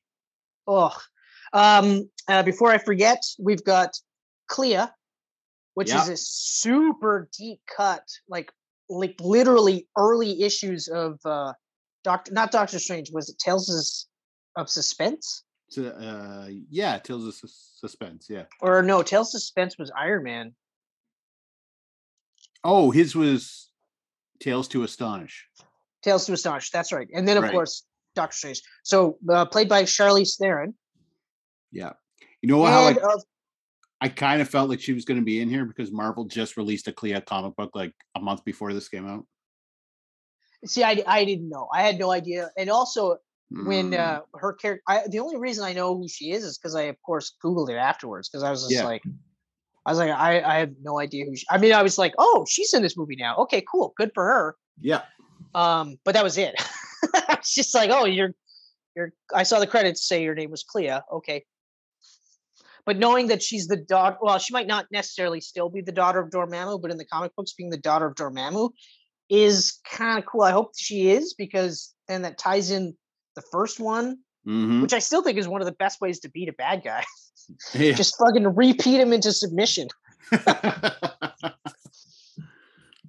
Oh, 0.65 0.95
um, 1.53 2.09
uh, 2.27 2.41
before 2.43 2.71
I 2.71 2.77
forget, 2.77 3.21
we've 3.37 3.63
got 3.63 3.91
Clea, 4.47 4.87
which 5.73 5.89
Yeah. 5.89 6.01
is 6.03 6.09
a 6.09 6.17
super 6.17 7.29
deep 7.37 7.59
cut, 7.75 8.03
like 8.27 8.51
like 8.91 9.15
literally 9.21 9.87
early 9.95 10.41
issues 10.41 10.87
of 10.87 11.19
uh, 11.23 11.53
Doctor, 12.03 12.31
not 12.33 12.49
Doctor 12.51 12.79
Strange. 12.79 13.11
Was 13.11 13.29
it 13.29 13.37
Tales 13.37 14.07
of- 14.55 14.69
Suspense? 14.69 15.43
To, 15.73 15.93
uh, 15.95 16.47
yeah, 16.69 16.97
Tales 16.97 17.25
of 17.27 17.35
Sus- 17.35 17.73
Suspense. 17.79 18.27
Yeah. 18.29 18.45
Or 18.61 18.81
no, 18.81 19.03
Tales 19.03 19.33
of 19.35 19.41
Suspense 19.41 19.77
was 19.77 19.91
Iron 19.95 20.23
Man. 20.23 20.55
Oh, 22.63 22.91
his 22.91 23.15
was 23.15 23.69
Tales 24.39 24.67
to 24.69 24.83
Astonish. 24.83 25.47
Tales 26.01 26.25
to 26.25 26.33
Astonish. 26.33 26.71
That's 26.71 26.91
right. 26.91 27.07
And 27.13 27.27
then 27.27 27.37
of 27.37 27.43
Right. 27.43 27.51
course 27.51 27.85
Doctor 28.15 28.35
Strange. 28.35 28.61
So 28.83 29.17
uh, 29.29 29.45
played 29.45 29.69
by 29.69 29.83
Charlize 29.83 30.37
Theron. 30.37 30.73
Yeah. 31.71 31.93
You 32.41 32.49
know 32.49 32.63
how 32.65 32.85
like 32.85 32.97
of 32.97 33.23
I 34.01 34.07
kind 34.09 34.41
of 34.41 34.49
felt 34.49 34.69
like 34.69 34.79
she 34.79 34.93
was 34.93 35.03
going 35.05 35.19
to 35.19 35.25
be 35.25 35.41
in 35.41 35.49
here 35.49 35.65
because 35.65 35.91
Marvel 35.91 36.23
just 36.25 36.55
released 36.57 36.87
a 36.87 36.93
Clea 36.93 37.19
comic 37.21 37.55
book 37.57 37.71
like 37.75 37.93
a 38.15 38.19
month 38.21 38.43
before 38.45 38.73
this 38.73 38.87
came 38.89 39.05
out. 39.07 39.25
see, 40.65 40.83
I 40.83 41.03
I 41.05 41.25
didn't 41.25 41.49
know. 41.49 41.67
I 41.73 41.83
had 41.83 41.99
no 41.99 42.09
idea. 42.11 42.49
And 42.57 42.69
also 42.69 43.17
when 43.51 43.91
Mm. 43.91 43.99
uh 43.99 44.21
her 44.35 44.53
character 44.53 44.83
I 44.87 45.03
the 45.07 45.19
only 45.19 45.37
reason 45.37 45.63
I 45.65 45.73
know 45.73 45.97
who 45.97 46.07
she 46.07 46.31
is 46.31 46.43
is 46.43 46.57
because 46.57 46.75
I 46.75 46.83
of 46.83 47.01
course 47.01 47.33
Googled 47.43 47.69
it 47.69 47.75
afterwards 47.77 48.29
because 48.29 48.43
I 48.43 48.51
was 48.51 48.61
just 48.61 48.73
Yeah. 48.73 48.85
like 48.85 49.03
I 49.85 49.91
was 49.91 49.97
like, 49.97 50.11
I, 50.11 50.41
I 50.41 50.59
have 50.59 50.73
no 50.83 50.99
idea 50.99 51.25
who 51.25 51.35
she 51.35 51.45
I 51.49 51.57
mean 51.57 51.73
I 51.73 51.81
was 51.81 51.97
like, 51.97 52.13
oh, 52.19 52.45
she's 52.47 52.73
in 52.73 52.83
this 52.83 52.95
movie 52.97 53.15
now. 53.15 53.37
Okay, 53.37 53.63
cool, 53.71 53.93
good 53.97 54.11
for 54.13 54.23
her. 54.25 54.55
yeah, 54.81 55.01
Um, 55.55 55.97
but 56.05 56.13
that 56.13 56.23
was 56.23 56.37
it. 56.37 56.53
it's 57.29 57.55
just 57.55 57.73
like, 57.73 57.89
oh, 57.91 58.05
you're 58.05 58.33
you're 58.95 59.13
I 59.33 59.43
saw 59.43 59.59
the 59.59 59.67
credits 59.67 60.07
say 60.07 60.21
your 60.23 60.35
name 60.35 60.51
was 60.51 60.63
Clea. 60.63 60.99
Okay. 61.13 61.43
But 62.85 62.97
knowing 62.97 63.27
that 63.27 63.43
she's 63.43 63.67
the 63.67 63.77
daughter, 63.77 64.17
well, 64.21 64.39
she 64.39 64.53
might 64.53 64.67
not 64.67 64.87
necessarily 64.91 65.41
still 65.41 65.69
be 65.69 65.81
the 65.81 65.91
daughter 65.91 66.19
of 66.19 66.29
Dormammu, 66.29 66.81
but 66.81 66.91
in 66.91 66.97
the 66.97 67.05
comic 67.05 67.35
books, 67.35 67.53
being 67.53 67.69
the 67.69 67.77
daughter 67.77 68.07
of 68.07 68.15
Dormammu 68.15 68.71
is 69.29 69.79
kind 69.89 70.17
of 70.17 70.25
cool. 70.25 70.41
I 70.41 70.51
hope 70.51 70.71
she 70.75 71.09
is 71.11 71.33
because 71.35 71.93
then 72.07 72.23
that 72.23 72.37
ties 72.37 72.71
in 72.71 72.95
the 73.39 73.47
first 73.51 73.79
one, 73.79 74.19
Mhm. 74.47 74.81
which 74.81 74.93
I 74.93 74.99
still 74.99 75.21
think 75.23 75.37
is 75.37 75.47
one 75.47 75.61
of 75.61 75.65
the 75.65 75.73
best 75.73 76.01
ways 76.01 76.19
to 76.21 76.29
beat 76.29 76.49
a 76.49 76.53
bad 76.53 76.83
guy. 76.83 77.03
Yeah. 77.73 77.93
Just 77.93 78.15
fucking 78.19 78.47
repeat 78.55 78.99
him 78.99 79.11
into 79.11 79.33
submission. 79.33 79.87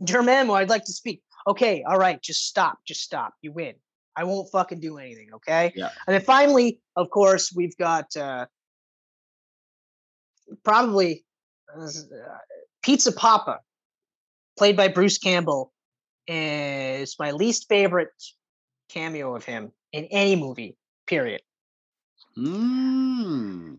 Dormammu, 0.03 0.57
I'd 0.57 0.71
like 0.71 0.85
to 0.87 0.93
speak. 0.93 1.23
Okay, 1.47 1.83
all 1.87 1.99
right, 1.99 2.23
just 2.23 2.47
stop, 2.47 2.79
just 2.87 3.03
stop. 3.03 3.35
You 3.43 3.53
win. 3.53 3.75
I 4.17 4.25
won't 4.25 4.51
fucking 4.51 4.81
do 4.81 4.97
anything, 4.97 5.29
okay? 5.35 5.73
Yeah. 5.77 5.91
And 6.07 6.15
then 6.15 6.23
finally, 6.23 6.81
of 6.97 7.11
course, 7.11 7.53
we've 7.55 7.77
got 7.77 8.17
uh 8.17 8.47
probably 10.65 11.27
uh, 11.79 11.87
Pizza 12.83 13.13
Papa, 13.13 13.61
played 14.57 14.77
by 14.79 14.89
Bruce 14.89 15.19
Campbell, 15.19 15.71
is 16.27 17.17
my 17.19 17.33
least 17.33 17.69
favorite 17.69 18.09
cameo 18.89 19.37
of 19.37 19.45
him 19.45 19.73
in 19.93 20.05
any 20.07 20.37
movie, 20.37 20.77
period. 21.07 21.43
Mm. 22.37 23.79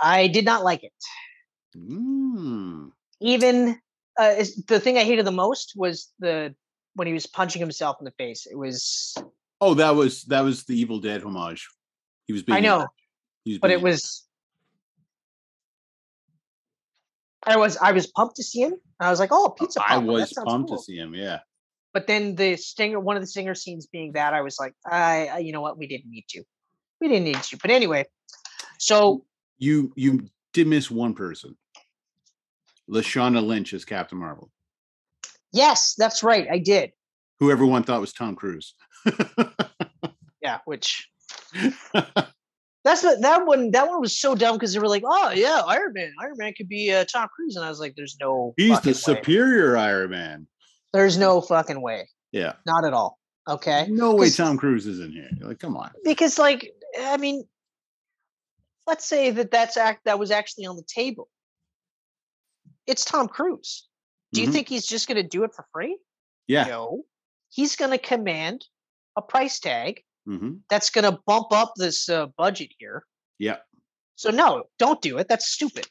I 0.00 0.28
did 0.28 0.44
not 0.44 0.64
like 0.64 0.84
it. 0.84 0.92
Mm. 1.76 2.92
even 3.20 3.78
uh, 4.18 4.34
the 4.66 4.80
thing 4.80 4.96
I 4.96 5.04
hated 5.04 5.26
the 5.26 5.30
most 5.32 5.74
was 5.76 6.10
the 6.18 6.54
when 6.94 7.06
he 7.06 7.12
was 7.12 7.26
punching 7.26 7.60
himself 7.60 7.96
in 8.00 8.04
the 8.04 8.10
face. 8.12 8.46
It 8.50 8.56
was 8.56 9.14
Oh, 9.60 9.74
that 9.74 9.94
was 9.94 10.22
that 10.24 10.42
was 10.42 10.64
the 10.64 10.78
Evil 10.78 11.00
Dead 11.00 11.22
homage. 11.22 11.68
He 12.26 12.32
was 12.32 12.42
being 12.42 12.58
I 12.58 12.60
know, 12.60 12.86
but 13.60 13.70
it 13.70 13.82
was. 13.82 14.24
I 17.44 17.56
was 17.56 17.76
I 17.78 17.92
was 17.92 18.06
pumped 18.06 18.36
to 18.36 18.42
see 18.42 18.60
him. 18.60 18.74
I 19.00 19.10
was 19.10 19.18
like, 19.18 19.30
"Oh, 19.32 19.54
pizza!" 19.58 19.80
I 19.84 19.98
was 19.98 20.32
pumped 20.32 20.68
cool." 20.68 20.76
to 20.76 20.82
see 20.82 20.96
him. 20.96 21.14
Yeah. 21.14 21.40
But 21.94 22.06
then 22.06 22.34
the 22.34 22.56
stinger, 22.56 23.00
one 23.00 23.16
of 23.16 23.22
the 23.22 23.26
stinger 23.26 23.54
scenes 23.54 23.86
being 23.86 24.12
that, 24.12 24.34
I 24.34 24.42
was 24.42 24.58
like, 24.60 24.74
I, 24.86 25.26
I, 25.26 25.38
you 25.38 25.52
know 25.52 25.60
what, 25.60 25.78
we 25.78 25.86
didn't 25.86 26.10
need 26.10 26.26
to, 26.30 26.42
we 27.00 27.08
didn't 27.08 27.24
need 27.24 27.42
to. 27.42 27.56
But 27.56 27.70
anyway, 27.70 28.04
so 28.78 29.24
You 29.58 29.92
you 29.96 30.28
did 30.52 30.66
miss 30.66 30.90
one 30.90 31.14
person. 31.14 31.56
Lashana 32.90 33.44
Lynch 33.44 33.74
as 33.74 33.84
Captain 33.84 34.18
Marvel, 34.18 34.50
yes, 35.52 35.94
that's 35.98 36.22
right, 36.22 36.46
I 36.50 36.58
did. 36.58 36.92
who 37.38 37.50
everyone 37.50 37.82
thought 37.82 38.00
was 38.00 38.12
Tom 38.12 38.34
Cruise. 38.34 38.74
Yeah, 40.40 40.58
which 40.66 41.08
That's 42.84 43.02
the, 43.02 43.18
that 43.20 43.44
one. 43.44 43.72
That 43.72 43.88
one 43.88 44.00
was 44.00 44.18
so 44.18 44.34
dumb 44.34 44.54
because 44.54 44.72
they 44.72 44.78
were 44.78 44.88
like, 44.88 45.02
"Oh 45.04 45.30
yeah, 45.30 45.60
Iron 45.66 45.92
Man. 45.92 46.12
Iron 46.20 46.36
Man 46.38 46.54
could 46.56 46.68
be 46.68 46.92
uh, 46.92 47.04
Tom 47.04 47.28
Cruise," 47.34 47.56
and 47.56 47.64
I 47.64 47.68
was 47.68 47.80
like, 47.80 47.94
"There's 47.96 48.16
no. 48.20 48.54
He's 48.56 48.80
the 48.80 48.90
way. 48.90 48.94
superior 48.94 49.76
Iron 49.76 50.10
Man. 50.10 50.46
There's 50.92 51.18
no 51.18 51.40
fucking 51.40 51.80
way. 51.80 52.08
Yeah. 52.32 52.54
Not 52.66 52.84
at 52.84 52.92
all. 52.92 53.18
Okay. 53.48 53.86
No 53.88 54.14
way 54.14 54.30
Tom 54.30 54.56
Cruise 54.58 54.86
is 54.86 55.00
in 55.00 55.10
here. 55.10 55.28
You're 55.38 55.48
like, 55.48 55.58
come 55.58 55.76
on. 55.76 55.90
Because 56.04 56.38
like, 56.38 56.70
I 56.98 57.16
mean, 57.16 57.44
let's 58.86 59.04
say 59.06 59.30
that 59.30 59.50
that's 59.50 59.76
act 59.76 60.04
that 60.04 60.18
was 60.18 60.30
actually 60.30 60.66
on 60.66 60.76
the 60.76 60.82
table. 60.86 61.28
It's 62.86 63.04
Tom 63.04 63.28
Cruise. 63.28 63.86
Do 64.32 64.42
you 64.42 64.48
Mhm. 64.48 64.52
think 64.52 64.68
he's 64.68 64.86
just 64.86 65.08
going 65.08 65.16
to 65.16 65.26
do 65.28 65.44
it 65.44 65.54
for 65.54 65.66
free? 65.72 65.98
Yeah. 66.46 66.64
No. 66.64 67.02
He's 67.50 67.76
going 67.76 67.90
to 67.90 67.98
command 67.98 68.66
a 69.16 69.22
price 69.22 69.58
tag 69.58 70.02
hmm 70.26 70.56
that's 70.68 70.90
going 70.90 71.10
to 71.10 71.18
bump 71.26 71.46
up 71.52 71.72
this 71.76 72.08
uh, 72.10 72.26
budget 72.36 72.70
here. 72.78 73.04
Yeah. 73.38 73.56
So 74.16 74.30
no, 74.30 74.64
don't 74.78 75.00
do 75.00 75.16
it. 75.18 75.28
That's 75.28 75.48
stupid. 75.48 75.86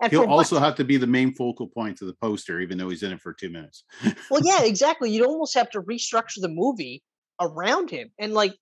And 0.00 0.12
He'll 0.12 0.24
also 0.26 0.60
have 0.60 0.76
to 0.76 0.84
be 0.84 0.96
the 0.96 1.08
main 1.08 1.34
focal 1.34 1.66
point 1.66 2.00
of 2.00 2.06
the 2.06 2.14
poster, 2.14 2.60
even 2.60 2.78
though 2.78 2.88
he's 2.88 3.02
in 3.02 3.10
it 3.12 3.20
for 3.20 3.32
two 3.32 3.50
minutes. 3.50 3.82
well, 4.30 4.40
yeah, 4.44 4.62
exactly. 4.64 5.10
You'd 5.10 5.26
almost 5.26 5.54
have 5.54 5.70
to 5.70 5.82
restructure 5.82 6.40
the 6.40 6.48
movie 6.48 7.02
around 7.40 7.90
him, 7.90 8.10
and 8.18 8.32
like, 8.32 8.54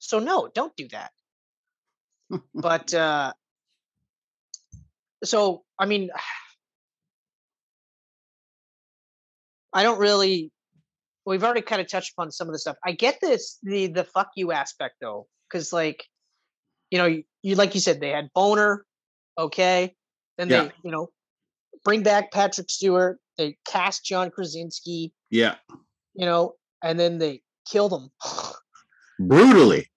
so 0.00 0.18
no, 0.18 0.48
don't 0.54 0.74
do 0.76 0.88
that. 0.88 1.12
but 2.54 2.92
uh 2.94 3.32
so 5.24 5.62
I 5.78 5.86
mean, 5.86 6.10
I 9.72 9.82
don't 9.82 9.98
really 9.98 10.50
we've 11.26 11.44
already 11.44 11.60
kind 11.60 11.80
of 11.80 11.88
touched 11.88 12.12
upon 12.12 12.30
some 12.30 12.48
of 12.48 12.52
the 12.52 12.58
stuff. 12.58 12.76
I 12.84 12.92
get 12.92 13.18
this 13.20 13.58
the 13.62 13.88
the 13.88 14.04
fuck 14.04 14.30
you 14.36 14.52
aspect 14.52 14.96
though, 15.00 15.26
because 15.48 15.72
like, 15.72 16.04
you 16.90 16.98
know, 16.98 17.06
you, 17.06 17.24
you 17.42 17.54
like 17.56 17.74
you 17.74 17.80
said 17.80 18.00
they 18.00 18.10
had 18.10 18.30
Boner, 18.34 18.84
okay, 19.38 19.94
then 20.38 20.48
Yeah. 20.48 20.64
they 20.64 20.72
you 20.84 20.90
know 20.90 21.08
bring 21.84 22.02
back 22.02 22.32
Patrick 22.32 22.70
Stewart, 22.70 23.18
they 23.38 23.56
cast 23.66 24.04
John 24.04 24.30
Krasinski, 24.30 25.12
Yeah, 25.30 25.56
you 26.14 26.26
know, 26.26 26.54
and 26.82 26.98
then 26.98 27.18
they 27.18 27.42
killed 27.70 27.92
him. 27.92 28.10
brutally. 29.18 29.90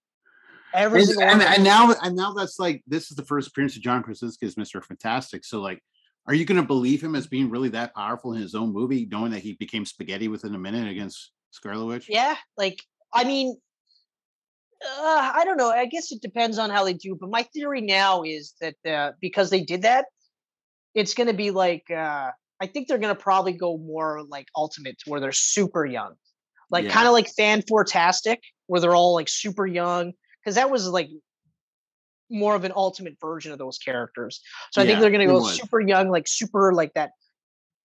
Every 0.71 1.01
And, 1.01 1.09
and, 1.21 1.41
and 1.41 1.63
now, 1.63 1.95
and 2.03 2.15
now 2.15 2.33
that's 2.33 2.59
like 2.59 2.83
this 2.85 3.09
is 3.09 3.17
the 3.17 3.25
first 3.25 3.47
appearance 3.47 3.75
of 3.75 3.81
John 3.81 4.03
Krasinski 4.03 4.45
as 4.45 4.55
Mister 4.55 4.79
Fantastic. 4.81 5.43
So, 5.43 5.61
like, 5.61 5.81
are 6.27 6.33
you 6.35 6.45
going 6.45 6.61
to 6.61 6.67
believe 6.67 7.01
him 7.01 7.15
as 7.15 7.25
being 7.25 7.49
really 7.49 7.69
that 7.69 7.95
powerful 7.95 8.33
in 8.33 8.41
his 8.41 8.53
own 8.53 8.71
movie, 8.71 9.07
knowing 9.09 9.31
that 9.31 9.39
he 9.39 9.53
became 9.53 9.83
spaghetti 9.83 10.27
within 10.27 10.53
a 10.53 10.59
minute 10.59 10.87
against 10.87 11.31
Scarlet 11.49 11.85
Witch? 11.85 12.05
Yeah, 12.07 12.35
like 12.55 12.83
I 13.11 13.23
mean, 13.23 13.57
uh, 14.85 15.31
I 15.35 15.41
don't 15.43 15.57
know. 15.57 15.71
I 15.71 15.85
guess 15.87 16.11
it 16.11 16.21
depends 16.21 16.59
on 16.59 16.69
how 16.69 16.83
they 16.83 16.93
do. 16.93 17.17
But 17.19 17.31
my 17.31 17.43
theory 17.51 17.81
now 17.81 18.21
is 18.21 18.53
that 18.61 18.75
uh, 18.87 19.13
because 19.19 19.49
they 19.49 19.61
did 19.61 19.81
that, 19.81 20.05
it's 20.95 21.13
going 21.13 21.27
to 21.27 21.33
be 21.33 21.51
like 21.51 21.89
uh, 21.91 22.31
I 22.61 22.67
think 22.67 22.87
they're 22.87 22.97
going 22.97 23.15
to 23.15 23.21
probably 23.21 23.53
go 23.53 23.77
more 23.77 24.23
like 24.27 24.47
Ultimate, 24.55 24.97
where 25.05 25.19
they're 25.19 25.31
super 25.31 25.85
young, 25.85 26.15
like 26.69 26.85
Yeah. 26.85 26.91
kind 26.91 27.07
of 27.07 27.13
like 27.13 27.29
Fan 27.29 27.61
Fantastic, 27.61 28.41
where 28.67 28.81
they're 28.81 28.95
all 28.95 29.13
like 29.13 29.29
super 29.29 29.65
young. 29.65 30.13
Because 30.43 30.55
that 30.55 30.69
was 30.71 30.87
like 30.87 31.09
more 32.29 32.55
of 32.55 32.63
an 32.63 32.71
ultimate 32.75 33.15
version 33.19 33.51
of 33.51 33.59
those 33.59 33.77
characters. 33.77 34.41
So 34.71 34.81
I 34.81 34.85
think 34.85 34.99
they're 34.99 35.09
going 35.09 35.27
to 35.27 35.33
go 35.33 35.43
super 35.47 35.81
young, 35.81 36.09
like 36.09 36.27
super 36.27 36.73
like 36.73 36.93
that 36.93 37.11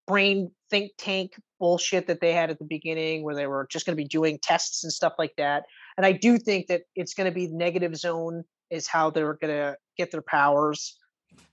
brain 0.07 0.51
think 0.71 0.93
tank 0.99 1.33
bullshit 1.59 2.07
that 2.07 2.21
they 2.21 2.33
had 2.33 2.51
at 2.51 2.59
the 2.59 2.65
beginning 2.65 3.23
where 3.23 3.35
they 3.35 3.47
were 3.47 3.67
just 3.71 3.87
going 3.87 3.97
to 3.97 4.03
be 4.03 4.07
doing 4.07 4.39
tests 4.43 4.85
and 4.85 4.93
stuff 4.93 5.15
like 5.19 5.33
that. 5.39 5.65
And 5.97 6.05
I 6.05 6.13
do 6.13 6.39
think 6.39 6.67
that 6.67 6.83
it's 6.95 7.15
going 7.15 7.29
to 7.29 7.35
be 7.35 7.49
negative 7.49 7.97
zone 7.97 8.45
is 8.71 8.87
how 8.87 9.11
they're 9.11 9.35
going 9.35 9.55
to 9.55 9.77
get 9.97 10.11
their 10.11 10.23
powers, 10.23 10.99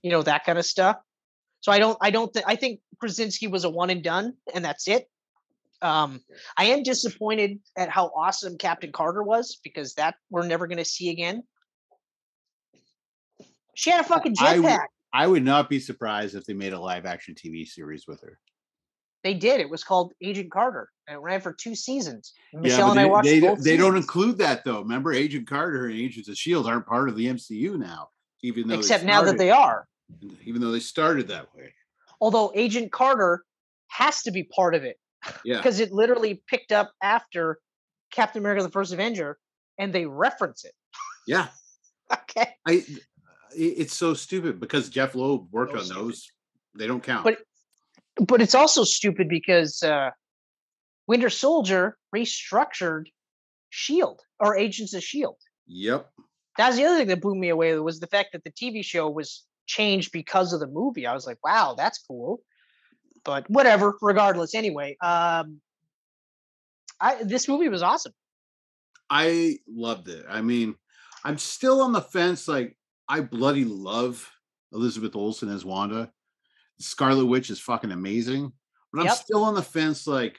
you 0.02 0.10
know, 0.10 0.22
that 0.22 0.44
kind 0.44 0.58
of 0.58 0.66
stuff. 0.66 0.96
So 1.62 1.72
I 1.72 1.78
don't, 1.78 1.96
I 2.00 2.10
don't 2.10 2.32
think, 2.32 2.44
I 2.46 2.56
think 2.56 2.80
Krasinski 3.00 3.46
was 3.46 3.64
a 3.64 3.70
one 3.70 3.88
and 3.88 4.02
done 4.02 4.34
and 4.54 4.64
that's 4.64 4.86
it. 4.86 5.08
Um, 5.80 6.20
I 6.56 6.66
am 6.66 6.82
disappointed 6.82 7.58
at 7.76 7.88
how 7.88 8.12
awesome 8.16 8.58
Captain 8.58 8.92
Carter 8.92 9.22
was 9.22 9.58
because 9.64 9.94
that 9.94 10.14
we're 10.30 10.46
never 10.46 10.66
going 10.66 10.78
to 10.78 10.84
see 10.84 11.10
again. 11.10 11.42
She 13.74 13.90
had 13.90 14.00
a 14.00 14.04
fucking 14.04 14.34
jetpack. 14.36 14.86
I 15.12 15.26
would 15.26 15.44
not 15.44 15.68
be 15.68 15.80
surprised 15.80 16.34
if 16.34 16.44
they 16.44 16.54
made 16.54 16.72
a 16.72 16.80
live 16.80 17.06
action 17.06 17.34
TV 17.34 17.66
series 17.66 18.06
with 18.06 18.20
her. 18.22 18.38
They 19.24 19.34
did. 19.34 19.60
It 19.60 19.70
was 19.70 19.84
called 19.84 20.12
Agent 20.22 20.50
Carter, 20.50 20.88
and 21.06 21.16
it 21.16 21.20
ran 21.20 21.40
for 21.40 21.52
two 21.52 21.74
seasons. 21.74 22.32
Yeah, 22.52 22.60
Michelle 22.60 22.88
but 22.88 22.90
and 22.92 23.00
I 23.00 23.02
they, 23.02 23.10
watched 23.10 23.26
they, 23.26 23.40
both. 23.40 23.62
they 23.62 23.76
don't 23.76 23.96
include 23.96 24.38
that 24.38 24.64
though. 24.64 24.80
Remember, 24.80 25.12
Agent 25.12 25.46
Carter 25.46 25.86
and 25.86 25.94
Agents 25.94 26.28
of 26.28 26.36
Shield 26.36 26.66
aren't 26.66 26.86
part 26.86 27.08
of 27.08 27.16
the 27.16 27.26
MCU 27.26 27.78
now, 27.78 28.08
even 28.42 28.66
though 28.66 28.78
except 28.78 29.04
now 29.04 29.22
that 29.22 29.38
they 29.38 29.50
are. 29.50 29.86
Even 30.44 30.60
though 30.60 30.70
they 30.72 30.80
started 30.80 31.28
that 31.28 31.54
way. 31.54 31.72
Although 32.20 32.52
Agent 32.54 32.92
Carter 32.92 33.42
has 33.88 34.22
to 34.22 34.30
be 34.30 34.44
part 34.44 34.74
of 34.74 34.84
it 34.84 34.96
Yeah, 35.44 35.56
because 35.58 35.80
it 35.80 35.92
literally 35.92 36.42
picked 36.48 36.72
up 36.72 36.92
after 37.02 37.58
Captain 38.12 38.40
America: 38.42 38.62
The 38.62 38.70
First 38.70 38.92
Avenger, 38.92 39.38
and 39.78 39.92
they 39.92 40.06
reference 40.06 40.64
it. 40.64 40.74
yeah. 41.26 41.48
Okay, 42.12 42.50
I 42.68 42.84
it's 43.56 43.94
so 43.94 44.12
stupid 44.12 44.60
because 44.60 44.90
Jeph 44.90 45.14
Loeb 45.14 45.48
worked 45.50 45.72
So 45.72 45.78
on 45.78 45.84
stupid. 45.84 46.02
those. 46.04 46.28
They 46.78 46.86
don't 46.86 47.02
count. 47.02 47.24
But- 47.24 47.38
but 48.26 48.42
it's 48.42 48.54
also 48.54 48.84
stupid 48.84 49.26
because 49.30 49.82
uh, 49.82 50.10
Winter 51.06 51.30
Soldier 51.30 51.96
restructured 52.14 53.04
Shield 53.70 54.20
or 54.38 54.54
Agents 54.58 54.92
of 54.92 55.02
Shield. 55.02 55.36
yep. 55.66 56.10
That's 56.58 56.76
the 56.76 56.84
other 56.84 56.98
thing 56.98 57.08
that 57.08 57.22
blew 57.22 57.34
me 57.34 57.48
away 57.48 57.78
was 57.78 58.00
the 58.00 58.06
fact 58.06 58.32
that 58.34 58.44
the 58.44 58.50
TV 58.50 58.84
show 58.84 59.08
was 59.08 59.46
changed 59.66 60.12
because 60.12 60.52
of 60.52 60.60
the 60.60 60.66
movie. 60.66 61.06
I 61.06 61.14
was 61.14 61.26
like, 61.26 61.38
wow, 61.44 61.74
that's 61.76 61.98
cool. 61.98 62.40
But 63.24 63.48
whatever, 63.48 63.96
regardless. 64.02 64.54
Anyway, 64.54 64.96
um 65.02 65.60
I 67.00 67.22
this 67.22 67.48
movie 67.48 67.68
was 67.68 67.82
awesome. 67.82 68.12
I 69.10 69.58
loved 69.68 70.08
it. 70.08 70.24
I 70.28 70.40
mean, 70.40 70.74
I'm 71.24 71.38
still 71.38 71.82
on 71.82 71.92
the 71.92 72.00
fence. 72.00 72.48
Like, 72.48 72.76
I 73.08 73.20
bloody 73.20 73.64
love 73.64 74.30
Elizabeth 74.72 75.14
Olsen 75.14 75.50
as 75.50 75.64
Wanda. 75.64 76.10
Scarlet 76.78 77.26
Witch 77.26 77.50
is 77.50 77.60
fucking 77.60 77.92
amazing. 77.92 78.52
But 78.92 79.02
I'm 79.06 79.14
still 79.14 79.44
on 79.44 79.54
the 79.54 79.62
fence. 79.62 80.06
Like, 80.06 80.38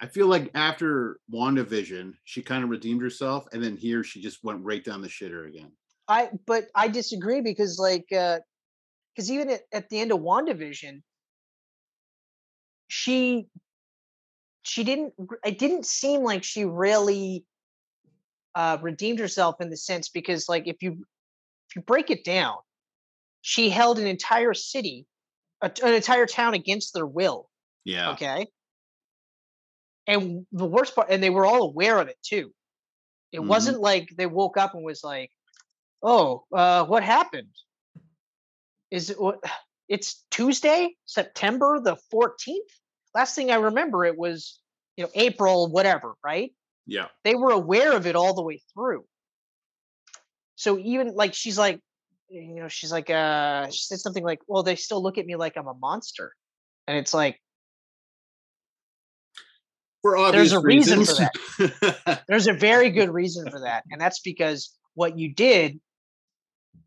I 0.00 0.06
feel 0.06 0.26
like 0.26 0.50
after 0.54 1.18
WandaVision, 1.32 2.14
she 2.24 2.42
kind 2.42 2.62
of 2.62 2.70
redeemed 2.70 3.02
herself. 3.02 3.46
And 3.52 3.62
then 3.62 3.76
here 3.76 4.04
she 4.04 4.20
just 4.20 4.44
went 4.44 4.64
right 4.64 4.84
down 4.84 5.02
the 5.02 5.08
shitter 5.08 5.48
again. 5.48 5.72
I 6.08 6.30
but 6.46 6.68
I 6.74 6.88
disagree 6.88 7.40
because 7.40 7.78
like 7.78 8.06
uh 8.12 8.40
because 9.14 9.30
even 9.30 9.50
at, 9.50 9.62
at 9.72 9.88
the 9.88 9.98
end 9.98 10.12
of 10.12 10.20
WandaVision, 10.20 11.02
she 12.88 13.48
she 14.62 14.84
didn't 14.84 15.14
it 15.44 15.58
didn't 15.58 15.86
seem 15.86 16.22
like 16.22 16.44
she 16.44 16.64
really 16.64 17.44
uh 18.54 18.78
redeemed 18.80 19.18
herself 19.18 19.60
in 19.60 19.70
the 19.70 19.76
sense 19.76 20.08
because 20.08 20.48
like 20.48 20.66
if 20.66 20.82
you 20.82 21.04
if 21.70 21.76
you 21.76 21.82
break 21.82 22.10
it 22.10 22.24
down, 22.24 22.56
she 23.40 23.70
held 23.70 23.98
an 23.98 24.06
entire 24.06 24.54
city, 24.54 25.06
a, 25.62 25.70
an 25.82 25.94
entire 25.94 26.26
town 26.26 26.54
against 26.54 26.94
their 26.94 27.06
will. 27.06 27.48
Yeah. 27.84 28.12
Okay. 28.12 28.46
And 30.06 30.46
the 30.52 30.66
worst 30.66 30.94
part, 30.94 31.08
and 31.10 31.20
they 31.22 31.30
were 31.30 31.44
all 31.44 31.62
aware 31.62 31.98
of 31.98 32.06
it 32.08 32.16
too. 32.22 32.52
It 33.32 33.40
Mhm. 33.40 33.46
wasn't 33.48 33.80
like 33.80 34.08
they 34.16 34.26
woke 34.26 34.56
up 34.56 34.74
and 34.74 34.84
was 34.84 35.02
like, 35.02 35.30
"Oh, 36.02 36.44
uh, 36.52 36.84
what 36.86 37.02
happened? 37.02 37.52
Is 38.90 39.10
it 39.10 39.20
what? 39.20 39.38
It's 39.88 40.24
Tuesday, 40.32 40.96
September 41.04 41.78
the 41.80 41.96
fourteenth. 42.10 42.72
Last 43.14 43.36
thing 43.36 43.52
I 43.52 43.54
remember, 43.54 44.04
it 44.04 44.18
was 44.18 44.58
you 44.96 45.04
know 45.04 45.10
April, 45.14 45.70
whatever, 45.70 46.14
right? 46.24 46.50
Yeah. 46.86 47.06
They 47.22 47.36
were 47.36 47.50
aware 47.50 47.92
of 47.92 48.06
it 48.06 48.16
all 48.16 48.34
the 48.34 48.42
way 48.42 48.60
through. 48.74 49.04
So 50.56 50.76
even 50.78 51.14
like 51.14 51.34
she's 51.34 51.56
like, 51.56 51.80
you 52.28 52.56
know, 52.56 52.68
she's 52.68 52.90
like, 52.90 53.10
uh, 53.10 53.70
she 53.70 53.84
said 53.84 53.98
something 53.98 54.24
like, 54.24 54.40
"Well, 54.48 54.62
they 54.64 54.74
still 54.74 55.02
look 55.02 55.18
at 55.18 55.26
me 55.26 55.36
like 55.36 55.56
I'm 55.56 55.68
a 55.68 55.74
monster," 55.74 56.32
and 56.86 56.96
it's 56.96 57.14
like. 57.14 57.40
There's 60.32 60.52
a 60.52 60.60
reason 60.60 61.04
for 61.04 61.14
that. 61.14 62.22
There's 62.28 62.46
a 62.46 62.52
very 62.52 62.90
good 62.90 63.10
reason 63.10 63.50
for 63.50 63.60
that, 63.60 63.84
and 63.90 64.00
that's 64.00 64.20
because 64.20 64.72
what 64.94 65.18
you 65.18 65.34
did 65.34 65.80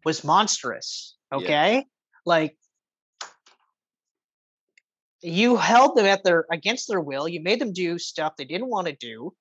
was 0.06 0.24
monstrous. 0.24 1.16
Yeah. 1.32 1.38
Okay, 1.38 1.86
like 2.26 2.58
you 5.22 5.58
held 5.58 5.96
them 5.96 6.06
at 6.06 6.24
their 6.24 6.46
against 6.52 6.88
their 6.88 7.02
will. 7.02 7.28
You 7.28 7.42
made 7.42 7.60
them 7.60 7.74
do 7.74 7.98
stuff 8.00 8.36
they 8.38 8.46
didn't 8.46 8.70
want 8.70 8.88
to 8.88 8.96
do. 8.96 9.34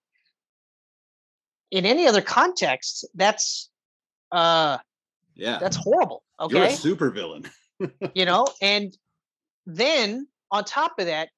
In 1.70 1.84
any 1.84 2.06
other 2.06 2.22
context, 2.22 3.06
that's 3.14 3.70
uh 4.32 4.78
yeah. 5.34 5.58
that's 5.58 5.76
horrible. 5.76 6.22
Okay. 6.40 6.56
You're 6.56 6.66
a 6.66 6.72
super 6.72 7.10
villain. 7.10 7.44
you 8.14 8.24
know, 8.24 8.46
and 8.62 8.96
then 9.66 10.26
on 10.50 10.64
top 10.64 10.98
of 10.98 11.06
that, 11.06 11.28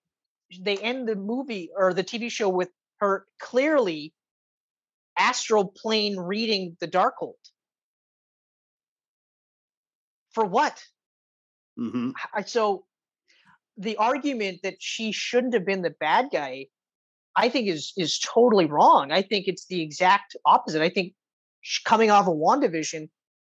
they 0.59 0.77
end 0.79 1.09
the 1.09 1.17
movie 1.17 1.71
or 1.77 1.93
the 1.93 2.05
TV 2.05 2.31
show 2.31 2.49
with 2.49 2.71
her 2.99 3.27
clearly 3.39 4.13
astral 5.19 5.67
plane 5.77 6.17
reading 6.17 6.77
the 6.81 6.89
Darkhold. 6.89 7.35
For 10.33 10.45
what? 10.45 10.83
hmm 11.77 12.11
I- 12.33 12.43
So 12.43 12.87
the 13.77 13.97
argument 13.97 14.61
that 14.63 14.77
she 14.81 15.13
shouldn't 15.13 15.55
have 15.55 15.65
been 15.65 15.83
the 15.83 15.91
bad 15.91 16.29
guy, 16.31 16.67
I 17.37 17.49
think 17.49 17.69
is 17.69 17.93
is 17.97 18.19
totally 18.19 18.67
wrong. 18.67 19.13
I 19.13 19.23
think 19.23 19.49
it's 19.49 19.67
the 19.67 19.81
exact 19.83 20.37
opposite. 20.45 20.83
I 20.83 20.91
think 20.91 21.15
coming 21.85 22.11
off 22.11 22.27
of 22.27 22.35
WandaVision 22.35 23.09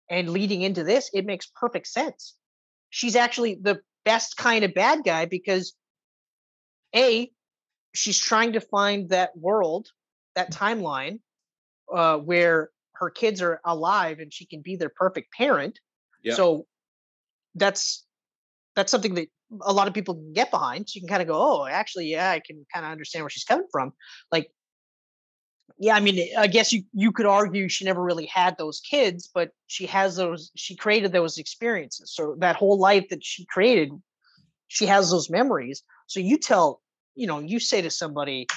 and 0.09 0.29
leading 0.29 0.61
into 0.61 0.83
this, 0.83 1.09
it 1.13 1.25
makes 1.25 1.51
perfect 1.55 1.87
sense. 1.87 2.35
She's 2.89 3.15
actually 3.15 3.55
the 3.55 3.81
best 4.05 4.37
kind 4.37 4.63
of 4.63 4.73
bad 4.73 5.03
guy 5.03 5.25
because 5.25 5.73
a 6.95 7.31
she's 7.93 8.19
trying 8.19 8.53
to 8.53 8.61
find 8.61 9.09
that 9.09 9.35
world, 9.37 9.89
that 10.35 10.51
timeline 10.51 11.19
uh, 11.93 12.17
where 12.17 12.69
her 12.93 13.09
kids 13.09 13.41
are 13.41 13.61
alive 13.65 14.19
and 14.19 14.33
she 14.33 14.45
can 14.45 14.61
be 14.61 14.75
their 14.75 14.89
perfect 14.89 15.31
parent. 15.33 15.79
Yeah. 16.23 16.35
So 16.35 16.67
that's 17.55 18.05
that's 18.75 18.91
something 18.91 19.15
that 19.15 19.27
a 19.61 19.73
lot 19.73 19.87
of 19.87 19.93
people 19.93 20.15
can 20.15 20.33
get 20.33 20.51
behind. 20.51 20.87
So 20.87 20.97
you 20.97 21.01
can 21.01 21.09
kind 21.09 21.21
of 21.21 21.27
go, 21.27 21.35
oh, 21.35 21.65
actually, 21.65 22.07
yeah, 22.07 22.31
I 22.31 22.39
can 22.39 22.65
kind 22.73 22.85
of 22.85 22.91
understand 22.91 23.23
where 23.23 23.29
she's 23.29 23.43
coming 23.43 23.67
from. 23.71 23.93
Like, 24.31 24.51
yeah, 25.77 25.95
I 25.95 25.99
mean, 25.99 26.19
eh, 26.19 26.39
I 26.39 26.47
guess 26.47 26.71
you 26.71 26.83
you 26.93 27.11
could 27.11 27.25
argue 27.25 27.69
she 27.69 27.85
never 27.85 28.03
really 28.03 28.25
had 28.25 28.57
those 28.57 28.79
kids, 28.79 29.29
but 29.33 29.51
she 29.67 29.85
has 29.87 30.15
those. 30.15 30.51
She 30.55 30.75
created 30.75 31.11
those 31.11 31.37
experiences. 31.37 32.13
So 32.13 32.35
that 32.39 32.55
whole 32.55 32.77
life 32.77 33.07
that 33.09 33.23
she 33.23 33.45
created, 33.45 33.91
she 34.67 34.85
has 34.85 35.09
those 35.09 35.29
memories. 35.29 35.83
So 36.07 36.19
you 36.19 36.37
tell, 36.37 36.81
you 37.15 37.27
know, 37.27 37.39
you 37.39 37.59
say 37.59 37.81
to 37.81 37.89
somebody, 37.89 38.47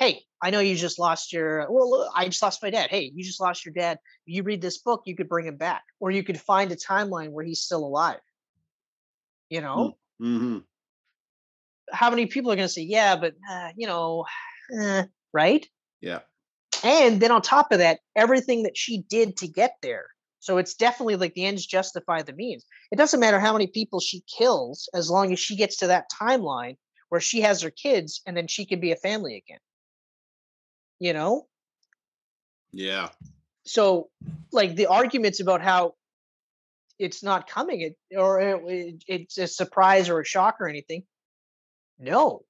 hey, 0.00 0.22
I 0.42 0.48
know 0.48 0.60
you 0.60 0.74
just 0.74 0.98
lost 0.98 1.30
your 1.30 1.70
well, 1.70 2.10
I 2.16 2.24
just 2.24 2.42
lost 2.42 2.62
my 2.62 2.70
dad. 2.70 2.88
Hey, 2.90 3.12
you 3.14 3.22
just 3.22 3.40
lost 3.40 3.64
your 3.66 3.74
dad. 3.74 3.98
You 4.24 4.42
read 4.42 4.62
this 4.62 4.78
book, 4.78 5.02
you 5.04 5.14
could 5.14 5.28
bring 5.28 5.46
him 5.46 5.56
back, 5.56 5.82
or 6.00 6.10
you 6.10 6.24
could 6.24 6.40
find 6.40 6.72
a 6.72 6.76
timeline 6.76 7.30
where 7.30 7.44
he's 7.44 7.60
still 7.60 7.84
alive. 7.84 8.20
You 9.50 9.60
know, 9.60 9.96
Mm-hmm. 10.20 10.58
how 11.92 12.10
many 12.10 12.26
people 12.26 12.52
are 12.52 12.56
going 12.56 12.68
to 12.68 12.72
say, 12.72 12.82
yeah, 12.82 13.16
but 13.16 13.34
uh, 13.50 13.70
you 13.76 13.86
know, 13.86 14.26
eh, 14.78 15.04
right? 15.32 15.66
Yeah. 16.02 16.20
And 16.84 17.20
then 17.20 17.30
on 17.30 17.40
top 17.42 17.72
of 17.72 17.78
that, 17.78 18.00
everything 18.14 18.64
that 18.64 18.76
she 18.76 19.02
did 19.08 19.38
to 19.38 19.48
get 19.48 19.76
there. 19.82 20.06
So 20.40 20.58
it's 20.58 20.74
definitely 20.74 21.16
like 21.16 21.34
the 21.34 21.44
ends 21.46 21.66
justify 21.66 22.22
the 22.22 22.34
means. 22.34 22.64
It 22.92 22.96
doesn't 22.96 23.20
matter 23.20 23.40
how 23.40 23.52
many 23.52 23.66
people 23.66 24.00
she 24.00 24.22
kills 24.38 24.88
as 24.94 25.10
long 25.10 25.32
as 25.32 25.40
she 25.40 25.56
gets 25.56 25.76
to 25.78 25.86
that 25.88 26.10
timeline 26.10 26.76
where 27.10 27.20
she 27.20 27.40
has 27.42 27.62
her 27.62 27.70
kids 27.70 28.22
and 28.26 28.36
then 28.36 28.46
she 28.46 28.64
can 28.64 28.80
be 28.80 28.92
a 28.92 28.96
family 28.96 29.36
again. 29.36 29.60
You 31.00 31.12
know? 31.14 31.46
Yeah. 32.72 33.08
So 33.64 34.10
like 34.52 34.76
the 34.76 34.86
arguments 34.86 35.40
about 35.40 35.60
how 35.62 35.94
it's 36.98 37.22
not 37.22 37.48
coming 37.48 37.80
it 37.80 37.96
or 38.16 38.40
it, 38.40 38.62
it- 38.68 39.04
it's 39.08 39.38
a 39.38 39.46
surprise 39.46 40.08
or 40.08 40.20
a 40.20 40.24
shock 40.24 40.56
or 40.60 40.68
anything. 40.68 41.04
No. 41.98 42.42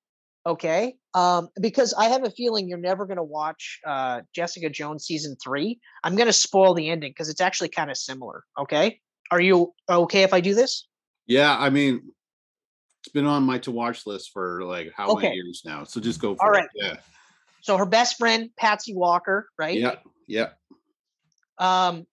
Okay. 0.46 0.96
Um, 1.14 1.48
because 1.60 1.92
I 1.94 2.06
have 2.08 2.24
a 2.24 2.30
feeling 2.30 2.68
you're 2.68 2.78
never 2.78 3.04
going 3.06 3.18
to 3.18 3.22
watch 3.22 3.78
uh, 3.86 4.22
Jessica 4.34 4.70
Jones 4.70 5.04
season 5.04 5.36
three. 5.42 5.78
I'm 6.02 6.16
going 6.16 6.26
to 6.28 6.32
spoil 6.32 6.74
the 6.74 6.88
ending 6.88 7.10
because 7.10 7.28
it's 7.28 7.40
actually 7.40 7.68
kind 7.68 7.90
of 7.90 7.96
similar. 7.96 8.44
Okay. 8.58 9.00
Are 9.30 9.40
you 9.40 9.72
okay 9.88 10.22
if 10.22 10.32
I 10.34 10.40
do 10.40 10.54
this? 10.54 10.86
Yeah. 11.26 11.56
I 11.56 11.68
mean, 11.70 12.00
it's 13.02 13.12
been 13.12 13.26
on 13.26 13.44
my 13.44 13.58
to 13.58 13.70
watch 13.70 14.06
list 14.06 14.30
for 14.32 14.64
like 14.64 14.90
how 14.96 15.10
Okay. 15.10 15.28
many 15.28 15.36
years 15.36 15.62
now. 15.64 15.84
So 15.84 16.00
just 16.00 16.20
go 16.20 16.34
for 16.34 16.46
All 16.46 16.52
it. 16.52 16.56
right. 16.56 16.68
Yeah. 16.74 16.96
So 17.62 17.76
her 17.76 17.86
best 17.86 18.16
friend, 18.16 18.50
Patsy 18.56 18.94
Walker, 18.94 19.48
right? 19.58 19.76
Yeah. 19.78 19.96
Yeah. 20.26 20.48
Um, 21.58 22.06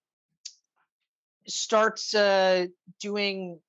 starts 1.46 2.14
uh, 2.14 2.66
doing. 3.00 3.60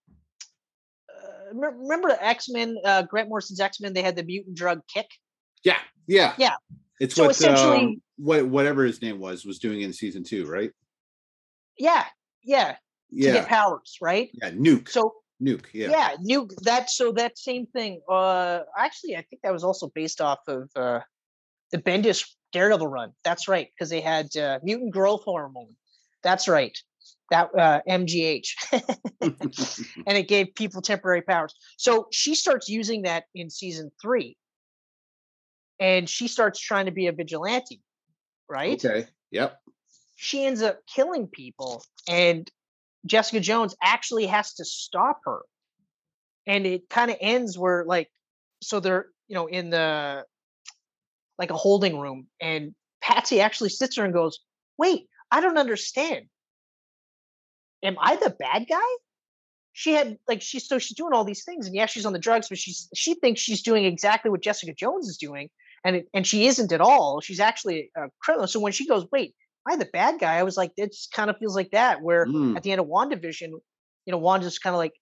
Uh, 1.10 1.54
me- 1.54 1.68
remember 1.78 2.16
X 2.20 2.50
Men? 2.50 2.76
Uh, 2.84 3.04
Grant 3.04 3.30
Morrison's 3.30 3.60
X 3.60 3.80
Men. 3.80 3.94
They 3.94 4.02
had 4.02 4.16
the 4.16 4.24
mutant 4.24 4.56
drug 4.56 4.82
kick. 4.94 5.08
Yeah. 5.64 5.78
Yeah. 6.08 6.34
Yeah. 6.38 6.56
It's 7.00 7.16
So 7.16 7.24
what 7.24 7.32
essentially- 7.32 7.78
um, 7.78 8.02
what 8.18 8.46
whatever 8.48 8.84
his 8.84 9.02
name 9.02 9.20
was 9.20 9.46
was 9.46 9.60
doing 9.60 9.82
in 9.82 9.94
season 9.94 10.24
two, 10.24 10.46
right? 10.46 10.72
Yeah, 11.78 12.04
yeah. 12.44 12.72
To 12.74 12.78
Yeah. 13.12 13.32
get 13.34 13.48
powers, 13.48 13.98
right? 14.02 14.30
Yeah. 14.34 14.52
Nuke. 14.52 14.90
So 14.90 15.14
Nuke. 15.42 15.68
Yeah. 15.74 15.90
yeah, 15.92 16.16
new 16.20 16.50
that 16.64 16.90
so 16.90 17.14
that 17.14 17.38
same 17.38 17.66
thing. 17.68 18.02
Uh 18.12 18.60
actually 18.78 19.16
I 19.16 19.22
think 19.22 19.42
that 19.44 19.54
was 19.54 19.64
also 19.64 19.88
based 19.96 20.20
off 20.20 20.40
of 20.50 20.70
uh 20.76 21.00
the 21.72 21.78
Bendis 21.78 22.28
Daredevil 22.52 22.88
run. 22.88 23.12
That's 23.24 23.48
right, 23.48 23.68
because 23.76 23.90
they 23.90 24.02
had 24.02 24.36
uh, 24.36 24.60
mutant 24.64 24.92
growth 24.92 25.24
hormone. 25.24 25.76
That's 26.24 26.48
right. 26.48 26.78
That 27.32 27.50
uh 27.58 27.82
MGH. 27.88 28.48
and 29.22 30.18
it 30.18 30.28
gave 30.28 30.56
people 30.56 30.82
temporary 30.82 31.22
powers. 31.22 31.54
So 31.78 32.08
she 32.12 32.34
starts 32.36 32.68
using 32.68 33.04
that 33.04 33.26
in 33.36 33.50
season 33.50 33.92
3. 34.02 34.36
And 35.80 36.10
she 36.10 36.28
starts 36.28 36.60
trying 36.60 36.88
to 36.88 36.92
be 36.92 37.08
a 37.08 37.12
vigilante, 37.14 37.82
right? 38.50 38.84
Okay. 38.84 39.08
Yep. 39.32 39.58
she 40.16 40.44
ends 40.44 40.62
up 40.64 40.80
killing 40.94 41.28
people 41.28 41.84
and 42.10 42.50
Jessica 43.06 43.40
Jones 43.40 43.76
actually 43.82 44.26
has 44.26 44.56
to 44.56 44.66
stop 44.66 45.20
her. 45.26 45.42
And 46.48 46.66
it 46.66 46.90
kind 46.90 47.12
of 47.12 47.18
ends 47.22 47.58
where 47.58 47.86
like 47.86 48.10
so 48.62 48.80
they're, 48.80 49.06
you 49.28 49.36
know, 49.36 49.46
in 49.48 49.70
the 49.70 50.26
like 51.40 51.50
a 51.50 51.56
holding 51.56 52.00
room 52.00 52.28
and 52.40 52.76
Patsy 53.02 53.42
actually 53.42 53.70
sits 53.70 53.96
there 53.96 54.06
and 54.06 54.14
goes, 54.14 54.40
"Wait, 54.78 55.08
I 55.32 55.42
don't 55.42 55.58
understand. 55.58 56.26
Am 57.82 57.96
I 58.00 58.18
the 58.18 58.30
bad 58.38 58.68
guy?" 58.68 58.90
She 59.72 59.94
had 59.94 60.18
like 60.28 60.42
she's 60.42 60.68
so 60.68 60.78
she's 60.80 60.98
doing 60.98 61.14
all 61.14 61.24
these 61.24 61.46
things 61.46 61.66
and 61.66 61.76
yeah, 61.76 61.86
she's 61.86 62.06
on 62.06 62.14
the 62.14 62.20
drugs, 62.20 62.50
but 62.50 62.58
she's 62.58 62.90
she 62.94 63.14
thinks 63.16 63.40
she's 63.40 63.64
doing 63.64 63.86
exactly 63.86 64.30
what 64.30 64.42
Jessica 64.44 64.74
Jones 64.74 65.08
is 65.08 65.18
doing 65.18 65.50
and 65.86 65.96
it, 65.96 66.10
and 66.14 66.28
she 66.28 66.48
isn't 66.48 66.72
at 66.74 66.82
all. 66.82 67.22
She's 67.22 67.40
actually 67.40 67.90
a 67.96 68.08
criminal. 68.22 68.48
So 68.48 68.60
when 68.60 68.74
she 68.74 68.86
goes, 68.86 69.06
"Wait, 69.12 69.34
am 69.66 69.74
I 69.74 69.78
the 69.78 69.90
bad 69.94 70.20
guy?" 70.20 70.36
I 70.36 70.44
was 70.44 70.58
like, 70.58 70.72
"It 70.76 70.94
kind 71.14 71.30
of 71.30 71.38
feels 71.38 71.56
like 71.56 71.72
that." 71.72 72.02
Where 72.02 72.26
Mm. 72.26 72.58
at 72.58 72.64
the 72.64 72.72
end 72.74 72.82
of 72.82 72.88
WandaVision, 72.88 73.52
you 74.06 74.12
know, 74.12 74.18
Wanda's 74.18 74.60
kind 74.60 74.74
of 74.74 74.78
like 74.80 74.94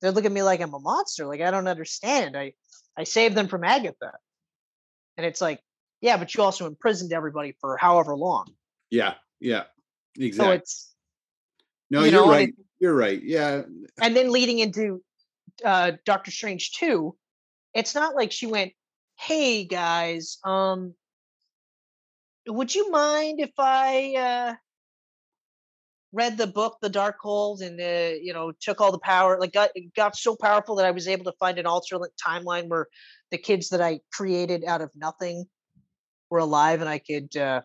they 0.00 0.10
look 0.10 0.24
at 0.24 0.32
me 0.32 0.42
like 0.42 0.60
I'm 0.60 0.74
a 0.74 0.80
monster. 0.80 1.26
Like 1.26 1.40
I 1.40 1.52
don't 1.52 1.68
understand. 1.68 2.36
I 2.36 2.54
I 2.96 3.04
saved 3.04 3.36
them 3.36 3.46
from 3.46 3.62
Agatha, 3.62 4.12
and 5.16 5.24
it's 5.26 5.40
like, 5.40 5.60
yeah, 6.04 6.18
but 6.18 6.34
you 6.34 6.42
also 6.42 6.66
imprisoned 6.66 7.14
everybody 7.14 7.56
for 7.62 7.78
however 7.78 8.14
long. 8.14 8.52
Yeah. 8.90 9.14
Yeah. 9.40 9.62
So 10.18 10.22
Exactly. 10.22 10.56
it's 10.56 10.94
no, 11.90 12.00
you 12.00 12.10
you're 12.10 12.20
know, 12.20 12.28
right. 12.30 12.48
it- 12.50 12.54
You're 12.78 12.94
right. 12.94 13.22
Yeah. 13.22 13.62
and 14.02 14.14
then 14.14 14.30
leading 14.30 14.58
into 14.58 15.02
uh 15.64 15.92
Doctor 16.04 16.30
Strange 16.30 16.72
2, 16.72 17.16
it's 17.72 17.94
not 17.94 18.14
like 18.14 18.32
she 18.32 18.44
went, 18.46 18.72
"Hey 19.18 19.64
guys, 19.64 20.36
um 20.44 20.94
would 22.46 22.74
you 22.74 22.90
mind 22.90 23.40
if 23.40 23.52
I 23.58 24.14
uh 24.18 24.54
read 26.12 26.36
the 26.36 26.46
book 26.46 26.76
The 26.82 26.90
Darkhold 26.90 27.62
and 27.62 27.80
uh, 27.80 28.14
you 28.20 28.34
know, 28.34 28.52
took 28.60 28.82
all 28.82 28.92
the 28.92 28.98
power, 28.98 29.40
like 29.40 29.52
got 29.54 29.70
got 29.96 30.16
so 30.16 30.36
powerful 30.36 30.74
that 30.76 30.84
I 30.84 30.90
was 30.90 31.08
able 31.08 31.24
to 31.24 31.32
find 31.40 31.58
an 31.58 31.64
alternate 31.66 32.12
timeline 32.22 32.68
where 32.68 32.88
the 33.30 33.38
kids 33.38 33.70
that 33.70 33.80
I 33.80 34.00
created 34.12 34.64
out 34.66 34.82
of 34.82 34.90
nothing 34.94 35.46
were 36.34 36.40
alive 36.40 36.80
and 36.80 36.90
I 36.90 36.98
could 36.98 37.36
uh 37.36 37.62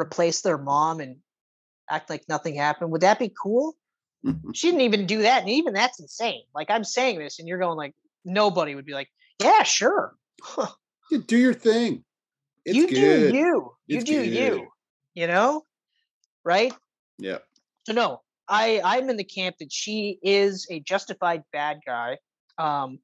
replace 0.00 0.40
their 0.40 0.58
mom 0.58 1.00
and 1.00 1.16
act 1.90 2.08
like 2.10 2.24
nothing 2.28 2.54
happened. 2.56 2.90
Would 2.90 3.02
that 3.02 3.18
be 3.18 3.32
cool? 3.42 3.76
she 4.54 4.68
didn't 4.68 4.80
even 4.82 5.06
do 5.06 5.22
that 5.22 5.40
and 5.42 5.50
even 5.50 5.72
that's 5.72 6.00
insane 6.00 6.42
like 6.54 6.68
i'm 6.70 6.84
saying 6.84 7.18
this 7.18 7.38
and 7.38 7.46
you're 7.48 7.58
going 7.58 7.76
like 7.76 7.94
nobody 8.24 8.74
would 8.74 8.84
be 8.84 8.92
like 8.92 9.08
yeah 9.42 9.62
sure 9.62 10.14
Yeah, 11.10 11.18
do 11.26 11.36
your 11.38 11.54
thing. 11.54 12.04
It's 12.64 12.76
you 12.76 12.88
good. 12.88 13.32
do 13.32 13.38
you 13.38 13.72
you 13.86 13.96
It's 13.98 14.04
do 14.04 14.12
good. 14.14 14.32
you 14.32 14.68
you 15.14 15.26
know 15.26 15.62
right 16.44 16.74
Yeah. 17.18 17.38
so 17.86 17.92
no 17.92 18.20
i 18.48 18.80
i'm 18.84 19.08
in 19.08 19.16
the 19.16 19.24
camp 19.24 19.56
that 19.60 19.72
she 19.72 20.18
is 20.22 20.66
a 20.70 20.80
justified 20.80 21.42
bad 21.52 21.78
guy 21.86 22.18
um 22.58 22.98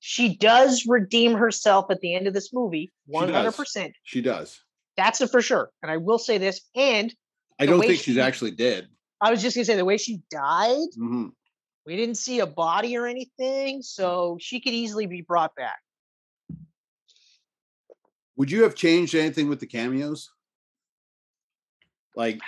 she 0.00 0.36
does 0.36 0.84
redeem 0.86 1.32
herself 1.34 1.86
at 1.90 2.00
the 2.00 2.14
end 2.14 2.26
of 2.26 2.34
this 2.34 2.52
movie 2.52 2.92
100% 3.12 3.92
She 4.04 4.20
does. 4.22 4.60
that's 4.96 5.20
a 5.20 5.28
for 5.28 5.42
sure 5.42 5.70
and 5.82 5.90
i 5.90 5.96
will 5.96 6.18
say 6.18 6.38
this 6.38 6.60
and 6.74 7.14
I 7.60 7.66
don't 7.66 7.80
think 7.80 7.98
she's 8.00 8.18
actually 8.18 8.52
dead. 8.52 8.88
i 9.20 9.30
was 9.30 9.42
just 9.42 9.56
going 9.56 9.64
to 9.64 9.72
say 9.72 9.76
the 9.76 9.84
way 9.84 9.96
she 9.96 10.20
died 10.30 10.88
Mhm. 10.96 11.32
we 11.86 11.96
didn't 11.96 12.16
see 12.16 12.38
a 12.40 12.46
body 12.46 12.96
or 12.96 13.06
anything 13.06 13.82
so 13.82 14.38
she 14.40 14.60
could 14.60 14.72
easily 14.74 15.06
be 15.06 15.22
brought 15.22 15.54
back 15.56 15.78
Would 18.36 18.52
you 18.52 18.62
have 18.62 18.76
changed 18.76 19.16
anything 19.16 19.48
with 19.48 19.58
the 19.58 19.66
cameos? 19.66 20.30
Like 22.14 22.40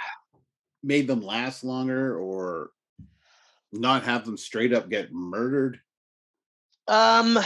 made 0.84 1.08
them 1.08 1.20
last 1.20 1.64
longer 1.64 2.16
or 2.16 2.70
not 3.72 4.04
have 4.04 4.24
them 4.24 4.36
straight 4.36 4.72
up 4.72 4.88
get 4.88 5.12
murdered? 5.12 5.80
Um, 6.90 7.38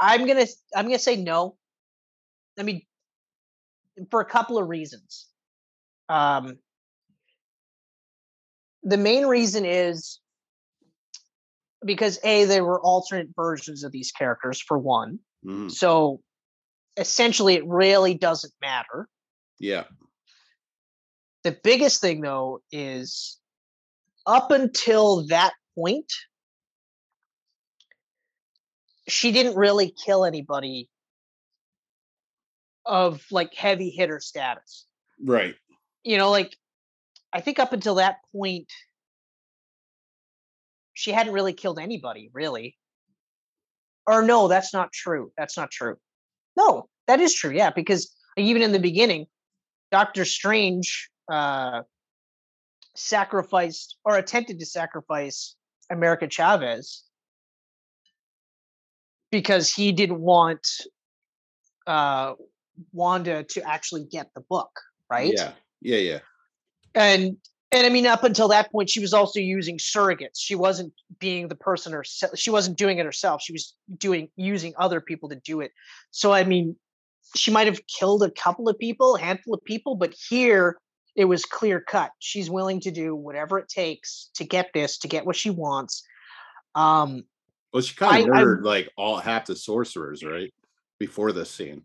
I'm 0.00 0.26
gonna 0.26 0.46
I'm 0.74 0.86
gonna 0.86 0.98
say 0.98 1.16
no. 1.16 1.56
I 2.58 2.62
mean, 2.62 2.80
for 4.10 4.20
a 4.22 4.24
couple 4.24 4.56
of 4.56 4.66
reasons. 4.68 5.26
Um, 6.08 6.58
the 8.82 8.96
main 8.96 9.26
reason 9.26 9.66
is 9.66 10.20
because 11.84 12.18
a 12.24 12.46
there 12.46 12.64
were 12.64 12.80
alternate 12.80 13.28
versions 13.36 13.84
of 13.84 13.92
these 13.92 14.10
characters 14.10 14.58
for 14.58 14.78
one, 14.78 15.18
Mhm. 15.44 15.70
so 15.70 16.22
essentially 16.96 17.56
it 17.56 17.66
really 17.66 18.14
doesn't 18.14 18.54
matter. 18.62 19.06
Yeah. 19.58 19.84
The 21.46 21.56
biggest 21.62 22.00
thing 22.00 22.22
though 22.22 22.60
is 22.72 23.38
up 24.26 24.50
until 24.50 25.28
that 25.28 25.52
point, 25.76 26.12
she 29.06 29.30
didn't 29.30 29.54
really 29.54 29.94
kill 30.04 30.24
anybody 30.24 30.90
of 32.84 33.24
like 33.30 33.54
heavy 33.54 33.90
hitter 33.90 34.18
status. 34.18 34.86
Right. 35.24 35.54
You 36.02 36.18
know, 36.18 36.32
like 36.32 36.56
I 37.32 37.40
think 37.40 37.60
up 37.60 37.72
until 37.72 37.94
that 37.94 38.16
point, 38.32 38.66
she 40.94 41.12
hadn't 41.12 41.32
really 41.32 41.52
killed 41.52 41.78
anybody, 41.78 42.28
really. 42.32 42.76
Or 44.04 44.22
no, 44.22 44.48
that's 44.48 44.74
not 44.74 44.92
true. 44.92 45.30
That's 45.38 45.56
not 45.56 45.70
true. 45.70 45.96
No, 46.56 46.88
that 47.06 47.20
is 47.20 47.32
true. 47.32 47.52
Yeah, 47.52 47.70
because 47.70 48.12
even 48.36 48.62
in 48.62 48.72
the 48.72 48.80
beginning, 48.80 49.26
Doctor 49.92 50.24
Strange 50.24 51.08
uh, 51.28 51.82
sacrificed 52.94 53.96
or 54.04 54.16
attempted 54.16 54.58
to 54.60 54.66
sacrifice 54.66 55.54
America 55.90 56.26
Chavez 56.28 57.04
because 59.30 59.72
he 59.72 59.92
didn't 59.92 60.20
want 60.20 60.66
uh, 61.86 62.34
Wanda 62.92 63.44
to 63.44 63.62
actually 63.62 64.04
get 64.04 64.28
the 64.34 64.40
book, 64.40 64.70
right? 65.10 65.32
Yeah. 65.36 65.52
Yeah. 65.80 65.98
Yeah. 65.98 66.18
And 66.94 67.36
and 67.72 67.84
I 67.86 67.90
mean, 67.90 68.06
up 68.06 68.24
until 68.24 68.48
that 68.48 68.70
point, 68.70 68.88
she 68.88 69.00
was 69.00 69.12
also 69.12 69.40
using 69.40 69.78
surrogates. 69.78 70.38
She 70.38 70.54
wasn't 70.54 70.92
being 71.18 71.48
the 71.48 71.56
person 71.56 71.92
herself. 71.92 72.38
She 72.38 72.50
wasn't 72.50 72.78
doing 72.78 72.98
it 72.98 73.04
herself. 73.04 73.42
She 73.42 73.52
was 73.52 73.74
doing 73.98 74.28
using 74.36 74.72
other 74.78 75.00
people 75.00 75.28
to 75.28 75.36
do 75.36 75.60
it. 75.60 75.72
So 76.10 76.32
I 76.32 76.44
mean, 76.44 76.76
she 77.34 77.50
might 77.50 77.66
have 77.66 77.86
killed 77.86 78.22
a 78.22 78.30
couple 78.30 78.68
of 78.68 78.78
people, 78.78 79.16
a 79.16 79.20
handful 79.20 79.54
of 79.54 79.64
people, 79.64 79.96
but 79.96 80.14
here 80.28 80.78
it 81.16 81.24
was 81.24 81.44
clear 81.44 81.80
cut. 81.80 82.10
She's 82.18 82.50
willing 82.50 82.80
to 82.80 82.90
do 82.90 83.16
whatever 83.16 83.58
it 83.58 83.68
takes 83.68 84.30
to 84.34 84.44
get 84.44 84.70
this, 84.74 84.98
to 84.98 85.08
get 85.08 85.24
what 85.24 85.34
she 85.34 85.50
wants. 85.50 86.04
Um, 86.74 87.24
well, 87.72 87.82
she 87.82 87.96
kind 87.96 88.22
of 88.22 88.34
murdered 88.34 88.64
like 88.64 88.90
all 88.96 89.16
half 89.16 89.46
the 89.46 89.56
sorcerers, 89.56 90.22
right? 90.22 90.52
Before 90.98 91.32
this 91.32 91.50
scene. 91.50 91.82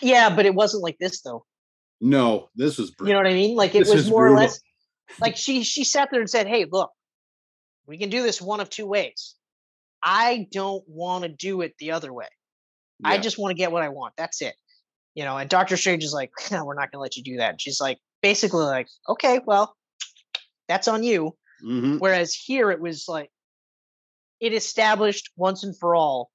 Yeah, 0.00 0.34
but 0.34 0.46
it 0.46 0.54
wasn't 0.54 0.84
like 0.84 0.98
this 0.98 1.20
though. 1.20 1.44
No, 2.00 2.48
this 2.54 2.78
was. 2.78 2.92
Brutal. 2.92 3.08
You 3.08 3.14
know 3.14 3.20
what 3.20 3.32
I 3.32 3.34
mean? 3.34 3.56
Like 3.56 3.74
it 3.74 3.80
this 3.80 3.94
was 3.94 4.08
more 4.08 4.28
brutal. 4.28 4.36
or 4.36 4.40
less. 4.42 4.60
Like 5.20 5.36
she 5.36 5.64
she 5.64 5.84
sat 5.84 6.08
there 6.10 6.20
and 6.20 6.30
said, 6.30 6.46
"Hey, 6.46 6.66
look, 6.70 6.90
we 7.86 7.98
can 7.98 8.10
do 8.10 8.22
this 8.22 8.40
one 8.40 8.60
of 8.60 8.70
two 8.70 8.86
ways. 8.86 9.34
I 10.02 10.48
don't 10.52 10.82
want 10.88 11.24
to 11.24 11.28
do 11.28 11.62
it 11.62 11.74
the 11.78 11.92
other 11.92 12.12
way. 12.12 12.26
Yeah. 13.00 13.10
I 13.10 13.18
just 13.18 13.38
want 13.38 13.50
to 13.50 13.56
get 13.56 13.72
what 13.72 13.82
I 13.82 13.88
want. 13.88 14.14
That's 14.16 14.40
it." 14.40 14.54
You 15.14 15.24
know, 15.24 15.36
and 15.36 15.50
Doctor 15.50 15.76
Strange 15.76 16.04
is 16.04 16.12
like, 16.12 16.30
no, 16.50 16.64
"We're 16.64 16.74
not 16.74 16.90
going 16.90 16.98
to 16.98 17.02
let 17.02 17.16
you 17.16 17.22
do 17.22 17.36
that." 17.36 17.50
And 17.50 17.60
she's 17.60 17.80
like, 17.80 17.98
basically 18.22 18.64
like, 18.64 18.88
"Okay, 19.08 19.40
well, 19.44 19.76
that's 20.68 20.88
on 20.88 21.02
you." 21.02 21.36
Mm-hmm. 21.64 21.98
Whereas 21.98 22.34
here 22.34 22.70
it 22.70 22.80
was 22.80 23.04
like, 23.08 23.30
it 24.40 24.52
established 24.52 25.30
once 25.36 25.62
and 25.62 25.78
for 25.78 25.94
all, 25.94 26.30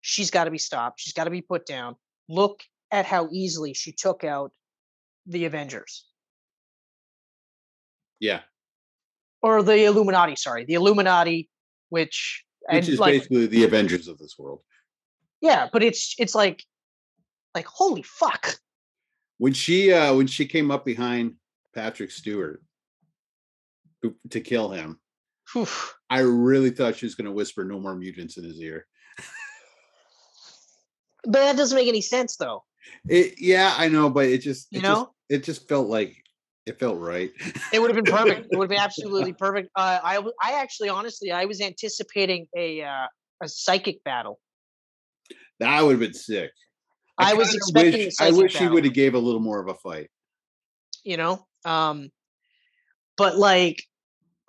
she's 0.00 0.30
got 0.30 0.44
to 0.44 0.50
be 0.50 0.58
stopped. 0.58 1.00
She's 1.00 1.12
got 1.12 1.24
to 1.24 1.30
be 1.30 1.42
put 1.42 1.66
down. 1.66 1.96
Look 2.28 2.62
at 2.90 3.06
how 3.06 3.28
easily 3.30 3.74
she 3.74 3.92
took 3.92 4.24
out 4.24 4.52
the 5.26 5.44
Avengers. 5.44 6.04
Yeah. 8.18 8.40
Or 9.42 9.62
the 9.62 9.84
Illuminati, 9.84 10.36
sorry. 10.36 10.64
The 10.64 10.74
Illuminati, 10.74 11.48
which 11.88 12.44
which 12.68 12.88
is 12.88 12.98
like, 12.98 13.14
basically 13.14 13.46
the 13.46 13.64
Avengers 13.64 14.08
of 14.08 14.18
this 14.18 14.38
world. 14.38 14.60
Yeah, 15.40 15.68
but 15.72 15.82
it's 15.82 16.14
it's 16.18 16.34
like 16.34 16.64
like 17.54 17.66
holy 17.66 18.02
fuck. 18.02 18.56
When 19.40 19.54
she 19.54 19.90
uh 19.90 20.14
when 20.14 20.26
she 20.26 20.44
came 20.44 20.70
up 20.70 20.84
behind 20.84 21.32
Patrick 21.74 22.10
Stewart 22.10 22.62
to 24.28 24.40
kill 24.40 24.68
him. 24.68 25.00
I 26.10 26.20
really 26.20 26.68
thought 26.68 26.96
she 26.96 27.06
was 27.06 27.14
going 27.14 27.24
to 27.24 27.32
whisper 27.32 27.64
"No 27.64 27.80
more 27.80 27.96
mutants" 27.96 28.36
in 28.36 28.44
his 28.44 28.60
ear. 28.60 28.86
but 31.24 31.32
that 31.32 31.56
doesn't 31.56 31.74
make 31.74 31.88
any 31.88 32.02
sense, 32.02 32.36
though. 32.36 32.64
It, 33.08 33.36
yeah, 33.38 33.74
I 33.78 33.88
know, 33.88 34.10
but 34.10 34.26
it 34.26 34.42
just 34.42 34.68
you 34.72 34.80
it 34.80 34.82
know 34.82 34.94
just, 34.94 35.08
it 35.30 35.44
just 35.44 35.68
felt 35.70 35.88
like 35.88 36.22
it 36.66 36.78
felt 36.78 36.98
right. 36.98 37.30
it 37.72 37.80
would 37.80 37.94
have 37.94 38.04
been 38.04 38.12
perfect. 38.12 38.48
It 38.52 38.58
would 38.58 38.64
have 38.64 38.70
been 38.70 38.78
absolutely 38.84 39.32
perfect. 39.32 39.70
Uh, 39.74 40.00
I 40.04 40.18
I 40.42 40.60
actually 40.60 40.90
honestly 40.90 41.32
I 41.32 41.46
was 41.46 41.62
anticipating 41.62 42.46
a 42.54 42.82
uh, 42.82 43.06
a 43.42 43.48
psychic 43.48 44.04
battle. 44.04 44.38
That 45.60 45.80
would 45.80 45.92
have 45.92 46.00
been 46.00 46.12
sick. 46.12 46.50
I, 47.20 47.30
I 47.30 47.34
was 47.34 47.54
expecting. 47.54 48.06
Wish, 48.06 48.20
I 48.20 48.30
wish 48.30 48.54
battle. 48.54 48.68
he 48.68 48.74
would 48.74 48.84
have 48.84 48.94
gave 48.94 49.14
a 49.14 49.18
little 49.18 49.40
more 49.40 49.60
of 49.60 49.68
a 49.68 49.74
fight. 49.74 50.10
You 51.04 51.16
know, 51.16 51.46
um, 51.64 52.10
but 53.16 53.36
like, 53.36 53.82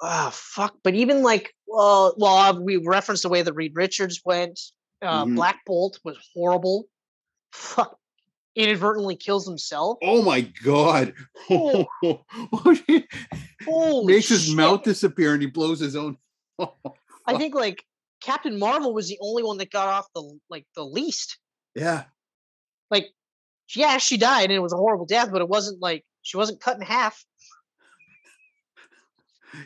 oh 0.01 0.29
fuck! 0.31 0.75
But 0.83 0.95
even 0.95 1.23
like, 1.23 1.53
well, 1.67 2.13
well, 2.17 2.37
uh, 2.37 2.59
we 2.59 2.77
referenced 2.77 3.23
the 3.23 3.29
way 3.29 3.41
that 3.41 3.53
Reed 3.53 3.73
Richards 3.75 4.21
went. 4.25 4.59
Uh, 5.01 5.25
mm-hmm. 5.25 5.35
Black 5.35 5.59
Bolt 5.65 5.99
was 6.03 6.17
horrible. 6.33 6.85
Fuck, 7.51 7.97
inadvertently 8.55 9.15
kills 9.15 9.47
himself. 9.47 9.97
Oh 10.03 10.21
my 10.21 10.41
god! 10.41 11.13
Oh. 11.49 11.87
Makes 14.05 14.29
his 14.29 14.45
shit. 14.45 14.55
mouth 14.55 14.83
disappear 14.83 15.33
and 15.33 15.41
he 15.41 15.47
blows 15.47 15.79
his 15.79 15.95
own. 15.95 16.17
I 16.59 17.37
think 17.37 17.55
like 17.55 17.83
Captain 18.21 18.57
Marvel 18.57 18.93
was 18.93 19.07
the 19.07 19.17
only 19.21 19.43
one 19.43 19.57
that 19.57 19.71
got 19.71 19.87
off 19.87 20.07
the 20.13 20.39
like 20.49 20.65
the 20.75 20.85
least. 20.85 21.37
Yeah. 21.75 22.03
Like, 22.91 23.07
yeah, 23.75 23.97
she 23.97 24.17
died 24.17 24.45
and 24.45 24.53
it 24.53 24.59
was 24.59 24.73
a 24.73 24.77
horrible 24.77 25.05
death, 25.05 25.29
but 25.31 25.41
it 25.41 25.49
wasn't 25.49 25.81
like 25.81 26.05
she 26.21 26.37
wasn't 26.37 26.61
cut 26.61 26.75
in 26.75 26.83
half. 26.83 27.23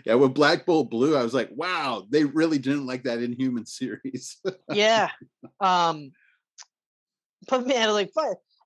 Yeah, 0.06 0.16
when 0.16 0.32
Black 0.32 0.66
Bolt 0.66 0.90
blew, 0.90 1.16
I 1.16 1.24
was 1.24 1.34
like, 1.34 1.50
wow, 1.52 2.08
they 2.10 2.24
really 2.24 2.58
didn't 2.58 2.88
like 2.88 3.04
that 3.04 3.22
Inhuman 3.22 3.66
series. 3.66 4.38
yeah. 4.70 5.10
Um 5.60 6.12
but 7.48 7.68
man, 7.68 7.92
like 7.92 8.12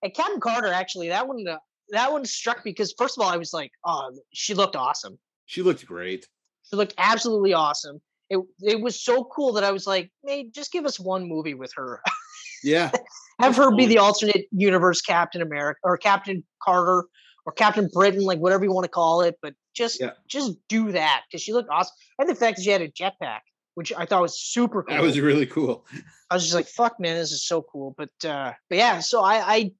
and 0.01 0.13
Captain 0.13 0.39
Carter, 0.39 0.71
actually, 0.71 1.09
that 1.09 1.27
one 1.27 1.45
uh, 1.47 1.57
that 1.89 2.11
one 2.11 2.25
struck 2.25 2.63
me 2.65 2.71
because 2.71 2.93
first 2.97 3.17
of 3.17 3.23
all, 3.23 3.29
I 3.29 3.37
was 3.37 3.53
like, 3.53 3.71
oh, 3.85 4.11
she 4.33 4.53
looked 4.53 4.75
awesome. 4.75 5.19
She 5.45 5.61
looked 5.61 5.85
great. 5.85 6.27
She 6.69 6.75
looked 6.75 6.93
absolutely 6.97 7.53
awesome. 7.53 8.01
It 8.29 8.39
it 8.61 8.79
was 8.79 9.03
so 9.03 9.23
cool 9.25 9.53
that 9.53 9.63
I 9.63 9.71
was 9.71 9.87
like, 9.87 10.11
hey, 10.25 10.49
just 10.53 10.71
give 10.71 10.85
us 10.85 10.99
one 10.99 11.27
movie 11.27 11.55
with 11.55 11.71
her. 11.75 12.01
Yeah. 12.63 12.91
Have 13.39 13.55
her 13.55 13.73
be 13.73 13.85
the 13.85 13.99
alternate 13.99 14.47
universe 14.51 15.01
Captain 15.01 15.41
America 15.41 15.79
or 15.83 15.97
Captain 15.97 16.43
Carter 16.61 17.05
or 17.45 17.53
Captain 17.53 17.89
Britain, 17.91 18.21
like 18.21 18.39
whatever 18.39 18.65
you 18.65 18.71
want 18.73 18.83
to 18.83 18.89
call 18.89 19.21
it. 19.21 19.37
But 19.41 19.53
just 19.73 20.01
yeah. 20.01 20.11
just 20.27 20.57
do 20.67 20.91
that 20.91 21.23
because 21.27 21.41
she 21.41 21.53
looked 21.53 21.69
awesome. 21.69 21.95
And 22.17 22.27
the 22.27 22.35
fact 22.35 22.57
that 22.57 22.63
she 22.63 22.69
had 22.69 22.81
a 22.81 22.89
jetpack, 22.89 23.39
which 23.75 23.93
I 23.97 24.05
thought 24.05 24.21
was 24.21 24.39
super 24.39 24.83
cool. 24.83 24.95
That 24.95 25.01
was 25.01 25.19
really 25.19 25.45
cool. 25.45 25.85
I 26.29 26.35
was 26.35 26.43
just 26.43 26.55
like, 26.55 26.67
fuck 26.67 26.99
man, 26.99 27.15
this 27.15 27.31
is 27.31 27.45
so 27.45 27.61
cool. 27.61 27.95
But 27.97 28.29
uh 28.29 28.53
but 28.69 28.77
yeah, 28.77 28.99
so 28.99 29.23
I 29.23 29.35
I 29.37 29.71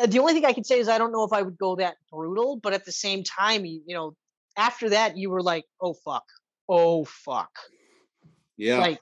uh, 0.00 0.06
the 0.06 0.18
only 0.18 0.34
thing 0.34 0.44
I 0.44 0.52
can 0.52 0.64
say 0.64 0.78
is 0.78 0.88
I 0.88 0.98
don't 0.98 1.12
know 1.12 1.24
if 1.24 1.32
I 1.32 1.42
would 1.42 1.58
go 1.58 1.76
that 1.76 1.96
brutal, 2.10 2.56
but 2.56 2.72
at 2.72 2.84
the 2.84 2.92
same 2.92 3.22
time, 3.22 3.64
you, 3.64 3.82
you 3.86 3.94
know, 3.94 4.16
after 4.56 4.90
that, 4.90 5.16
you 5.16 5.30
were 5.30 5.42
like, 5.42 5.64
oh 5.80 5.94
fuck, 5.94 6.24
oh 6.68 7.04
fuck, 7.04 7.50
yeah. 8.56 8.78
Like 8.78 9.00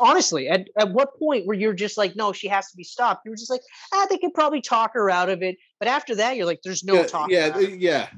honestly, 0.00 0.48
at 0.48 0.68
at 0.78 0.92
what 0.92 1.18
point 1.18 1.46
where 1.46 1.56
you're 1.56 1.74
just 1.74 1.96
like, 1.96 2.16
no, 2.16 2.32
she 2.32 2.48
has 2.48 2.70
to 2.70 2.76
be 2.76 2.84
stopped? 2.84 3.22
You 3.24 3.30
were 3.30 3.36
just 3.36 3.50
like, 3.50 3.62
ah, 3.92 4.06
they 4.10 4.18
could 4.18 4.34
probably 4.34 4.60
talk 4.60 4.92
her 4.94 5.10
out 5.10 5.28
of 5.28 5.42
it, 5.42 5.56
but 5.78 5.88
after 5.88 6.14
that, 6.16 6.36
you're 6.36 6.46
like, 6.46 6.60
there's 6.64 6.84
no 6.84 6.94
yeah, 6.94 7.06
talk. 7.06 7.30
Yeah, 7.30 7.58
yeah. 7.58 8.08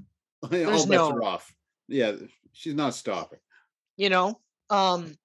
There's 0.50 0.82
All 0.82 0.86
bets 0.86 0.88
no, 0.88 1.10
are 1.10 1.24
off. 1.24 1.52
Yeah, 1.88 2.12
she's 2.52 2.76
not 2.76 2.94
stopping. 2.94 3.40
You 3.96 4.08
know, 4.08 4.38
um, 4.70 5.18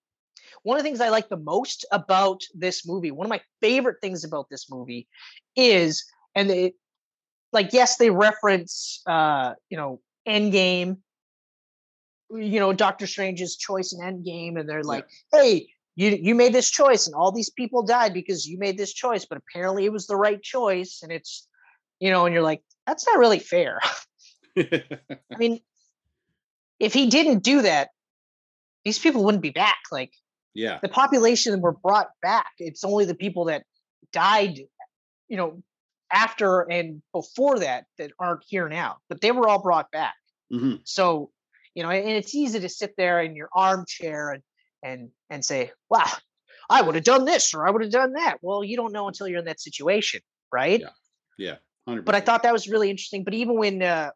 one 0.63 0.75
of 0.75 0.83
the 0.83 0.89
things 0.89 1.01
I 1.01 1.09
like 1.09 1.29
the 1.29 1.37
most 1.37 1.85
about 1.91 2.41
this 2.55 2.87
movie, 2.87 3.11
one 3.11 3.27
of 3.27 3.29
my 3.29 3.41
favorite 3.61 3.97
things 4.01 4.23
about 4.23 4.49
this 4.49 4.71
movie, 4.71 5.07
is 5.55 6.03
and 6.33 6.49
it, 6.49 6.73
like 7.53 7.71
yes 7.71 7.97
they 7.97 8.09
reference 8.09 9.01
uh 9.05 9.53
you 9.69 9.77
know 9.77 10.01
endgame 10.27 10.97
you 12.31 12.59
know 12.59 12.73
doctor 12.73 13.07
strange's 13.07 13.55
choice 13.55 13.93
in 13.93 13.99
endgame 13.99 14.59
and 14.59 14.67
they're 14.67 14.83
like 14.83 15.05
yeah. 15.31 15.39
hey 15.39 15.67
you 15.95 16.17
you 16.21 16.35
made 16.35 16.53
this 16.53 16.69
choice 16.69 17.07
and 17.07 17.15
all 17.15 17.31
these 17.31 17.49
people 17.49 17.83
died 17.83 18.13
because 18.13 18.47
you 18.47 18.57
made 18.57 18.77
this 18.77 18.93
choice 18.93 19.25
but 19.25 19.37
apparently 19.37 19.85
it 19.85 19.91
was 19.91 20.07
the 20.07 20.15
right 20.15 20.41
choice 20.41 20.99
and 21.03 21.11
it's 21.11 21.47
you 21.99 22.09
know 22.09 22.25
and 22.25 22.33
you're 22.33 22.43
like 22.43 22.61
that's 22.87 23.05
not 23.07 23.19
really 23.19 23.39
fair 23.39 23.79
i 24.57 25.37
mean 25.37 25.59
if 26.79 26.93
he 26.93 27.07
didn't 27.07 27.43
do 27.43 27.61
that 27.61 27.89
these 28.85 28.99
people 28.99 29.23
wouldn't 29.23 29.43
be 29.43 29.49
back 29.49 29.79
like 29.91 30.11
yeah 30.53 30.79
the 30.81 30.89
population 30.89 31.61
were 31.61 31.71
brought 31.73 32.09
back 32.21 32.51
it's 32.59 32.83
only 32.83 33.05
the 33.05 33.15
people 33.15 33.45
that 33.45 33.63
died 34.11 34.59
you 35.27 35.37
know 35.37 35.61
after 36.13 36.61
and 36.61 37.01
before 37.11 37.59
that 37.59 37.85
that 37.97 38.11
aren't 38.19 38.43
here 38.47 38.69
now, 38.69 38.97
but 39.09 39.19
they 39.19 39.31
were 39.31 39.49
all 39.49 39.61
brought 39.61 39.91
back. 39.91 40.13
Mm-hmm. 40.53 40.75
So, 40.85 41.31
you 41.73 41.83
know, 41.83 41.89
and 41.89 42.07
it's 42.07 42.35
easy 42.35 42.59
to 42.59 42.69
sit 42.69 42.93
there 42.95 43.19
in 43.21 43.35
your 43.35 43.49
armchair 43.53 44.29
and 44.31 44.43
and 44.83 45.09
and 45.29 45.43
say, 45.43 45.71
"Wow, 45.89 46.07
I 46.69 46.81
would 46.81 46.95
have 46.95 47.03
done 47.03 47.25
this 47.25 47.53
or 47.53 47.67
I 47.67 47.71
would 47.71 47.81
have 47.81 47.91
done 47.91 48.13
that." 48.13 48.37
Well, 48.41 48.63
you 48.63 48.75
don't 48.75 48.93
know 48.93 49.07
until 49.07 49.27
you're 49.27 49.39
in 49.39 49.45
that 49.45 49.61
situation, 49.61 50.21
right? 50.51 50.79
Yeah, 50.79 50.87
yeah. 51.37 51.55
100%. 51.87 52.05
But 52.05 52.15
I 52.15 52.21
thought 52.21 52.43
that 52.43 52.53
was 52.53 52.67
really 52.67 52.89
interesting. 52.89 53.23
But 53.23 53.33
even 53.33 53.57
when 53.57 53.81
uh, 53.81 54.11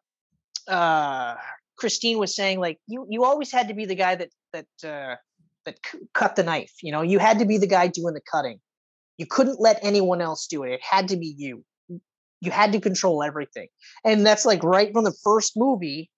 uh, 0.66 1.34
Christine 1.76 2.18
was 2.18 2.34
saying, 2.34 2.60
like, 2.60 2.78
you 2.86 3.06
you 3.08 3.24
always 3.24 3.52
had 3.52 3.68
to 3.68 3.74
be 3.74 3.86
the 3.86 3.94
guy 3.94 4.14
that 4.16 4.30
that 4.52 4.66
uh, 4.84 5.16
that 5.64 5.78
c- 5.84 5.98
cut 6.14 6.36
the 6.36 6.44
knife. 6.44 6.72
You 6.82 6.92
know, 6.92 7.02
you 7.02 7.18
had 7.18 7.38
to 7.40 7.44
be 7.44 7.58
the 7.58 7.66
guy 7.66 7.88
doing 7.88 8.14
the 8.14 8.22
cutting. 8.30 8.60
You 9.16 9.26
couldn't 9.26 9.60
let 9.60 9.80
anyone 9.82 10.20
else 10.20 10.46
do 10.46 10.62
it. 10.62 10.70
It 10.70 10.80
had 10.82 11.08
to 11.08 11.16
be 11.16 11.34
you 11.36 11.64
you 12.40 12.50
had 12.50 12.72
to 12.72 12.80
control 12.80 13.22
everything 13.22 13.68
and 14.04 14.24
that's 14.24 14.46
like 14.46 14.62
right 14.62 14.92
from 14.92 15.04
the 15.04 15.16
first 15.24 15.54
movie 15.56 16.10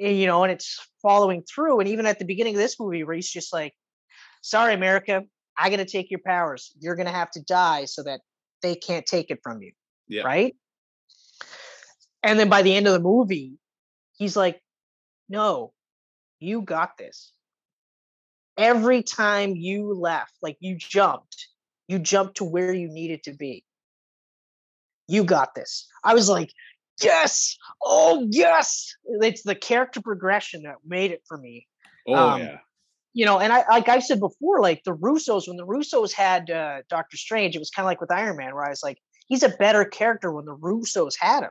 eh, 0.00 0.10
you 0.10 0.26
know 0.26 0.42
and 0.42 0.52
it's 0.52 0.80
following 1.02 1.42
through 1.42 1.80
and 1.80 1.88
even 1.88 2.06
at 2.06 2.18
the 2.18 2.24
beginning 2.24 2.54
of 2.54 2.60
this 2.60 2.78
movie 2.78 3.04
where 3.04 3.14
he's 3.14 3.30
just 3.30 3.52
like 3.52 3.72
sorry 4.42 4.74
america 4.74 5.22
i 5.58 5.70
gotta 5.70 5.84
take 5.84 6.10
your 6.10 6.20
powers 6.24 6.72
you're 6.80 6.96
gonna 6.96 7.10
have 7.10 7.30
to 7.30 7.42
die 7.42 7.84
so 7.84 8.02
that 8.02 8.20
they 8.62 8.74
can't 8.74 9.06
take 9.06 9.30
it 9.30 9.40
from 9.42 9.62
you 9.62 9.72
yeah. 10.08 10.22
right 10.22 10.56
and 12.22 12.38
then 12.38 12.48
by 12.48 12.62
the 12.62 12.74
end 12.74 12.86
of 12.86 12.92
the 12.92 13.00
movie 13.00 13.54
he's 14.16 14.36
like 14.36 14.60
no 15.28 15.72
you 16.38 16.62
got 16.62 16.96
this 16.98 17.32
every 18.60 19.02
time 19.02 19.56
you 19.56 19.94
left, 19.94 20.34
like 20.42 20.56
you 20.60 20.76
jumped, 20.76 21.48
you 21.88 21.98
jumped 21.98 22.36
to 22.36 22.44
where 22.44 22.72
you 22.72 22.88
needed 22.88 23.22
to 23.24 23.32
be. 23.32 23.64
You 25.08 25.24
got 25.24 25.54
this. 25.54 25.88
I 26.04 26.14
was 26.14 26.28
like, 26.28 26.52
yes, 27.00 27.56
oh 27.82 28.26
yes. 28.30 28.94
It's 29.04 29.42
the 29.42 29.54
character 29.54 30.00
progression 30.00 30.62
that 30.62 30.76
made 30.86 31.10
it 31.10 31.22
for 31.26 31.36
me. 31.36 31.66
Oh 32.06 32.14
Um, 32.14 32.40
yeah. 32.40 32.58
You 33.12 33.26
know, 33.26 33.40
and 33.40 33.52
I 33.52 33.64
like 33.68 33.88
I 33.88 33.98
said 33.98 34.20
before, 34.20 34.60
like 34.60 34.84
the 34.84 34.94
Russos, 34.94 35.48
when 35.48 35.56
the 35.56 35.66
Russos 35.66 36.12
had 36.12 36.48
uh, 36.50 36.82
Doctor 36.88 37.16
Strange, 37.16 37.56
it 37.56 37.58
was 37.58 37.70
kind 37.70 37.84
of 37.84 37.88
like 37.88 38.00
with 38.00 38.12
Iron 38.12 38.36
Man, 38.36 38.54
where 38.54 38.64
I 38.64 38.70
was 38.70 38.82
like, 38.84 38.98
he's 39.26 39.42
a 39.42 39.48
better 39.48 39.84
character 39.84 40.30
when 40.32 40.44
the 40.44 40.56
Russos 40.56 41.14
had 41.18 41.42
him. 41.42 41.50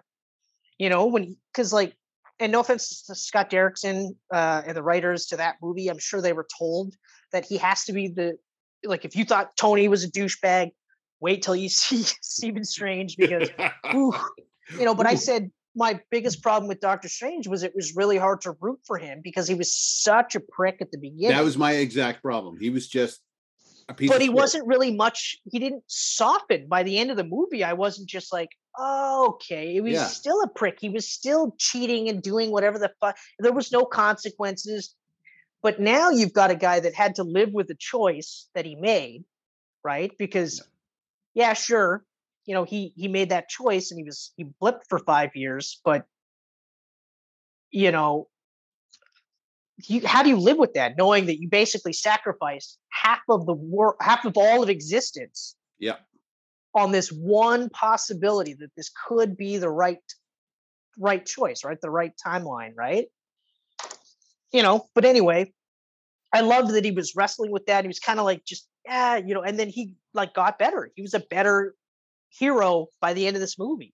You 0.77 0.89
know, 0.89 1.07
when 1.07 1.35
because 1.51 1.73
like, 1.73 1.95
and 2.39 2.53
no 2.53 2.61
offense 2.61 3.03
to 3.07 3.15
Scott 3.15 3.49
Derrickson 3.49 4.15
uh, 4.33 4.61
and 4.65 4.77
the 4.77 4.83
writers 4.83 5.25
to 5.27 5.37
that 5.37 5.55
movie, 5.61 5.89
I'm 5.89 5.99
sure 5.99 6.21
they 6.21 6.31
were 6.31 6.47
told 6.57 6.95
that 7.33 7.45
he 7.45 7.57
has 7.57 7.83
to 7.85 7.93
be 7.93 8.07
the 8.07 8.37
like 8.85 9.03
if 9.03 9.15
you 9.15 9.25
thought 9.25 9.57
Tony 9.57 9.89
was 9.89 10.05
a 10.05 10.11
douchebag, 10.11 10.71
wait 11.19 11.41
till 11.41 11.55
you 11.55 11.69
see 11.69 12.03
Stephen 12.21 12.63
Strange 12.63 13.17
because 13.17 13.49
ooh, 13.93 14.13
you 14.77 14.85
know, 14.85 14.95
but 14.95 15.05
I 15.07 15.15
said 15.15 15.51
my 15.75 15.99
biggest 16.11 16.41
problem 16.41 16.67
with 16.67 16.79
Doctor 16.79 17.07
Strange 17.07 17.47
was 17.47 17.63
it 17.63 17.73
was 17.75 17.95
really 17.95 18.17
hard 18.17 18.41
to 18.41 18.55
root 18.59 18.79
for 18.85 18.97
him 18.97 19.21
because 19.23 19.47
he 19.47 19.55
was 19.55 19.73
such 19.73 20.35
a 20.35 20.39
prick 20.39 20.77
at 20.81 20.91
the 20.91 20.97
beginning. 20.97 21.35
that 21.35 21.43
was 21.43 21.57
my 21.57 21.73
exact 21.73 22.21
problem. 22.21 22.57
He 22.59 22.69
was 22.69 22.87
just 22.87 23.21
a 23.87 23.93
piece 23.93 24.09
but 24.09 24.19
he 24.21 24.27
shit. 24.27 24.35
wasn't 24.35 24.67
really 24.67 24.93
much. 24.93 25.37
He 25.49 25.59
didn't 25.59 25.83
soften 25.87 26.67
by 26.67 26.83
the 26.83 26.97
end 26.97 27.11
of 27.11 27.17
the 27.17 27.23
movie. 27.23 27.63
I 27.63 27.73
wasn't 27.73 28.09
just 28.09 28.31
like, 28.33 28.49
oh, 28.77 29.35
okay. 29.35 29.75
It 29.75 29.81
was 29.81 29.93
Yeah. 29.93 30.05
still 30.07 30.41
a 30.43 30.47
prick. 30.47 30.77
He 30.79 30.89
was 30.89 31.07
still 31.09 31.55
cheating 31.57 32.09
and 32.09 32.21
doing 32.21 32.51
whatever 32.51 32.77
the 32.77 32.91
fuck. 32.99 33.17
There 33.39 33.53
was 33.53 33.71
no 33.71 33.85
consequences. 33.85 34.93
But 35.61 35.79
now 35.79 36.09
you've 36.09 36.33
got 36.33 36.51
a 36.51 36.55
guy 36.55 36.79
that 36.79 36.93
had 36.93 37.15
to 37.15 37.23
live 37.23 37.51
with 37.51 37.67
the 37.67 37.75
choice 37.75 38.47
that 38.55 38.65
he 38.65 38.75
made, 38.75 39.25
right? 39.83 40.11
Because, 40.17 40.61
yeah, 41.33 41.53
sure, 41.53 42.05
you 42.49 42.55
know, 42.55 42.63
he 42.63 42.93
he 42.95 43.07
made 43.07 43.29
that 43.29 43.47
choice 43.47 43.91
and 43.91 43.99
he 43.99 44.03
was 44.03 44.31
he 44.35 44.43
blipped 44.59 44.87
for 44.89 44.97
five 44.97 45.29
years, 45.35 45.79
but 45.85 46.07
you 47.69 47.91
know, 47.91 48.27
you, 49.85 50.07
how 50.07 50.23
do 50.23 50.29
you 50.29 50.37
live 50.37 50.57
with 50.57 50.73
that, 50.73 50.97
knowing 50.97 51.27
that 51.27 51.39
you 51.39 51.47
basically 51.47 51.93
sacrificed 51.93 52.79
half 52.91 53.19
of 53.29 53.45
the 53.45 53.53
world, 53.53 53.97
half 54.01 54.25
of 54.25 54.35
all 54.35 54.63
of 54.63 54.69
existence 54.69 55.55
Yeah. 55.77 55.97
on 56.73 56.91
this 56.91 57.09
one 57.11 57.69
possibility 57.69 58.55
that 58.55 58.71
this 58.75 58.89
could 59.07 59.37
be 59.37 59.59
the 59.59 59.69
right 59.69 59.99
right 60.97 61.23
choice, 61.23 61.63
right? 61.63 61.79
The 61.79 61.91
right 61.91 62.13
timeline, 62.25 62.73
right? 62.75 63.05
You 64.51 64.63
know, 64.63 64.87
but 64.95 65.05
anyway, 65.05 65.53
I 66.33 66.41
loved 66.41 66.71
that 66.71 66.83
he 66.83 66.93
was 66.93 67.15
wrestling 67.15 67.51
with 67.51 67.67
that. 67.67 67.83
He 67.83 67.87
was 67.87 67.99
kind 67.99 68.19
of 68.19 68.25
like 68.25 68.43
just, 68.43 68.67
yeah, 68.85 69.17
you 69.17 69.35
know, 69.35 69.43
and 69.43 69.59
then 69.59 69.69
he 69.69 69.93
like 70.15 70.33
got 70.33 70.57
better. 70.57 70.89
He 70.95 71.03
was 71.03 71.13
a 71.13 71.19
better 71.19 71.75
hero 72.29 72.87
by 73.01 73.13
the 73.13 73.25
end 73.27 73.35
of 73.35 73.41
this 73.41 73.57
movie. 73.59 73.93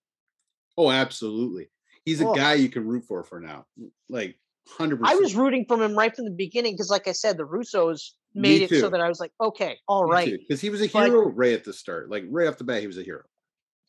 Oh, 0.78 0.92
absolutely. 0.92 1.70
He's 2.04 2.22
a 2.22 2.28
Oh. 2.28 2.36
guy 2.36 2.54
you 2.56 2.70
can 2.70 2.86
root 2.88 3.06
for 3.06 3.24
for 3.24 3.40
now. 3.40 3.66
Mm, 3.80 3.90
like 4.10 4.38
100%. 4.78 5.00
I 5.04 5.16
was 5.16 5.36
rooting 5.36 5.66
from 5.68 5.82
him 5.82 5.96
right 5.98 6.16
from 6.16 6.26
the 6.26 6.32
beginning 6.32 6.74
because, 6.74 6.90
like 6.90 7.08
I 7.08 7.12
said, 7.14 7.38
the 7.38 7.46
Russos 7.46 8.12
made 8.34 8.62
it 8.62 8.70
so 8.70 8.90
that 8.90 9.00
I 9.00 9.08
was 9.08 9.20
like, 9.20 9.32
okay, 9.40 9.78
all 9.88 10.06
right, 10.06 10.38
Because 10.40 10.60
he 10.62 10.70
was 10.70 10.82
a 10.82 10.88
But- 10.90 11.06
hero 11.06 11.30
right 11.30 11.54
at 11.54 11.64
the 11.64 11.72
start. 11.74 12.10
Like 12.10 12.26
right 12.30 12.48
off 12.48 12.58
the 12.58 12.64
bat, 12.66 12.82
he 12.82 12.88
was 12.88 12.98
a 12.98 13.04
hero. 13.04 13.24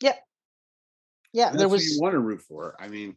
Yep. 0.00 0.22
Yeah, 1.32 1.50
And 1.50 1.58
there 1.60 1.68
was 1.68 1.84
you 1.84 2.00
want 2.00 2.12
to 2.12 2.20
root 2.20 2.40
for. 2.42 2.76
I 2.80 2.88
mean, 2.88 3.16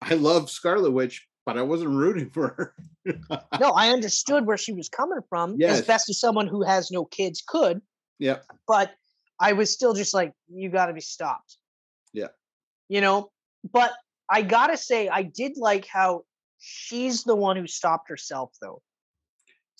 I 0.00 0.14
love 0.14 0.50
Scarlet 0.50 0.90
Witch, 0.90 1.26
but 1.46 1.58
I 1.58 1.62
wasn't 1.62 1.90
rooting 1.90 2.30
for 2.34 2.48
her. 2.48 2.74
no, 3.60 3.70
I 3.70 3.90
understood 3.90 4.46
where 4.46 4.56
she 4.56 4.72
was 4.72 4.88
coming 4.88 5.20
from 5.28 5.56
Yes. 5.58 5.80
as 5.80 5.86
best 5.86 6.08
as 6.08 6.18
someone 6.20 6.46
who 6.46 6.62
has 6.62 6.90
no 6.90 7.04
kids 7.04 7.42
could, 7.46 7.82
Yeah. 8.18 8.40
but 8.66 8.92
I 9.42 9.54
was 9.54 9.72
still 9.72 9.92
just 9.92 10.14
like, 10.14 10.32
you 10.48 10.70
got 10.70 10.86
to 10.86 10.92
be 10.92 11.00
stopped. 11.00 11.56
Yeah. 12.12 12.28
You 12.88 13.00
know, 13.00 13.30
but 13.72 13.92
I 14.30 14.42
got 14.42 14.68
to 14.68 14.76
say, 14.76 15.08
I 15.08 15.22
did 15.22 15.56
like 15.56 15.86
how 15.86 16.22
she's 16.60 17.24
the 17.24 17.34
one 17.34 17.56
who 17.56 17.66
stopped 17.66 18.08
herself, 18.08 18.52
though. 18.60 18.80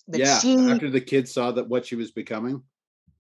That 0.08 0.18
yeah. 0.18 0.38
she, 0.40 0.56
After 0.56 0.90
the 0.90 1.00
kids 1.00 1.32
saw 1.32 1.52
that 1.52 1.68
what 1.68 1.86
she 1.86 1.94
was 1.94 2.10
becoming. 2.10 2.62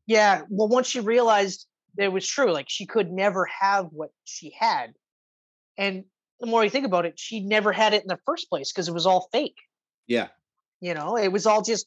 yeah, 0.06 0.42
well, 0.50 0.68
once 0.68 0.88
she 0.88 0.98
realized 0.98 1.66
that 1.96 2.04
it 2.04 2.12
was 2.12 2.26
true, 2.26 2.52
like 2.52 2.68
she 2.68 2.86
could 2.86 3.12
never 3.12 3.46
have 3.46 3.86
what 3.92 4.10
she 4.24 4.52
had. 4.58 4.94
And 5.78 6.04
the 6.40 6.46
more 6.48 6.64
you 6.64 6.70
think 6.70 6.86
about 6.86 7.06
it, 7.06 7.20
she 7.20 7.40
never 7.40 7.70
had 7.70 7.94
it 7.94 8.02
in 8.02 8.08
the 8.08 8.18
first 8.26 8.50
place 8.50 8.72
because 8.72 8.88
it 8.88 8.94
was 8.94 9.06
all 9.06 9.28
fake. 9.30 9.58
Yeah. 10.08 10.28
You 10.80 10.94
know, 10.94 11.16
it 11.16 11.28
was 11.28 11.46
all 11.46 11.62
just 11.62 11.86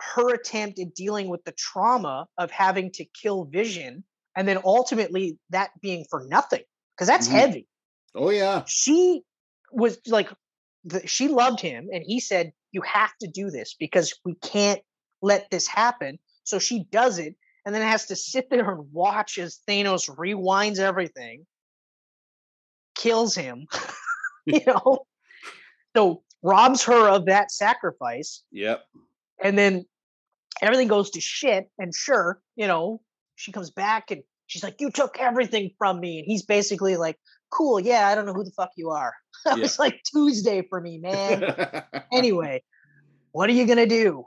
her 0.00 0.34
attempt 0.34 0.78
at 0.78 0.94
dealing 0.94 1.28
with 1.28 1.44
the 1.44 1.52
trauma 1.52 2.26
of 2.36 2.50
having 2.50 2.90
to 2.92 3.04
kill 3.04 3.44
Vision 3.44 4.04
and 4.36 4.46
then 4.46 4.58
ultimately 4.64 5.38
that 5.50 5.70
being 5.80 6.04
for 6.10 6.24
nothing 6.28 6.62
because 6.94 7.08
that's 7.08 7.28
Mhm. 7.28 7.32
heavy. 7.32 7.68
Oh 8.14 8.30
yeah. 8.30 8.64
She 8.66 9.22
was 9.72 9.98
like, 10.06 10.30
the, 10.84 11.06
she 11.06 11.28
loved 11.28 11.60
him 11.60 11.88
and 11.92 12.04
he 12.04 12.20
said, 12.20 12.52
You 12.72 12.82
have 12.82 13.16
to 13.20 13.28
do 13.28 13.50
this 13.50 13.74
because 13.78 14.14
we 14.24 14.34
can't 14.36 14.80
let 15.22 15.50
this 15.50 15.66
happen. 15.66 16.18
So 16.44 16.58
she 16.58 16.84
does 16.84 17.18
it 17.18 17.34
and 17.66 17.74
then 17.74 17.82
has 17.82 18.06
to 18.06 18.16
sit 18.16 18.48
there 18.50 18.70
and 18.70 18.92
watch 18.92 19.38
as 19.38 19.60
Thanos 19.68 20.08
rewinds 20.08 20.78
everything, 20.78 21.46
kills 22.94 23.34
him, 23.34 23.66
you 24.46 24.60
know, 24.66 25.06
so 25.96 26.22
robs 26.42 26.84
her 26.84 27.08
of 27.08 27.26
that 27.26 27.50
sacrifice 27.50 28.44
Yep. 28.52 28.84
And 29.42 29.56
then 29.58 29.84
everything 30.62 30.88
goes 30.88 31.10
to 31.10 31.20
shit 31.20 31.68
and 31.78 31.94
sure 31.94 32.40
you 32.56 32.66
know 32.66 33.00
she 33.36 33.52
comes 33.52 33.70
back 33.70 34.10
and 34.10 34.22
she's 34.46 34.62
like 34.62 34.76
you 34.80 34.90
took 34.90 35.18
everything 35.18 35.70
from 35.78 36.00
me 36.00 36.18
and 36.18 36.26
he's 36.26 36.44
basically 36.44 36.96
like 36.96 37.16
cool 37.50 37.78
yeah 37.80 38.08
i 38.08 38.14
don't 38.14 38.26
know 38.26 38.32
who 38.32 38.44
the 38.44 38.50
fuck 38.56 38.70
you 38.76 38.90
are 38.90 39.12
that 39.44 39.56
Yeah. 39.56 39.62
was 39.62 39.78
like 39.78 40.00
tuesday 40.12 40.62
for 40.68 40.80
me 40.80 40.98
man 40.98 41.44
anyway 42.12 42.62
what 43.32 43.48
are 43.48 43.52
you 43.52 43.66
gonna 43.66 43.86
do 43.86 44.24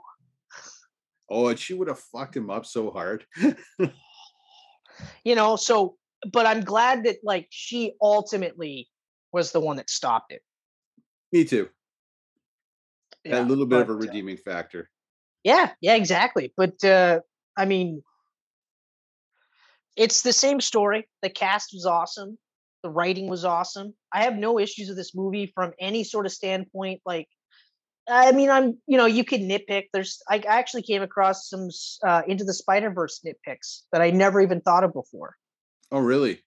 oh, 1.30 1.48
and 1.48 1.58
she 1.58 1.72
would 1.74 1.88
have 1.88 1.98
fucked 1.98 2.36
him 2.36 2.50
up 2.50 2.66
so 2.66 2.90
hard. 2.90 3.24
you 5.24 5.34
know 5.34 5.56
so 5.56 5.96
but 6.32 6.46
i'm 6.46 6.60
glad 6.60 7.04
that 7.04 7.16
like 7.24 7.48
she 7.50 7.94
ultimately 8.00 8.88
was 9.32 9.50
the 9.52 9.60
one 9.60 9.76
that 9.76 9.88
stopped 9.90 10.32
it 10.32 10.42
Me 11.32 11.44
too. 11.44 11.68
Yeah, 13.24 13.42
a 13.42 13.46
little 13.48 13.64
bit 13.66 13.80
of 13.80 13.88
a 13.88 13.94
but, 13.94 14.04
uh, 14.04 14.06
redeeming 14.06 14.36
factor. 14.36 14.90
Yeah, 15.44 15.70
yeah, 15.80 15.94
exactly. 15.94 16.52
But 16.56 16.82
uh 16.84 17.20
I 17.56 17.64
mean 17.64 18.02
it's 19.96 20.22
the 20.22 20.32
same 20.32 20.60
story. 20.60 21.06
The 21.22 21.30
cast 21.30 21.70
was 21.74 21.86
awesome. 21.86 22.38
The 22.82 22.90
writing 22.90 23.28
was 23.28 23.44
awesome. 23.44 23.94
I 24.12 24.24
have 24.24 24.36
no 24.36 24.58
issues 24.58 24.88
with 24.88 24.96
this 24.96 25.14
movie 25.14 25.52
from 25.54 25.72
any 25.78 26.02
sort 26.04 26.26
of 26.26 26.32
standpoint. 26.32 27.00
Like, 27.04 27.28
I 28.08 28.32
mean, 28.32 28.50
I'm, 28.50 28.78
you 28.86 28.96
know, 28.96 29.06
you 29.06 29.22
can 29.24 29.42
nitpick. 29.42 29.88
There's, 29.92 30.20
I 30.28 30.36
I 30.36 30.58
actually 30.58 30.82
came 30.82 31.02
across 31.02 31.48
some 31.48 31.68
uh, 32.06 32.22
into 32.26 32.44
the 32.44 32.54
Spider 32.54 32.90
Verse 32.90 33.20
nitpicks 33.24 33.82
that 33.92 34.00
I 34.02 34.10
never 34.10 34.40
even 34.40 34.60
thought 34.62 34.82
of 34.82 34.92
before. 34.94 35.36
Oh, 35.92 36.00
really? 36.00 36.42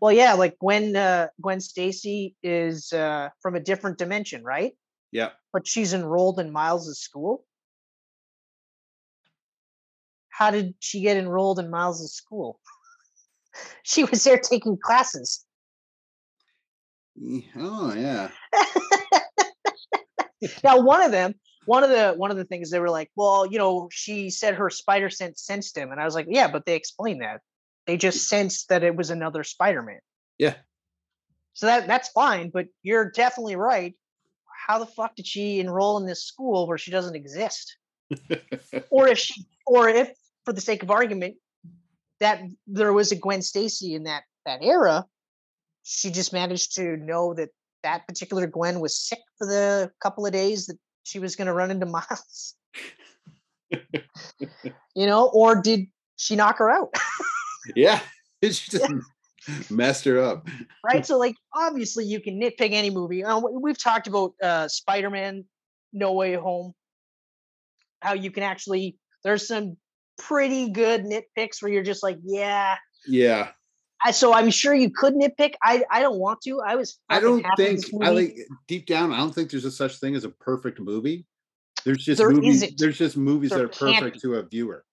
Well, 0.00 0.12
yeah, 0.12 0.34
like 0.34 0.58
Gwen, 0.60 0.94
uh, 0.94 1.28
Gwen 1.42 1.60
Stacy 1.60 2.36
is 2.42 2.92
uh, 2.92 3.30
from 3.42 3.56
a 3.56 3.60
different 3.60 3.98
dimension, 3.98 4.44
right? 4.44 4.72
Yeah. 5.12 5.30
but 5.52 5.66
she's 5.66 5.94
enrolled 5.94 6.38
in 6.40 6.52
Miles's 6.52 7.00
school. 7.00 7.45
How 10.36 10.50
did 10.50 10.74
she 10.80 11.00
get 11.00 11.16
enrolled 11.16 11.58
in 11.58 11.70
Miles's 11.70 12.12
school? 12.12 12.60
she 13.82 14.04
was 14.04 14.22
there 14.22 14.38
taking 14.38 14.76
classes. 14.76 15.46
Oh, 17.56 17.94
yeah. 17.96 18.28
now, 20.62 20.82
one 20.82 21.02
of 21.02 21.10
them, 21.10 21.36
one 21.64 21.82
of 21.82 21.88
the 21.88 22.12
one 22.18 22.30
of 22.30 22.36
the 22.36 22.44
things 22.44 22.70
they 22.70 22.78
were 22.78 22.90
like, 22.90 23.10
well, 23.16 23.46
you 23.46 23.56
know, 23.56 23.88
she 23.90 24.28
said 24.28 24.56
her 24.56 24.68
spider 24.68 25.08
sense 25.08 25.42
sensed 25.42 25.74
him, 25.74 25.90
and 25.90 25.98
I 25.98 26.04
was 26.04 26.14
like, 26.14 26.26
yeah, 26.28 26.48
but 26.48 26.66
they 26.66 26.76
explained 26.76 27.22
that. 27.22 27.40
They 27.86 27.96
just 27.96 28.28
sensed 28.28 28.68
that 28.68 28.84
it 28.84 28.94
was 28.94 29.08
another 29.08 29.42
Spider-Man. 29.42 30.00
Yeah. 30.36 30.56
So 31.54 31.64
that 31.64 31.86
that's 31.86 32.10
fine, 32.10 32.50
but 32.50 32.66
you're 32.82 33.10
definitely 33.10 33.56
right. 33.56 33.94
How 34.66 34.78
the 34.78 34.86
fuck 34.86 35.16
did 35.16 35.26
she 35.26 35.60
enroll 35.60 35.96
in 35.96 36.04
this 36.04 36.24
school 36.24 36.66
where 36.66 36.76
she 36.76 36.90
doesn't 36.90 37.16
exist? 37.16 37.78
or 38.90 39.08
if 39.08 39.18
she 39.18 39.46
or 39.66 39.88
if 39.88 40.10
for 40.46 40.52
the 40.54 40.60
sake 40.62 40.82
of 40.82 40.90
argument 40.90 41.34
that 42.20 42.40
there 42.66 42.94
was 42.94 43.12
a 43.12 43.16
Gwen 43.16 43.42
Stacy 43.42 43.94
in 43.94 44.04
that 44.04 44.22
that 44.46 44.62
era, 44.62 45.04
she 45.82 46.10
just 46.10 46.32
managed 46.32 46.76
to 46.76 46.96
know 46.96 47.34
that 47.34 47.50
that 47.82 48.06
particular 48.08 48.46
Gwen 48.46 48.80
was 48.80 48.96
sick 48.96 49.18
for 49.36 49.46
the 49.46 49.90
couple 50.00 50.24
of 50.24 50.32
days 50.32 50.66
that 50.66 50.78
she 51.04 51.18
was 51.18 51.36
going 51.36 51.46
to 51.48 51.52
run 51.52 51.70
into 51.70 51.84
Miles. 51.96 52.54
you 54.94 55.06
know, 55.06 55.28
or 55.34 55.60
did 55.60 55.86
she 56.16 56.36
knock 56.36 56.58
her 56.58 56.70
out? 56.70 56.94
yeah. 57.74 58.00
She 58.42 58.70
just 58.70 58.92
messed 59.70 60.04
her 60.04 60.20
up. 60.22 60.46
right? 60.84 61.04
So, 61.06 61.18
like, 61.18 61.34
obviously, 61.52 62.04
you 62.04 62.20
can 62.20 62.40
nitpick 62.40 62.70
any 62.70 62.90
movie. 62.90 63.24
Uh, 63.24 63.40
we- 63.40 63.56
we've 63.60 63.82
talked 63.82 64.06
about 64.06 64.34
uh, 64.40 64.68
Spider-Man: 64.68 65.44
No 65.92 66.12
Way 66.12 66.34
Home. 66.34 66.74
how 68.02 68.12
you 68.12 68.30
can 68.30 68.44
actually 68.44 68.98
there's 69.24 69.48
some 69.48 69.76
pretty 70.18 70.70
good 70.70 71.04
nitpicks 71.04 71.60
where 71.62 71.70
you're 71.70 71.82
just 71.82 72.02
like, 72.02 72.18
yeah. 72.24 72.76
Yeah. 73.06 73.48
I, 74.04 74.10
so 74.10 74.34
I'm 74.34 74.50
sure 74.50 74.74
you 74.74 74.90
could 74.90 75.14
nitpick. 75.14 75.54
I 75.62 75.82
I 75.90 76.00
don't 76.00 76.18
want 76.18 76.40
to. 76.42 76.60
I 76.60 76.74
was. 76.76 76.98
I 77.08 77.18
don't 77.18 77.44
think 77.56 77.80
I 78.02 78.10
like 78.10 78.36
deep 78.68 78.86
down. 78.86 79.12
I 79.12 79.16
don't 79.16 79.34
think 79.34 79.50
there's 79.50 79.64
a 79.64 79.70
such 79.70 79.98
thing 80.00 80.14
as 80.14 80.24
a 80.24 80.28
perfect 80.28 80.78
movie. 80.80 81.24
There's 81.84 82.04
just 82.04 82.18
There 82.18 82.30
movies. 82.30 82.62
isn't. 82.62 82.78
There's 82.78 82.98
just 82.98 83.16
movies 83.16 83.50
There 83.50 83.60
that 83.60 83.64
are 83.82 83.92
perfect 83.92 84.14
be. 84.16 84.20
to 84.20 84.34
a 84.34 84.42
viewer. 84.42 84.84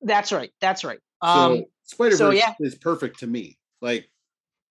That's 0.00 0.32
right. 0.32 0.50
That's 0.60 0.84
right. 0.84 1.00
So 1.22 1.28
Um. 1.28 1.64
Spider 1.86 2.16
Verse 2.16 2.36
yeah. 2.36 2.54
is 2.60 2.74
perfect 2.76 3.18
to 3.20 3.26
me. 3.26 3.58
Like, 3.82 4.08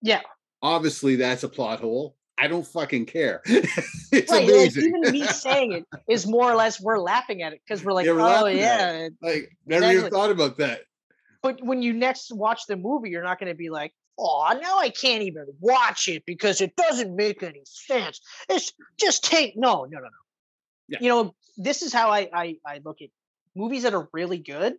Yeah. 0.00 0.20
obviously 0.62 1.16
that's 1.16 1.42
a 1.42 1.48
plot 1.48 1.80
hole. 1.80 2.14
I 2.40 2.46
don't 2.48 2.66
fucking 2.66 3.06
care. 3.06 3.42
it's 3.46 4.30
Right, 4.30 4.42
like, 4.42 4.48
amazing. 4.48 4.84
even 4.84 5.12
me 5.12 5.26
saying 5.26 5.72
it 5.72 5.86
is 6.08 6.26
more 6.26 6.50
or 6.50 6.54
less 6.54 6.80
we're 6.80 6.98
laughing 6.98 7.42
at 7.42 7.52
it 7.52 7.60
because 7.66 7.84
we're 7.84 7.92
like, 7.92 8.06
Yeah, 8.06 8.12
we're 8.12 8.20
oh 8.22 8.46
yeah. 8.46 9.08
like, 9.20 9.50
never 9.66 9.90
even 9.92 10.10
thought 10.10 10.30
about 10.30 10.56
that. 10.58 10.82
But 11.42 11.62
when 11.62 11.82
you 11.82 11.92
next 11.92 12.32
watch 12.34 12.62
the 12.66 12.76
movie, 12.76 13.10
you're 13.10 13.22
not 13.22 13.38
going 13.38 13.50
to 13.52 13.56
be 13.56 13.70
like, 13.70 13.92
oh, 14.18 14.58
now 14.60 14.78
I 14.78 14.90
can't 14.90 15.22
even 15.22 15.46
watch 15.60 16.08
it 16.08 16.24
because 16.26 16.60
it 16.60 16.74
doesn't 16.76 17.14
make 17.14 17.42
any 17.42 17.62
sense. 17.64 18.20
It's 18.48 18.72
just 18.98 19.24
take 19.24 19.54
no, 19.56 19.84
no, 19.84 19.98
no, 19.98 20.04
no. 20.04 20.08
Yeah. 20.88 20.98
You 21.00 21.08
know, 21.08 21.34
this 21.56 21.82
is 21.82 21.92
how 21.92 22.10
I, 22.10 22.28
I 22.32 22.56
I 22.66 22.80
look 22.84 23.02
at 23.02 23.08
movies 23.54 23.82
that 23.84 23.94
are 23.94 24.08
really 24.12 24.38
good. 24.38 24.74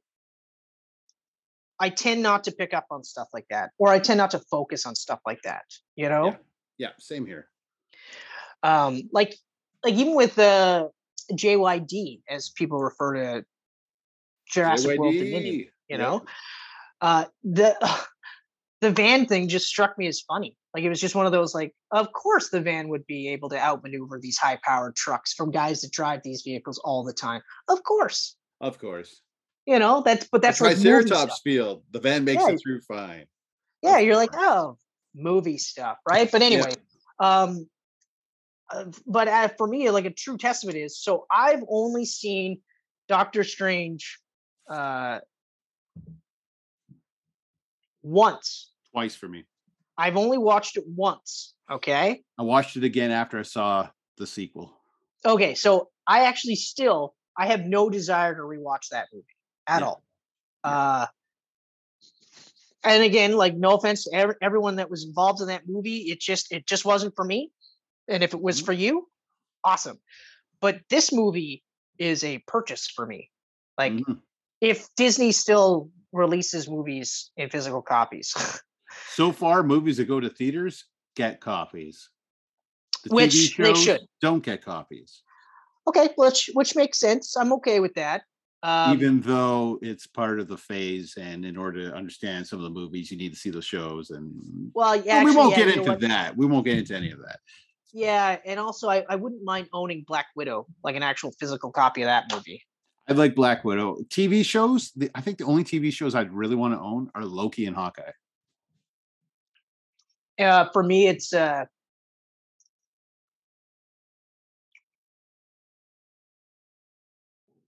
I 1.80 1.90
tend 1.90 2.22
not 2.22 2.44
to 2.44 2.52
pick 2.52 2.74
up 2.74 2.86
on 2.92 3.04
stuff 3.04 3.28
like 3.34 3.46
that, 3.50 3.72
or 3.80 3.90
I 3.90 3.98
tend 4.00 4.18
not 4.20 4.32
to 4.32 4.40
focus 4.40 4.86
on 4.86 4.94
stuff 4.96 5.20
like 5.26 5.42
that. 5.44 5.64
You 5.96 6.10
know, 6.10 6.26
Yeah. 6.26 6.36
Yeah, 6.78 6.90
same 6.98 7.28
here. 7.28 7.48
Um, 8.64 9.02
like 9.12 9.36
like 9.84 9.94
even 9.96 10.16
with 10.16 10.38
uh, 10.40 10.88
JYD, 11.32 12.22
as 12.30 12.50
people 12.50 12.80
refer 12.80 13.14
to 13.16 13.46
Jurassic 14.50 15.00
World 15.00 15.14
Dominion 15.16 15.56
JYD. 15.56 15.70
you 15.90 15.98
know 15.98 16.24
uh 17.02 17.26
the 17.44 17.76
the 18.82 18.92
van 18.92 19.26
thing 19.26 19.48
just 19.48 19.66
struck 19.68 19.98
me 19.98 20.08
as 20.08 20.20
funny 20.22 20.56
like 20.74 20.84
it 20.84 20.90
was 20.90 21.00
just 21.00 21.16
one 21.16 21.26
of 21.26 21.32
those 21.32 21.56
like 21.56 21.74
of 21.92 22.12
course 22.12 22.50
the 22.50 22.60
van 22.62 22.90
would 22.90 23.06
be 23.08 23.30
able 23.30 23.50
to 23.50 23.58
outmaneuver 23.58 24.20
these 24.22 24.38
high 24.38 24.60
powered 24.64 24.96
trucks 24.96 25.34
from 25.34 25.52
guys 25.52 25.82
that 25.82 25.92
drive 25.92 26.22
these 26.24 26.42
vehicles 26.44 26.80
all 26.84 27.04
the 27.04 27.14
time 27.14 27.42
of 27.70 27.82
course 27.84 28.36
Of 28.60 28.78
course. 28.78 29.22
you 29.66 29.80
know 29.80 30.02
that's 30.06 30.28
but 30.32 30.42
that's 30.42 30.60
That's 30.60 30.84
like 30.84 30.84
Triceratops 30.84 31.40
field. 31.44 31.84
The 31.92 32.00
van 32.00 32.26
makes 32.26 32.44
Yeah. 32.44 32.52
it 32.54 32.60
through 32.62 32.82
fine. 32.82 33.26
yeah 33.82 34.00
you're 34.00 34.16
like 34.18 34.32
oh 34.36 34.78
movie 35.16 35.58
stuff 35.58 35.98
right 36.08 36.30
but 36.32 36.42
anyway 36.50 36.74
um 37.20 37.50
uh, 37.50 37.56
but 39.06 39.28
uh, 39.28 39.48
for 39.58 39.68
me 39.68 39.90
like 39.90 40.06
a 40.06 40.12
true 40.12 40.38
testament 40.38 40.78
is 40.78 41.00
so 41.00 41.26
i've 41.32 41.64
only 41.70 42.06
seen 42.06 42.60
doctor 43.08 43.44
strange 43.44 44.20
uh 44.70 45.20
once 48.04 48.72
Twice 48.92 49.16
for 49.16 49.30
me. 49.30 49.46
I've 49.98 50.18
only 50.18 50.38
watched 50.38 50.76
it 50.76 50.84
once. 50.86 51.54
Okay. 51.70 52.24
I 52.38 52.42
watched 52.44 52.76
it 52.76 52.84
again 52.84 53.10
after 53.12 53.40
I 53.40 53.44
saw 53.44 53.88
the 54.18 54.28
sequel. 54.28 54.74
Okay. 55.26 55.54
So 55.54 55.90
I 56.06 56.26
actually 56.26 56.56
still 56.56 57.16
I 57.38 57.48
have 57.48 57.62
no 57.66 57.90
desire 57.90 58.36
to 58.36 58.42
rewatch 58.42 58.90
that 58.92 59.08
movie 59.14 59.26
at 59.68 59.80
Yeah. 59.80 59.86
all. 59.86 60.04
Uh 60.64 61.06
and 62.84 63.04
again, 63.04 63.38
like 63.38 63.56
no 63.56 63.76
offense 63.76 64.06
to 64.06 64.16
ev- 64.16 64.36
everyone 64.42 64.76
that 64.78 64.90
was 64.90 65.06
involved 65.06 65.40
in 65.40 65.48
that 65.48 65.68
movie, 65.68 66.10
it 66.12 66.20
just 66.20 66.52
it 66.52 66.66
just 66.68 66.84
wasn't 66.84 67.16
for 67.16 67.24
me. 67.24 67.52
And 68.12 68.24
if 68.24 68.34
it 68.34 68.42
was 68.42 68.62
Mhm. 68.62 68.66
for 68.66 68.74
you, 68.74 69.08
awesome. 69.64 70.00
But 70.60 70.82
this 70.90 71.12
movie 71.12 71.64
is 71.98 72.24
a 72.24 72.40
purchase 72.40 72.88
for 72.88 73.06
me. 73.06 73.32
Like 73.78 73.94
Mhm. 73.94 74.22
if 74.60 74.94
Disney 74.96 75.32
still 75.32 75.90
releases 76.12 76.70
movies 76.70 77.32
in 77.38 77.50
physical 77.50 77.82
copies, 77.82 78.34
So 79.16 79.32
far, 79.32 79.64
movies 79.64 79.98
that 79.98 80.06
go 80.06 80.20
to 80.20 80.30
theaters 80.30 80.86
get 81.16 81.40
copies. 81.40 82.10
The 83.04 83.10
Which 83.16 83.56
they 83.58 83.74
should. 83.74 84.02
don't 84.22 84.44
get 84.44 84.62
copies, 84.64 85.24
okay, 85.88 86.10
which 86.18 86.52
which 86.54 86.76
makes 86.76 87.00
sense. 87.00 87.36
I'm 87.36 87.52
okay 87.54 87.80
with 87.80 87.94
that. 87.96 88.24
Um, 88.64 88.94
even 88.96 89.22
though 89.22 89.80
it's 89.82 90.06
part 90.06 90.40
of 90.40 90.48
the 90.48 90.58
phase. 90.58 91.18
And 91.18 91.44
in 91.46 91.58
order 91.58 91.90
to 91.90 91.96
understand 91.96 92.46
some 92.46 92.60
of 92.60 92.64
the 92.64 92.70
movies, 92.70 93.10
you 93.10 93.18
need 93.18 93.34
to 93.34 93.40
see 93.40 93.50
the 93.50 93.62
shows. 93.62 94.12
And 94.12 94.72
well, 94.76 94.96
yeah, 94.96 95.24
Well, 95.24 95.24
we 95.26 95.32
actually, 95.32 95.38
won't 95.38 95.52
yeah, 95.52 95.66
get 95.66 95.78
into 95.78 96.08
that. 96.08 96.38
We 96.38 96.46
won't 96.46 96.66
get 96.66 96.78
into 96.78 96.96
any 96.96 97.10
of 97.12 97.20
that. 97.20 97.40
Yeah, 97.94 98.38
and 98.46 98.60
also 98.60 98.90
I, 98.90 99.04
I 99.10 99.16
wouldn't 99.16 99.44
mind 99.44 99.68
owning 99.74 100.04
Black 100.08 100.28
Widow, 100.36 100.66
like 100.84 100.96
an 100.96 101.04
actual 101.04 101.32
physical 101.40 101.72
copy 101.72 102.02
of 102.02 102.08
that 102.08 102.26
movie. 102.32 102.64
I 103.08 103.14
like 103.14 103.36
Black 103.36 103.66
Widow. 103.66 103.98
TV 104.08 104.46
shows, 104.46 104.92
the, 104.96 105.10
I 105.14 105.22
think 105.22 105.38
the 105.38 105.46
only 105.46 105.64
TV 105.64 105.92
shows 105.92 106.16
I'd 106.16 106.32
really 106.32 106.56
want 106.56 106.74
to 106.74 106.80
own 106.80 107.10
are 107.16 107.26
Loki 107.26 107.66
and 107.66 107.76
Hawkeye. 107.76 108.12
Uh, 110.40 110.68
for 110.72 110.84
me, 110.84 111.08
it's 111.08 111.34
uh, 111.34 111.66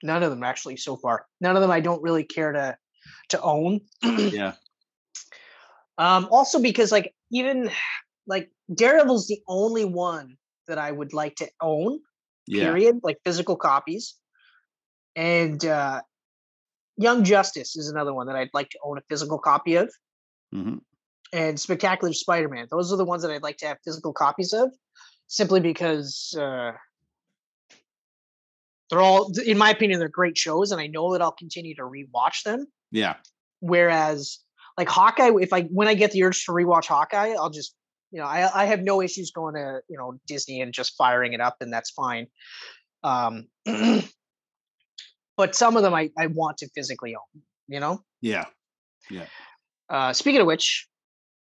none 0.02 0.24
of 0.24 0.30
them 0.30 0.44
actually 0.44 0.78
so 0.78 0.96
far. 0.96 1.26
None 1.42 1.56
of 1.56 1.62
them 1.62 1.72
I 1.72 1.80
don't 1.80 2.02
really 2.02 2.24
care 2.24 2.52
to 2.52 2.78
to 3.30 3.42
own. 3.42 3.82
Yeah. 4.18 4.54
Um, 5.98 6.28
also 6.32 6.60
because 6.60 6.92
like 6.92 7.14
even 7.32 7.70
like 8.28 8.50
Daredevil's 8.74 9.28
the 9.28 9.42
only 9.48 9.86
one 9.86 10.38
that 10.68 10.78
I 10.78 10.92
would 10.92 11.14
like 11.14 11.36
to 11.38 11.50
own. 11.62 12.00
Yeah. 12.48 12.66
Period. 12.66 13.00
Like 13.04 13.20
physical 13.26 13.56
copies. 13.56 14.16
And 15.16 15.64
uh 15.66 16.02
Young 16.98 17.24
Justice 17.24 17.76
is 17.76 17.90
another 17.90 18.14
one 18.14 18.28
that 18.28 18.36
I'd 18.36 18.54
like 18.54 18.70
to 18.70 18.80
own 18.84 18.98
a 18.98 19.02
physical 19.10 19.40
copy 19.40 19.76
of. 19.76 19.92
Mhm. 20.54 20.82
And 21.32 21.60
Spectacular 21.60 22.14
Spider-Man. 22.14 22.68
Those 22.70 22.94
are 22.94 22.98
the 22.98 23.06
ones 23.06 23.24
that 23.24 23.32
I'd 23.32 23.42
like 23.42 23.58
to 23.58 23.68
have 23.68 23.78
physical 23.84 24.14
copies 24.14 24.54
of, 24.54 24.72
simply 25.28 25.60
because 25.60 26.36
uh 26.40 26.74
they're 28.90 29.02
all 29.02 29.32
in 29.46 29.58
my 29.58 29.72
opinion, 29.72 30.00
they're 30.00 30.10
great 30.10 30.38
shows, 30.38 30.72
and 30.72 30.80
I 30.80 30.88
know 30.88 31.14
that 31.14 31.22
I'll 31.22 31.32
continue 31.32 31.76
to 31.76 31.84
rewatch 31.84 32.44
them. 32.44 32.68
Yeah. 32.92 33.16
Whereas 33.60 34.40
like 34.78 34.90
Hawkeye, 34.90 35.32
if 35.40 35.54
I 35.54 35.64
when 35.64 35.88
I 35.88 35.94
get 35.94 36.12
the 36.12 36.24
urge 36.24 36.46
to 36.46 36.52
rewatch 36.52 36.88
Hawkeye, 36.88 37.34
I'll 37.34 37.50
just 37.50 37.76
you 38.14 38.20
know 38.20 38.26
I 38.26 38.64
I 38.64 38.66
have 38.66 38.82
no 38.82 39.02
issues 39.02 39.32
going 39.32 39.56
to 39.56 39.82
you 39.90 39.98
know 39.98 40.20
Disney 40.28 40.62
and 40.62 40.72
just 40.72 40.96
firing 40.96 41.34
it 41.34 41.42
up, 41.42 41.58
and 41.60 41.74
that's 41.74 41.90
fine. 41.90 42.28
Um, 43.04 43.48
but 45.36 45.56
some 45.56 45.76
of 45.76 45.84
them 45.84 45.96
I 45.96 46.12
I 46.18 46.28
want 46.28 46.60
to 46.60 46.70
physically 46.76 47.16
own. 47.16 47.42
You 47.68 47.80
know. 47.80 48.04
Yeah. 49.10 49.26
Uh, 49.90 50.14
speaking 50.14 50.42
of 50.42 50.48
which, 50.48 50.88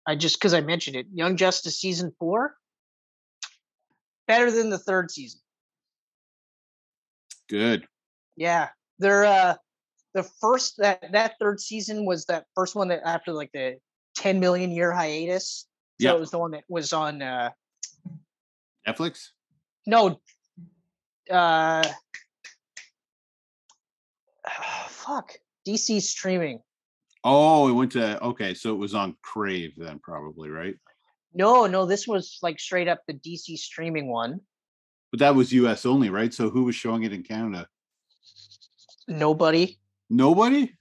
I 0.07 0.15
just 0.15 0.39
because 0.39 0.55
I 0.55 0.61
mentioned 0.61 0.97
it, 0.97 1.07
Young 1.13 1.37
Justice 1.37 1.79
season 1.79 2.13
four 2.19 2.55
better 4.29 4.53
than 4.53 4.71
the 4.71 4.79
third 4.79 5.11
season. 5.11 5.41
Good. 7.49 7.85
Yeah, 8.37 8.69
they're 9.01 9.25
uh 9.25 9.57
the 10.15 10.23
first 10.23 10.77
that 10.79 11.13
that 11.13 11.35
third 11.41 11.61
season 11.61 12.07
was 12.07 12.27
that 12.27 12.45
first 12.55 12.77
one 12.77 12.89
that 12.89 13.03
after 13.05 13.33
like 13.33 13.51
the 13.53 13.79
10 14.15 14.39
million 14.39 14.71
year 14.71 14.93
hiatus. 14.93 15.67
So 16.01 16.07
Yeah. 16.09 16.15
it 16.15 16.21
was 16.21 16.31
the 16.31 16.39
one 16.39 16.53
that 16.53 16.65
was 16.69 16.93
on 16.95 17.21
uh 17.21 17.51
Netflix? 18.89 19.29
no 19.87 20.19
uh 21.31 21.87
fuck 24.89 25.33
DC 25.67 26.01
streaming. 26.01 26.61
Oh, 27.23 27.69
it 27.69 27.73
went 27.73 27.93
to 27.93 28.23
okay, 28.25 28.55
so 28.55 28.73
it 28.73 28.79
was 28.79 28.95
on 28.95 29.15
Crave 29.23 29.75
then, 29.77 29.99
probably, 29.99 30.49
right? 30.49 30.75
No, 31.35 31.67
no, 31.67 31.85
this 31.85 32.09
was 32.09 32.39
like 32.43 32.59
straight 32.59 32.89
up 32.89 33.01
the 33.07 33.13
DC 33.13 33.59
streaming 33.59 34.09
one. 34.09 34.41
But 35.11 35.21
that 35.21 35.35
was 35.35 35.53
US 35.53 35.85
only, 35.85 36.09
right? 36.09 36.33
So 36.33 36.49
who 36.49 36.65
was 36.65 36.75
showing 36.75 37.03
it 37.03 37.13
in 37.13 37.23
Canada? 37.23 37.69
Nobody. 39.07 39.79
Nobody? 40.09 40.73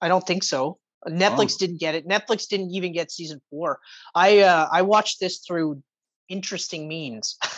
I 0.00 0.08
don't 0.08 0.26
think 0.26 0.42
so. 0.42 0.78
Netflix 1.08 1.58
didn't 1.58 1.80
get 1.80 1.94
it. 1.94 2.06
Netflix 2.08 2.48
didn't 2.48 2.70
even 2.70 2.92
get 2.92 3.10
season 3.10 3.40
four. 3.50 3.78
I 4.14 4.40
uh 4.40 4.68
I 4.70 4.82
watched 4.82 5.20
this 5.20 5.38
through 5.38 5.82
interesting 6.28 6.88
means. 6.88 7.36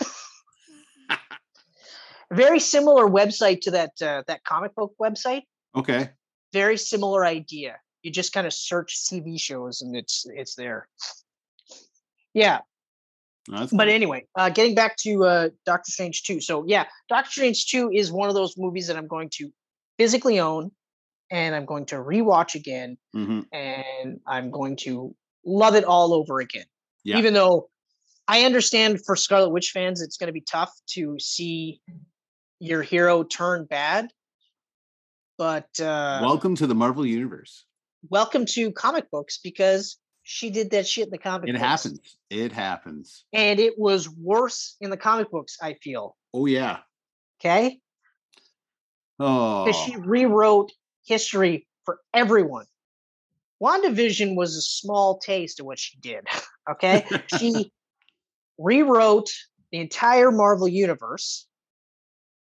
Very 2.32 2.58
similar 2.58 3.06
website 3.06 3.60
to 3.62 3.70
that 3.72 3.92
uh, 4.02 4.22
that 4.26 4.42
comic 4.44 4.74
book 4.74 4.94
website. 5.00 5.42
Okay. 5.76 6.10
Very 6.52 6.76
similar 6.76 7.24
idea. 7.24 7.76
You 8.02 8.10
just 8.10 8.32
kind 8.32 8.46
of 8.46 8.52
search 8.52 8.96
TV 9.04 9.40
shows 9.40 9.82
and 9.82 9.94
it's 9.94 10.26
it's 10.34 10.56
there. 10.56 10.88
Yeah, 12.34 12.60
No, 13.48 13.66
but 13.72 13.86
nice. 13.86 13.94
anyway, 13.94 14.26
uh, 14.34 14.50
getting 14.50 14.74
back 14.74 14.96
to 14.98 15.24
uh, 15.24 15.48
Doctor 15.64 15.90
Strange 15.90 16.22
2. 16.24 16.42
So, 16.42 16.64
yeah, 16.66 16.84
Doctor 17.08 17.30
Strange 17.30 17.66
2 17.68 17.92
is 17.94 18.12
one 18.12 18.28
of 18.28 18.34
those 18.34 18.58
movies 18.58 18.88
that 18.88 18.96
I'm 18.98 19.06
going 19.06 19.30
to 19.36 19.50
physically 19.98 20.38
own 20.38 20.70
and 21.30 21.54
I'm 21.54 21.64
going 21.64 21.86
to 21.86 21.96
rewatch 21.96 22.54
again 22.54 22.98
Mhm. 23.14 23.46
and 23.52 24.20
I'm 24.26 24.50
going 24.50 24.76
to 24.78 25.14
love 25.44 25.74
it 25.74 25.84
all 25.84 26.12
over 26.14 26.40
again. 26.40 26.66
Yeah. 27.04 27.18
Even 27.18 27.34
though 27.34 27.70
I 28.28 28.44
understand 28.44 29.04
for 29.04 29.14
Scarlet 29.16 29.50
Witch 29.50 29.70
fans, 29.72 30.02
it's 30.02 30.16
going 30.16 30.28
to 30.28 30.32
be 30.32 30.40
tough 30.40 30.72
to 30.90 31.18
see 31.18 31.80
your 32.58 32.82
hero 32.82 33.22
turn 33.22 33.64
bad. 33.64 34.12
But 35.38 35.68
uh, 35.80 36.20
Welcome 36.22 36.56
to 36.56 36.66
the 36.66 36.74
Marvel 36.74 37.04
Universe. 37.06 37.64
welcome 38.08 38.46
to 38.46 38.72
comic 38.72 39.10
books 39.10 39.38
because 39.42 39.98
she 40.22 40.50
did 40.50 40.70
that 40.70 40.86
shit 40.88 41.04
in 41.04 41.10
the 41.10 41.18
comic 41.18 41.48
It 41.48 41.52
books. 41.52 41.62
happens. 41.64 42.16
It 42.30 42.52
happens. 42.52 43.24
And 43.32 43.60
it 43.60 43.78
was 43.78 44.08
worse 44.08 44.76
in 44.80 44.90
the 44.90 44.96
comic 44.96 45.30
books, 45.30 45.56
I 45.62 45.74
feel. 45.74 46.16
Oh 46.34 46.46
yeah. 46.46 46.78
Okay. 47.40 47.78
Oh. 49.20 49.64
Because 49.64 49.80
she 49.82 49.96
rewrote 49.96 50.72
history 51.06 51.66
for 51.84 51.98
everyone. 52.12 52.66
WandaVision 53.62 54.36
was 54.36 54.54
a 54.56 54.60
small 54.62 55.18
taste 55.18 55.60
of 55.60 55.66
what 55.66 55.78
she 55.78 55.96
did. 55.98 56.26
Okay. 56.68 57.06
she 57.28 57.70
rewrote 58.58 59.30
the 59.70 59.78
entire 59.78 60.32
Marvel 60.32 60.66
universe. 60.66 61.46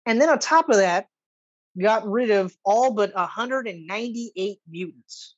And 0.07 0.19
then 0.19 0.31
on 0.31 0.39
top 0.39 0.71
of 0.71 0.77
that, 0.77 1.09
got 1.79 2.09
rid 2.09 2.31
of 2.31 2.57
all 2.65 2.95
but 2.95 3.15
198 3.15 4.59
mutants. 4.67 5.37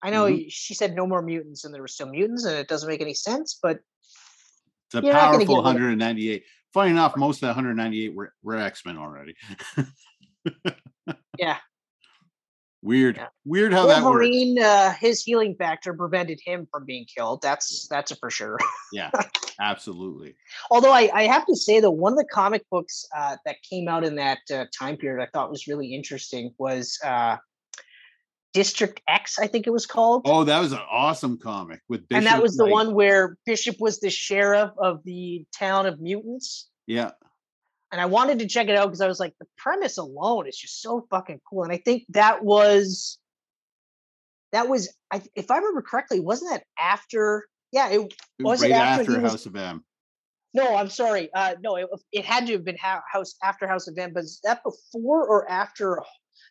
I 0.00 0.08
know 0.08 0.24
Mhm. 0.24 0.46
she 0.48 0.72
said 0.72 0.94
no 0.94 1.06
more 1.06 1.20
mutants 1.20 1.66
and 1.66 1.74
there 1.74 1.82
were 1.82 1.88
still 1.88 2.08
mutants, 2.08 2.46
and 2.46 2.56
it 2.56 2.66
doesn't 2.66 2.88
make 2.88 3.02
any 3.02 3.12
sense, 3.12 3.58
but 3.62 3.80
It's 4.86 4.94
a 4.94 5.02
You're 5.02 5.12
not 5.12 5.32
gonna 5.32 5.44
get 5.44 5.48
powerful 5.48 5.62
198. 5.64 6.44
Funny 6.72 6.92
enough, 6.92 7.14
most 7.18 7.36
of 7.36 7.40
the 7.42 7.46
198 7.48 8.14
were, 8.14 8.32
were 8.42 8.56
X-Men 8.56 8.96
already. 8.96 9.34
Yeah. 11.38 11.56
Weird. 12.82 13.16
Yeah. 13.16 13.28
Weird 13.44 13.72
how 13.72 13.86
that 13.86 13.96
works. 13.96 14.04
Wolverine, 14.04 14.58
uh, 14.60 14.92
his 15.00 15.22
healing 15.22 15.56
factor 15.58 15.92
prevented 15.94 16.38
him 16.44 16.68
from 16.70 16.84
being 16.84 17.04
killed. 17.04 17.42
That's 17.42 17.88
that's 17.88 18.12
for 18.18 18.30
sure. 18.30 18.58
Yeah, 18.92 19.10
absolutely. 19.60 20.36
Although 20.70 20.92
I, 20.92 21.10
I 21.12 21.22
have 21.24 21.46
to 21.46 21.56
say 21.56 21.80
that 21.80 21.90
one 21.90 22.12
of 22.12 22.18
the 22.18 22.28
comic 22.30 22.64
books 22.70 23.04
uh, 23.16 23.36
that 23.44 23.56
came 23.68 23.88
out 23.88 24.04
in 24.04 24.14
that 24.16 24.38
uh, 24.52 24.66
time 24.78 24.96
period 24.98 25.20
I 25.22 25.28
thought 25.32 25.50
was 25.50 25.66
really 25.66 25.94
interesting 25.94 26.54
was 26.58 26.96
uh, 27.04 27.38
District 28.52 29.00
X, 29.08 29.38
I 29.38 29.48
think 29.48 29.66
it 29.66 29.70
was 29.70 29.84
called. 29.86 30.22
Oh, 30.24 30.44
that 30.44 30.60
was 30.60 30.72
an 30.72 30.80
awesome 30.90 31.38
comic 31.38 31.80
with 31.88 32.08
Bishop. 32.08 32.18
and 32.18 32.26
that 32.26 32.42
was 32.42 32.56
the 32.56 32.64
like- 32.64 32.72
one 32.72 32.94
where 32.94 33.36
Bishop 33.46 33.76
was 33.80 33.98
the 34.00 34.10
sheriff 34.10 34.70
of 34.78 35.02
the 35.04 35.44
town 35.58 35.86
of 35.86 36.00
mutants. 36.00 36.68
Yeah. 36.86 37.10
And 37.96 38.02
I 38.02 38.04
wanted 38.04 38.40
to 38.40 38.46
check 38.46 38.68
it 38.68 38.76
out 38.76 38.88
because 38.88 39.00
I 39.00 39.08
was 39.08 39.18
like, 39.18 39.32
the 39.40 39.46
premise 39.56 39.96
alone 39.96 40.46
is 40.46 40.54
just 40.54 40.82
so 40.82 41.06
fucking 41.08 41.40
cool. 41.48 41.62
And 41.62 41.72
I 41.72 41.78
think 41.78 42.04
that 42.10 42.44
was 42.44 43.18
that 44.52 44.68
was 44.68 44.94
I, 45.10 45.22
if 45.34 45.50
I 45.50 45.56
remember 45.56 45.80
correctly, 45.80 46.20
wasn't 46.20 46.50
that 46.50 46.64
after? 46.78 47.46
Yeah, 47.72 47.88
it 47.88 48.00
It 48.38 48.42
was 48.42 48.60
right 48.60 48.70
after 48.72 49.00
after, 49.00 49.12
he 49.12 49.18
was- 49.22 49.32
House 49.32 49.46
of 49.46 49.56
M. 49.56 49.82
No, 50.52 50.76
I'm 50.76 50.90
sorry. 50.90 51.30
Uh, 51.32 51.54
no, 51.62 51.76
it, 51.76 51.86
it 52.12 52.26
had 52.26 52.46
to 52.48 52.52
have 52.52 52.64
been 52.66 52.76
House 52.76 53.34
after 53.42 53.66
House 53.66 53.88
of 53.88 53.96
M, 53.96 54.12
but 54.12 54.24
is 54.24 54.40
that 54.44 54.62
before 54.62 55.26
or 55.26 55.50
after? 55.50 56.02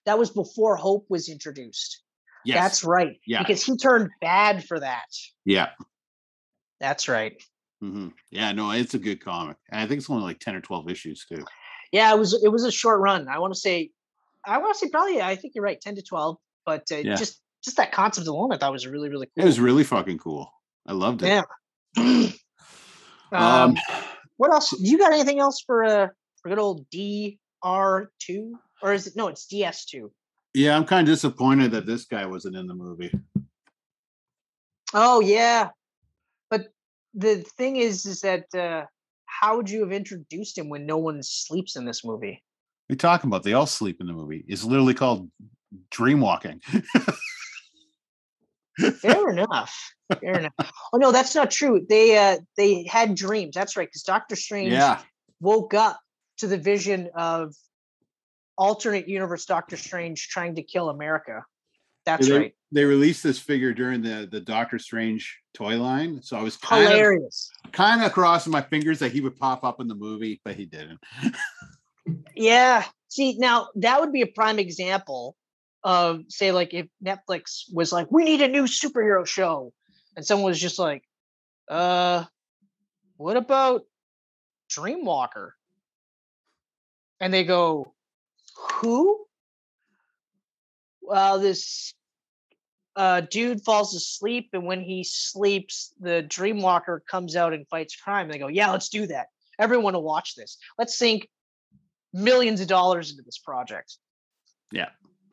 That 0.08 0.18
was 0.18 0.32
before 0.32 0.76
Hope 0.76 1.06
was 1.10 1.30
introduced. 1.30 2.02
Yes. 2.44 2.58
That's 2.60 2.84
right. 2.84 3.20
Yeah. 3.28 3.44
Because 3.44 3.64
he 3.64 3.78
turned 3.78 4.10
bad 4.20 4.66
for 4.66 4.80
that. 4.80 5.06
yeah. 5.46 5.70
That's 6.80 7.08
right. 7.08 7.40
Hmm 7.86 8.08
Yeah, 8.32 8.52
no, 8.52 8.72
it's 8.72 8.94
a 8.96 9.00
good 9.00 9.24
comic. 9.24 9.58
And 9.70 9.82
I 9.82 9.88
think 9.88 10.00
it's 10.00 10.10
only 10.10 10.24
like 10.24 10.40
10 10.40 10.56
or 10.56 10.62
12 10.62 10.90
issues 10.90 11.26
too. 11.26 11.44
Yeah, 11.92 12.14
it 12.14 12.18
was 12.18 12.34
it 12.44 12.50
was 12.52 12.64
a 12.64 12.72
short 12.72 13.00
run. 13.00 13.28
I 13.28 13.40
want 13.40 13.54
to 13.54 13.60
say, 13.60 13.92
I 14.46 14.58
want 14.58 14.74
to 14.74 14.80
say 14.80 14.90
probably. 14.90 15.22
I 15.22 15.36
think 15.36 15.54
you're 15.56 15.64
right, 15.64 15.80
ten 15.80 15.96
to 15.96 16.02
twelve. 16.02 16.38
But 16.66 16.84
uh, 16.92 16.98
Yeah. 16.98 17.16
just 17.16 17.42
just 17.64 17.78
that 17.78 17.92
concept 17.92 18.28
alone, 18.28 18.52
I 18.52 18.58
thought 18.58 18.72
was 18.72 18.88
really 18.88 19.10
really 19.10 19.28
cool. 19.28 19.44
It 19.44 19.46
was 19.46 19.60
really 19.60 19.84
fucking 19.84 20.18
cool. 20.18 20.52
I 20.88 20.94
loved 20.94 21.22
it. 21.24 21.28
Yeah. 21.28 21.44
um, 21.98 22.32
Um, 23.32 23.78
what 24.38 24.52
else? 24.52 24.74
You 24.80 24.98
got 24.98 25.14
anything 25.14 25.40
else 25.40 25.62
for 25.66 25.84
uh 25.84 26.08
for 26.42 26.50
good 26.50 26.60
old 26.60 26.86
DR 26.90 28.12
two 28.20 28.60
or 28.82 28.94
is 28.94 29.08
it 29.08 29.16
no? 29.16 29.28
It's 29.28 29.46
DS 29.46 29.86
two. 29.86 30.12
yeah, 30.54 30.76
I'm 30.76 30.86
kind 30.86 31.08
of 31.08 31.14
disappointed 31.14 31.72
that 31.72 31.86
this 31.86 32.06
guy 32.06 32.26
wasn't 32.26 32.56
in 32.58 32.68
the 32.68 32.76
movie. 32.76 33.12
Oh 34.94 35.22
yeah, 35.22 35.70
the 37.16 37.38
thing 37.58 37.78
is, 37.78 38.06
is 38.06 38.22
that 38.22 38.54
uh, 38.54 38.86
how 39.26 39.58
would 39.58 39.70
you 39.70 39.82
have 39.82 39.92
introduced 39.92 40.58
him 40.58 40.70
when 40.70 40.86
no 40.86 40.98
one 40.98 41.24
sleeps 41.24 41.76
in 41.76 41.86
this 41.86 42.04
movie? 42.04 42.44
What 42.88 42.94
are 42.94 42.96
you 42.96 42.98
talking 42.98 43.30
about? 43.30 43.44
They 43.44 43.54
all 43.54 43.66
sleep 43.66 44.02
in 44.02 44.08
the 44.08 44.14
movie. 44.14 44.44
It's 44.48 44.64
literally 44.64 44.94
called 44.94 45.30
Dreamwalking. 45.92 46.62
Fair 49.00 49.30
enough. 49.32 49.94
Fair 50.20 50.40
enough. 50.40 50.72
Oh 50.94 50.98
no, 50.98 51.12
that's 51.12 51.34
not 51.34 51.50
true. 51.50 51.86
They 51.88 52.18
uh 52.18 52.38
they 52.58 52.84
had 52.84 53.16
dreams. 53.16 53.56
That's 53.56 53.76
right, 53.76 53.88
because 53.88 54.04
Doctor 54.04 54.36
Strange 54.36 54.72
yeah. 54.72 55.00
woke 55.40 55.74
up 55.74 56.00
to 56.38 56.48
the 56.48 56.58
vision 56.58 57.10
of 57.16 57.56
alternate 58.58 59.08
universe 59.08 59.46
Doctor 59.46 59.78
Strange 59.78 60.28
trying 60.28 60.56
to 60.56 60.64
kill 60.64 60.90
America. 60.90 61.44
That's 62.06 62.28
they, 62.28 62.38
right. 62.38 62.56
They 62.72 62.84
released 62.86 63.24
this 63.24 63.40
figure 63.40 63.74
during 63.74 64.02
the 64.02 64.28
the 64.32 64.42
Doctor 64.42 64.78
Strange 64.78 65.40
toy 65.56 65.78
line, 65.78 66.22
so 66.22 66.38
I 66.38 66.44
was 66.44 66.58
kind 66.58 66.92
of 66.94 67.22
kind 67.72 68.04
of 68.04 68.12
crossing 68.12 68.52
my 68.52 68.62
fingers 68.62 69.00
that 69.00 69.12
he 69.12 69.22
would 69.22 69.38
pop 69.38 69.64
up 69.64 69.80
in 69.80 69.88
the 69.88 69.96
movie, 69.96 70.42
but 70.44 70.56
he 70.56 70.66
didn't. 70.66 71.00
Yeah. 72.36 72.84
See, 73.08 73.38
now 73.38 73.70
that 73.76 74.00
would 74.00 74.12
be 74.12 74.22
a 74.22 74.28
prime 74.28 74.60
example 74.60 75.36
of 75.84 76.22
say 76.30 76.52
like 76.52 76.74
if 76.74 76.88
Netflix 77.04 77.64
was 77.72 77.92
like, 77.92 78.12
we 78.12 78.24
need 78.24 78.42
a 78.42 78.48
new 78.48 78.64
superhero 78.64 79.26
show, 79.26 79.72
and 80.16 80.26
someone 80.26 80.50
was 80.50 80.60
just 80.60 80.80
like, 80.80 81.04
uh, 81.70 82.26
what 83.18 83.38
about 83.38 83.84
Dreamwalker? 84.70 85.52
And 87.20 87.34
they 87.34 87.44
go, 87.44 87.94
who? 88.56 89.26
Well, 91.02 91.40
this 91.40 91.94
uh, 92.96 93.22
dude 93.22 93.62
falls 93.64 93.94
asleep, 93.94 94.50
and 94.54 94.66
when 94.66 94.82
he 94.82 95.04
sleeps, 95.04 95.94
the 96.00 96.26
Dreamwalker 96.28 97.00
comes 97.10 97.36
out 97.36 97.54
and 97.54 97.68
fights 97.68 97.96
crime. 97.96 98.30
They 98.30 98.38
go, 98.38 98.48
yeah, 98.48 98.72
let's 98.72 98.90
do 98.90 99.08
that. 99.08 99.28
Everyone 99.60 99.94
will 99.94 100.04
watch 100.04 100.36
this. 100.36 100.58
Let's 100.78 100.98
sink 100.98 101.28
millions 102.14 102.62
of 102.62 102.68
dollars 102.68 103.12
into 103.12 103.24
this 103.24 103.38
project. 103.38 103.98
Yeah, 104.72 104.90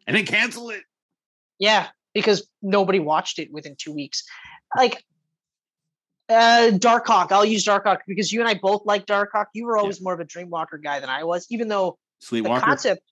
and 0.07 0.17
then 0.17 0.27
cancel 0.27 0.71
it. 0.71 0.83
Yeah, 1.59 1.89
because 2.15 2.49
nobody 2.61 2.99
watched 2.99 3.39
it 3.39 3.53
within 3.53 3.77
two 3.79 3.93
weeks. 3.93 4.25
Like 4.77 5.05
uh 6.29 6.71
Darkhawk, 6.73 7.31
I'll 7.33 7.45
use 7.45 7.65
Darkhawk 7.65 7.99
because 8.07 8.33
you 8.33 8.41
and 8.41 8.49
I 8.49 8.55
both 8.55 8.83
like 8.85 9.07
Darkhawk. 9.07 9.47
You 9.55 9.67
were 9.67 9.77
always 9.77 10.01
more 10.01 10.13
of 10.13 10.21
a 10.21 10.25
Dreamwalker 10.25 10.83
guy 10.83 11.01
than 11.01 11.09
I 11.09 11.25
was, 11.25 11.47
even 11.51 11.69
though 11.69 11.99
the 12.21 12.27
Sleepwalker. 12.27 12.61
concept. 12.61 13.03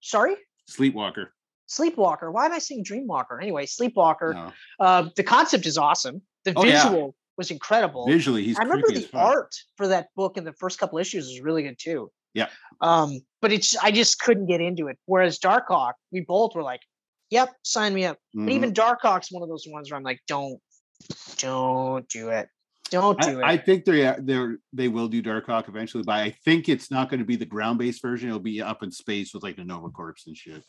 Sorry, 0.00 0.36
Sleepwalker. 0.68 1.32
Sleepwalker. 1.68 2.32
Why 2.32 2.46
am 2.46 2.52
I 2.52 2.58
saying 2.58 2.84
Dreamwalker? 2.84 3.40
Anyway, 3.40 3.66
Sleepwalker. 3.66 4.34
No. 4.34 4.52
Uh, 4.80 5.08
the 5.16 5.22
concept 5.22 5.66
is 5.66 5.76
awesome. 5.78 6.22
The 6.44 6.54
Oh, 6.56 6.64
yeah. 6.64 6.82
visual 6.84 7.14
was 7.36 7.50
incredible. 7.50 8.06
Visually, 8.06 8.42
he's 8.42 8.58
I 8.58 8.62
remember 8.62 8.88
the 8.90 9.06
art 9.14 9.54
for 9.76 9.86
that 9.88 10.08
book 10.16 10.36
in 10.36 10.44
the 10.44 10.54
first 10.54 10.78
couple 10.78 10.98
issues 10.98 11.26
was 11.26 11.40
really 11.40 11.62
good 11.62 11.76
too. 11.78 12.10
Yeah. 12.34 12.48
Um, 12.80 13.20
but 13.42 13.52
it's 13.52 13.76
I 13.76 13.90
just 13.90 14.18
couldn't 14.18 14.46
get 14.46 14.60
into 14.60 14.88
it. 14.88 14.98
Whereas 15.06 15.38
Darkhawk, 15.38 15.92
we 16.10 16.20
both 16.22 16.54
were 16.54 16.62
like, 16.62 16.80
"Yep, 17.30 17.54
sign 17.64 17.94
me 17.94 18.06
up." 18.06 18.18
But 18.34 18.44
Mhm. 18.48 18.50
even 18.52 18.72
Darkhawk's 18.72 19.30
one 19.30 19.42
of 19.42 19.48
those 19.48 19.66
ones 19.68 19.90
where 19.90 19.96
I'm 19.98 20.04
like, 20.04 20.20
"Don't, 20.26 20.60
don't 21.36 22.08
do 22.08 22.30
it, 22.30 22.48
don't 22.90 23.20
do 23.20 23.42
I, 23.42 23.52
I 23.52 23.56
think 23.56 23.84
they're 23.84 24.18
they 24.20 24.46
they 24.72 24.88
will 24.88 25.08
do 25.08 25.22
Darkhawk 25.22 25.68
eventually, 25.68 26.02
but 26.04 26.14
I 26.16 26.30
think 26.44 26.68
it's 26.68 26.90
not 26.90 27.08
going 27.10 27.20
to 27.20 27.26
be 27.26 27.36
the 27.36 27.46
ground 27.46 27.78
based 27.78 28.00
version. 28.02 28.28
It'll 28.28 28.40
be 28.40 28.60
up 28.62 28.82
in 28.82 28.90
space 28.90 29.34
with 29.34 29.42
like 29.42 29.56
the 29.56 29.64
Nova 29.64 29.88
Corps 29.90 30.14
and 30.26 30.36
shit. 30.36 30.62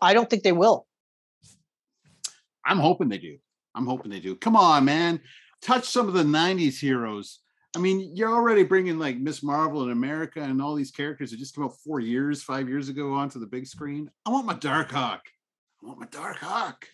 I 0.00 0.14
don't 0.14 0.28
think 0.28 0.42
they 0.42 0.52
will. 0.52 0.86
I'm 2.64 2.78
hoping 2.78 3.08
they 3.08 3.18
do. 3.18 3.38
I'm 3.74 3.86
hoping 3.86 4.10
they 4.10 4.20
do. 4.20 4.36
Come 4.36 4.56
on, 4.56 4.84
man. 4.84 5.20
Touch 5.62 5.88
some 5.88 6.08
of 6.08 6.14
the 6.14 6.22
90s 6.22 6.78
heroes. 6.78 7.40
I 7.76 7.80
mean, 7.80 8.12
you're 8.14 8.34
already 8.34 8.62
bringing 8.62 8.98
like 8.98 9.18
Miss 9.18 9.42
Marvel 9.42 9.82
and 9.82 9.92
America 9.92 10.40
and 10.40 10.60
all 10.60 10.74
these 10.74 10.90
characters 10.90 11.30
that 11.30 11.38
just 11.38 11.54
came 11.54 11.64
out 11.64 11.76
four 11.84 12.00
years, 12.00 12.42
five 12.42 12.68
years 12.68 12.88
ago 12.88 13.12
onto 13.12 13.38
the 13.38 13.46
big 13.46 13.66
screen. 13.66 14.10
I 14.26 14.30
want 14.30 14.46
my 14.46 14.54
Darkhawk. 14.54 15.20
I 15.82 15.86
want 15.86 16.00
my 16.00 16.06
Darkhawk. 16.06 16.84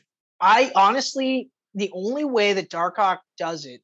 I 0.40 0.72
honestly, 0.74 1.50
the 1.74 1.90
only 1.94 2.24
way 2.24 2.54
that 2.54 2.70
Darkhawk 2.70 3.18
does 3.38 3.66
it, 3.66 3.82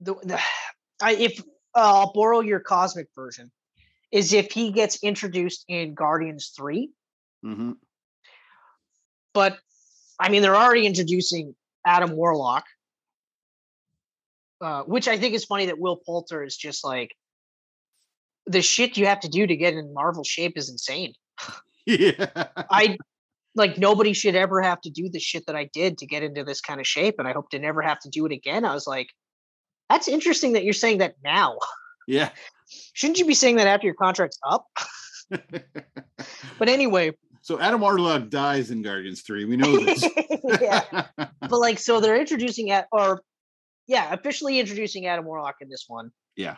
the, 0.00 0.14
the 0.22 0.40
I 1.02 1.12
if 1.12 1.40
uh, 1.74 2.00
I'll 2.00 2.12
borrow 2.12 2.40
your 2.40 2.60
cosmic 2.60 3.08
version, 3.14 3.50
is 4.12 4.32
if 4.32 4.52
he 4.52 4.72
gets 4.72 5.02
introduced 5.02 5.64
in 5.68 5.94
Guardians 5.94 6.52
Three. 6.56 6.90
hmm 7.42 7.72
but 9.32 9.58
I 10.18 10.28
mean, 10.28 10.42
they're 10.42 10.56
already 10.56 10.86
introducing 10.86 11.54
Adam 11.86 12.12
Warlock, 12.12 12.64
uh, 14.60 14.82
which 14.82 15.08
I 15.08 15.18
think 15.18 15.34
is 15.34 15.44
funny 15.44 15.66
that 15.66 15.78
Will 15.78 15.96
Poulter 15.96 16.44
is 16.44 16.56
just 16.56 16.84
like 16.84 17.14
the 18.46 18.62
shit 18.62 18.96
you 18.96 19.06
have 19.06 19.20
to 19.20 19.28
do 19.28 19.46
to 19.46 19.56
get 19.56 19.74
in 19.74 19.94
Marvel 19.94 20.24
shape 20.24 20.56
is 20.56 20.70
insane. 20.70 21.14
Yeah. 21.86 22.26
I 22.56 22.98
like 23.56 23.78
nobody 23.78 24.12
should 24.12 24.36
ever 24.36 24.60
have 24.60 24.82
to 24.82 24.90
do 24.90 25.08
the 25.08 25.18
shit 25.18 25.46
that 25.46 25.56
I 25.56 25.64
did 25.72 25.98
to 25.98 26.06
get 26.06 26.22
into 26.22 26.44
this 26.44 26.60
kind 26.60 26.78
of 26.78 26.86
shape, 26.86 27.14
and 27.18 27.26
I 27.26 27.32
hope 27.32 27.48
to 27.50 27.58
never 27.58 27.80
have 27.80 27.98
to 28.00 28.10
do 28.10 28.26
it 28.26 28.32
again. 28.32 28.66
I 28.66 28.74
was 28.74 28.86
like, 28.86 29.08
that's 29.88 30.06
interesting 30.06 30.52
that 30.52 30.62
you're 30.62 30.74
saying 30.74 30.98
that 30.98 31.14
now. 31.24 31.56
yeah. 32.06 32.28
Shouldn't 32.92 33.18
you 33.18 33.24
be 33.24 33.34
saying 33.34 33.56
that 33.56 33.66
after 33.66 33.86
your 33.86 33.96
contract's 33.96 34.38
up? 34.44 34.66
But 36.58 36.68
anyway, 36.68 37.12
so 37.42 37.58
Adam 37.60 37.80
Warlock 37.80 38.28
dies 38.28 38.70
in 38.70 38.82
Guardians 38.82 39.22
3. 39.22 39.44
We 39.46 39.56
know 39.56 39.78
this. 39.84 40.04
yeah. 40.60 41.06
But 41.40 41.58
like, 41.58 41.78
so 41.78 42.00
they're 42.00 42.20
introducing 42.20 42.70
at 42.70 42.86
or 42.92 43.22
yeah, 43.86 44.12
officially 44.12 44.58
introducing 44.60 45.06
Adam 45.06 45.24
Warlock 45.24 45.56
in 45.60 45.68
this 45.68 45.84
one. 45.88 46.12
yeah. 46.36 46.56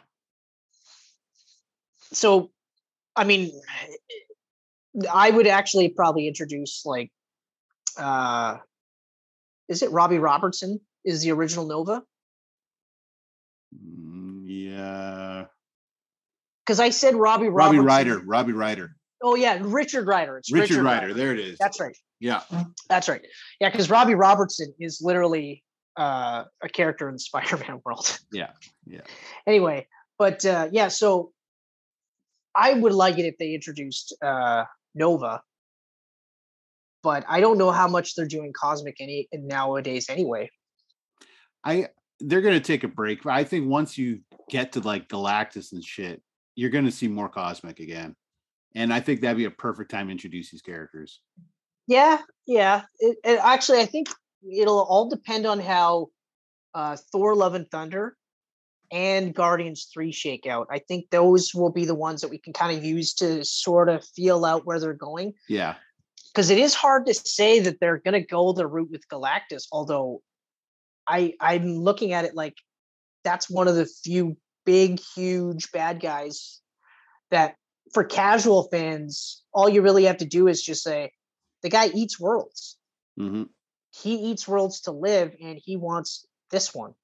So, 2.13 2.51
I 3.17 3.25
mean, 3.25 3.51
I 5.11 5.31
would 5.31 5.47
actually 5.47 5.89
probably 5.89 6.29
introduce 6.29 6.85
like, 6.85 7.11
uh, 7.97 8.59
is 9.69 9.83
it 9.83 9.91
Robbie 9.93 10.19
Robertson? 10.19 10.81
Is 11.07 11.23
the 11.23 11.31
original 11.33 11.67
Nova? 11.67 12.03
Mm, 13.75 14.43
Yeah. 14.45 15.47
Because 16.67 16.81
I 16.81 16.91
said 16.91 17.15
Robbie 17.15 17.49
Robbie 17.49 17.79
Robertson. 17.79 17.85
Ryder. 17.87 18.19
Robbie 18.27 18.53
Ryder. 18.53 18.95
Oh 19.23 19.37
yeah, 19.37 19.59
Richard 19.61 20.07
Ryder. 20.07 20.39
It's 20.39 20.53
Richard, 20.53 20.83
Ryder. 20.83 21.15
There 21.15 21.33
it 21.33 21.39
is. 21.39 21.57
That's 21.59 21.79
right. 21.81 21.97
yeah. 22.19 22.43
That's 22.89 23.09
right. 23.09 23.25
Yeah, 23.61 23.71
because 23.71 23.89
Robbie 23.89 24.15
Robertson 24.15 24.75
is 24.81 25.01
literally 25.01 25.63
uh, 25.97 26.45
a 26.63 26.69
character 26.69 27.09
in 27.09 27.15
the 27.15 27.19
Spider-Man 27.21 27.81
world. 27.85 28.19
Yeah, 28.33 28.51
yeah. 28.87 29.03
Anyway, 29.47 29.87
but 30.19 30.45
uh, 30.45 30.69
yeah, 30.73 30.89
so 30.89 31.33
I 32.55 32.75
would 32.75 32.93
like 32.93 33.19
it 33.19 33.27
if 33.27 33.39
they 33.39 33.55
introduced 33.55 34.15
uh, 34.23 34.65
Nova, 34.95 35.43
but 37.03 37.25
I 37.29 37.41
don't 37.41 37.59
know 37.59 37.71
how 37.71 37.89
much 37.89 38.15
they're 38.15 38.27
doing 38.27 38.53
cosmic 38.53 38.97
any 39.01 39.29
nowadays. 39.33 40.07
Anyway, 40.09 40.51
I 41.65 41.89
they're 42.21 42.43
gonna 42.43 42.61
take 42.61 42.85
a 42.85 42.89
break. 42.89 43.25
I 43.27 43.45
think 43.45 43.69
once 43.69 43.97
you 43.97 44.21
get 44.51 44.73
to 44.73 44.81
like 44.81 45.09
Galactus 45.09 45.73
and 45.73 45.85
shit, 45.85 46.23
you're 46.57 46.71
gonna 46.71 46.91
see 46.91 47.09
more 47.09 47.29
cosmic 47.29 47.79
again. 47.79 48.17
And 48.75 48.93
I 48.93 49.01
think 49.01 49.21
that'd 49.21 49.37
be 49.37 49.45
a 49.45 49.51
perfect 49.51 49.91
time 49.91 50.07
to 50.07 50.13
introduce 50.13 50.51
these 50.51 50.63
characters. 50.63 51.21
yeah, 51.87 52.19
yeah. 52.47 52.83
It, 52.99 53.19
it, 53.25 53.41
actually, 53.43 53.81
I 53.81 53.87
think 53.87 54.09
it'll 54.43 54.83
all 54.83 55.09
depend 55.09 55.47
on 55.47 55.61
how 55.61 56.09
uh, 56.75 56.97
Thor: 57.13 57.35
Love 57.35 57.55
and 57.55 57.71
Thunder 57.71 58.17
and 58.93 59.35
Guardians 59.35 59.89
3 59.93 60.13
shake 60.13 60.47
out. 60.47 60.69
I 60.71 60.79
think 60.79 61.09
those 61.11 61.55
will 61.55 61.71
be 61.71 61.87
the 61.87 61.95
ones 61.95 62.21
that 62.21 62.29
we 62.29 62.39
can 62.39 62.53
kind 62.53 62.77
of 62.77 62.85
use 62.85 63.15
to 63.15 63.43
sort 63.43 63.89
of 63.89 64.05
feel 64.05 64.45
out 64.45 64.67
where 64.67 64.79
they're 64.79 64.93
going. 64.93 65.33
Yeah. 65.49 65.77
Because 66.33 66.51
it 66.51 66.59
is 66.59 66.75
hard 66.75 67.07
to 67.07 67.15
say 67.15 67.61
that 67.61 67.81
they're 67.81 67.99
going 67.99 68.21
to 68.21 68.27
go 68.27 68.53
the 68.53 68.67
route 68.67 68.91
with 68.91 69.09
Galactus, 69.09 69.67
although 69.73 70.23
I 71.07 71.35
I'm 71.41 71.79
looking 71.79 72.13
at 72.13 72.25
it 72.27 72.35
like 72.35 72.55
that's 73.25 73.49
one 73.51 73.67
of 73.67 73.77
the 73.77 73.87
few 73.87 74.37
big, 74.65 75.01
huge 75.15 75.73
bad 75.73 76.01
guys 76.01 76.61
that 77.31 77.57
for 77.93 78.05
casual 78.05 78.69
fans, 78.71 79.43
all 79.53 79.69
you 79.69 79.83
really 79.83 80.05
have 80.05 80.19
to 80.19 80.25
do 80.25 80.49
is 80.49 80.63
just 80.63 80.83
say 80.83 81.13
the 81.63 81.69
guy 81.69 81.87
eats 81.95 82.19
worlds. 82.19 82.79
hmm 83.17 83.45
He 83.95 84.15
eats 84.15 84.49
worlds 84.49 84.83
to 84.83 84.93
live, 84.93 85.35
and 85.43 85.59
he 85.63 85.77
wants 85.77 86.27
this 86.51 86.75
one. 86.75 86.95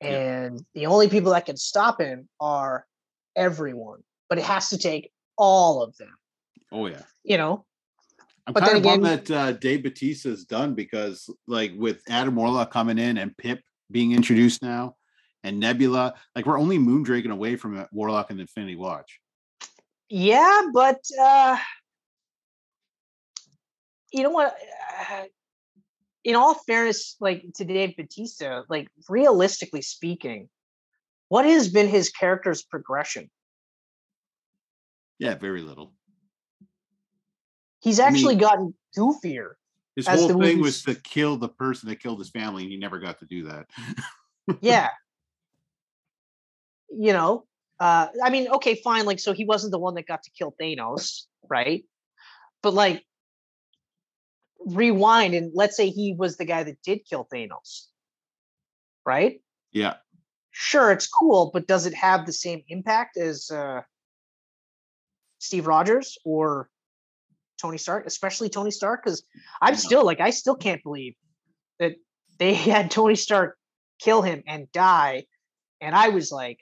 Yeah. 0.00 0.08
And 0.08 0.64
the 0.74 0.86
only 0.86 1.08
people 1.08 1.32
that 1.32 1.46
can 1.46 1.56
stop 1.56 2.00
him 2.00 2.28
are 2.40 2.86
everyone, 3.36 4.02
but 4.28 4.38
it 4.38 4.44
has 4.44 4.68
to 4.70 4.78
take 4.78 5.10
all 5.36 5.82
of 5.82 5.96
them. 5.96 6.14
Oh 6.70 6.86
yeah. 6.86 7.02
You 7.24 7.38
know, 7.38 7.64
I'm 8.46 8.52
But 8.52 8.64
kind 8.64 8.76
of 8.76 8.82
then 8.82 9.00
bummed 9.00 9.28
that 9.28 9.30
uh, 9.30 9.52
Dave 9.52 9.86
is 9.86 10.44
done 10.44 10.74
because, 10.74 11.30
like, 11.46 11.72
with 11.76 12.02
Adam 12.08 12.36
Warlock 12.36 12.70
coming 12.70 12.98
in 12.98 13.16
and 13.16 13.36
Pip 13.36 13.60
being 13.90 14.12
introduced 14.12 14.62
now, 14.62 14.96
and 15.42 15.58
Nebula, 15.58 16.14
like, 16.36 16.44
we're 16.44 16.58
only 16.58 16.78
Moondragon 16.78 17.30
away 17.30 17.56
from 17.56 17.86
Warlock 17.92 18.30
and 18.30 18.40
Infinity 18.40 18.76
Watch. 18.76 19.20
Yeah, 20.16 20.62
but 20.72 21.00
uh 21.20 21.58
you 24.12 24.22
know 24.22 24.30
what? 24.30 24.56
Uh, 25.10 25.24
in 26.22 26.36
all 26.36 26.54
fairness, 26.54 27.16
like 27.18 27.44
to 27.56 27.64
Dave 27.64 27.96
Batista, 27.96 28.62
like 28.68 28.86
realistically 29.08 29.82
speaking, 29.82 30.48
what 31.30 31.44
has 31.44 31.68
been 31.68 31.88
his 31.88 32.10
character's 32.10 32.62
progression? 32.62 33.28
Yeah, 35.18 35.34
very 35.34 35.62
little. 35.62 35.92
He's 37.80 37.98
I 37.98 38.04
mean- 38.04 38.14
actually 38.14 38.36
gotten 38.36 38.72
goofier. 38.96 39.54
His 39.96 40.06
whole 40.06 40.28
thing 40.28 40.38
movies- 40.38 40.60
was 40.60 40.82
to 40.84 40.94
kill 40.94 41.38
the 41.38 41.48
person 41.48 41.88
that 41.88 41.96
killed 41.98 42.20
his 42.20 42.30
family, 42.30 42.62
and 42.62 42.70
he 42.70 42.78
never 42.78 43.00
got 43.00 43.18
to 43.18 43.26
do 43.26 43.48
that. 43.48 43.66
Yeah. 44.60 44.90
you 46.96 47.12
know, 47.12 47.46
uh 47.80 48.08
I 48.22 48.30
mean, 48.30 48.48
okay, 48.48 48.74
fine, 48.76 49.04
like 49.04 49.18
so 49.18 49.32
he 49.32 49.44
wasn't 49.44 49.72
the 49.72 49.78
one 49.78 49.94
that 49.94 50.06
got 50.06 50.22
to 50.24 50.30
kill 50.30 50.54
Thanos, 50.60 51.22
right? 51.48 51.84
But 52.62 52.74
like 52.74 53.04
rewind 54.66 55.34
and 55.34 55.52
let's 55.54 55.76
say 55.76 55.90
he 55.90 56.14
was 56.16 56.36
the 56.36 56.44
guy 56.44 56.62
that 56.62 56.82
did 56.82 57.00
kill 57.08 57.26
Thanos. 57.32 57.86
Right? 59.04 59.40
Yeah. 59.72 59.94
sure 60.52 60.92
it's 60.92 61.08
cool 61.08 61.50
but 61.52 61.66
does 61.66 61.84
it 61.84 61.94
have 61.94 62.24
the 62.24 62.32
same 62.32 62.62
impact 62.68 63.16
as 63.16 63.50
uh 63.50 63.82
steve 65.40 65.66
rogers 65.66 66.16
or 66.24 66.70
tony 67.60 67.76
stark 67.76 68.06
especially 68.06 68.48
tony 68.48 68.70
stark 68.70 69.02
because 69.04 69.24
i'm 69.60 69.74
still 69.74 70.04
like 70.04 70.20
i 70.20 70.30
still 70.30 70.54
can't 70.54 70.82
believe 70.84 71.14
that 71.80 71.96
they 72.38 72.54
had 72.72 72.88
tony 72.88 73.16
stark 73.16 73.58
kill 73.98 74.22
him 74.22 74.44
and 74.46 74.70
die 74.70 75.24
and 75.80 75.92
i 75.92 76.08
was 76.10 76.30
like 76.30 76.60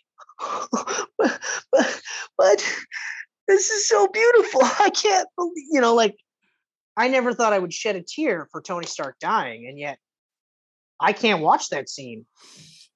but, 1.18 1.40
but, 1.72 2.00
but 2.38 2.76
this 3.48 3.70
is 3.70 3.88
so 3.88 4.08
beautiful 4.08 4.60
i 4.80 4.90
can't 4.90 5.28
believe 5.36 5.66
you 5.70 5.80
know 5.80 5.94
like 5.94 6.16
i 6.96 7.08
never 7.08 7.32
thought 7.32 7.52
i 7.52 7.58
would 7.58 7.72
shed 7.72 7.96
a 7.96 8.02
tear 8.02 8.48
for 8.52 8.60
tony 8.62 8.86
stark 8.86 9.16
dying 9.20 9.66
and 9.68 9.78
yet 9.78 9.98
i 11.00 11.12
can't 11.12 11.42
watch 11.42 11.68
that 11.70 11.88
scene 11.88 12.24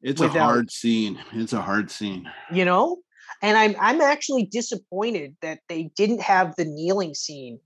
It's 0.03 0.20
a 0.20 0.28
hard 0.28 0.70
scene. 0.70 1.18
It's 1.32 1.53
a 1.53 1.62
hard 1.62 1.90
scene. 1.90 2.30
you 2.53 2.64
know 2.64 2.99
and 3.42 3.57
i'm 3.59 3.74
i'm 3.80 4.01
actually 4.01 4.44
disappointed 4.44 5.36
that 5.42 5.61
they 5.68 5.90
didn't 5.97 6.22
have 6.22 6.55
the 6.57 6.64
kneeling 6.64 7.14
scene 7.14 7.59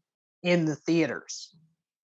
in 0.43 0.64
the 0.64 0.74
theaters 0.76 1.55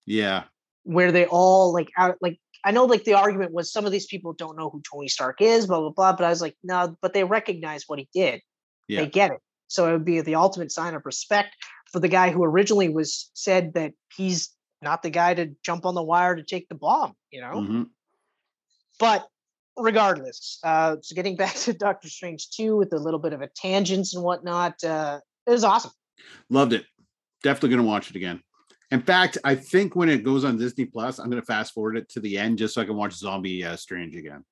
Yeah. 0.06 0.44
where 0.84 1.12
they 1.12 1.26
all 1.26 1.74
like 1.74 1.90
out 1.98 2.18
like 2.22 2.40
i 2.64 2.72
know 2.72 2.86
like 2.86 3.04
the 3.04 3.14
argument 3.14 3.52
was 3.54 3.72
some 3.72 3.86
of 3.86 3.92
these 3.92 4.06
people 4.06 4.34
don't 4.34 4.58
know 4.58 4.70
who 4.70 4.82
tony 4.90 5.08
stark 5.08 5.42
is 5.42 5.68
blah 5.68 5.80
blah 5.80 5.90
blah 5.90 6.14
but 6.14 6.26
i 6.26 6.30
was 6.30 6.42
like 6.42 6.56
no 6.64 6.96
but 7.02 7.14
they 7.14 7.24
recognize 7.24 7.84
what 7.88 8.00
he 8.00 8.08
did 8.14 8.42
Yeah. 8.88 9.02
they 9.02 9.08
get 9.08 9.32
it 9.32 9.40
so 9.68 9.88
it 9.88 9.94
would 9.94 10.06
be 10.06 10.22
the 10.22 10.36
ultimate 10.36 10.72
sign 10.72 10.96
of 10.96 11.06
respect 11.06 11.56
for 11.92 12.00
the 12.00 12.10
guy 12.10 12.32
who 12.32 12.44
originally 12.44 12.90
was 12.90 13.30
said 13.34 13.74
that 13.74 13.94
he's 14.16 14.50
not 14.82 15.04
the 15.04 15.10
guy 15.10 15.34
to 15.34 15.52
jump 15.64 15.86
on 15.86 15.96
the 15.96 16.04
wire 16.04 16.36
to 16.36 16.44
take 16.44 16.68
the 16.70 16.76
bomb 16.76 17.14
you 17.32 17.42
know 17.42 17.54
Mhm. 17.62 17.90
but 19.00 19.28
regardless, 19.78 20.60
uh, 20.64 20.98
so 21.02 21.16
getting 21.16 21.36
back 21.44 21.56
to 21.56 21.74
Doctor 21.74 22.10
Strange 22.10 22.50
2 22.52 22.76
with 22.76 22.94
a 22.94 22.98
little 22.98 23.20
bit 23.20 23.34
of 23.34 23.42
a 23.42 23.48
tangents 23.48 24.14
and 24.14 24.24
whatnot, 24.24 24.84
uh, 24.84 25.20
it 25.48 25.52
was 25.52 25.64
awesome. 25.64 25.92
Loved 26.50 26.74
it. 26.74 26.86
Definitely 27.42 27.70
gonna 27.78 27.88
watch 27.88 28.10
it 28.10 28.16
again. 28.16 28.42
In 28.92 29.02
fact, 29.02 29.38
I 29.44 29.56
think 29.56 29.96
when 29.96 30.10
it 30.10 30.24
goes 30.24 30.44
on 30.44 30.58
Disney 30.58 30.86
Plus, 30.86 31.18
I'm 31.18 31.30
gonna 31.30 31.42
fast 31.42 31.74
forward 31.74 31.98
it 31.98 32.10
to 32.10 32.20
the 32.20 32.38
end 32.38 32.58
just 32.58 32.74
so 32.74 32.82
I 32.82 32.86
can 32.86 32.96
watch 32.96 33.14
Zombie 33.14 33.64
uh, 33.64 33.76
Strange 33.76 34.16
again. 34.16 34.44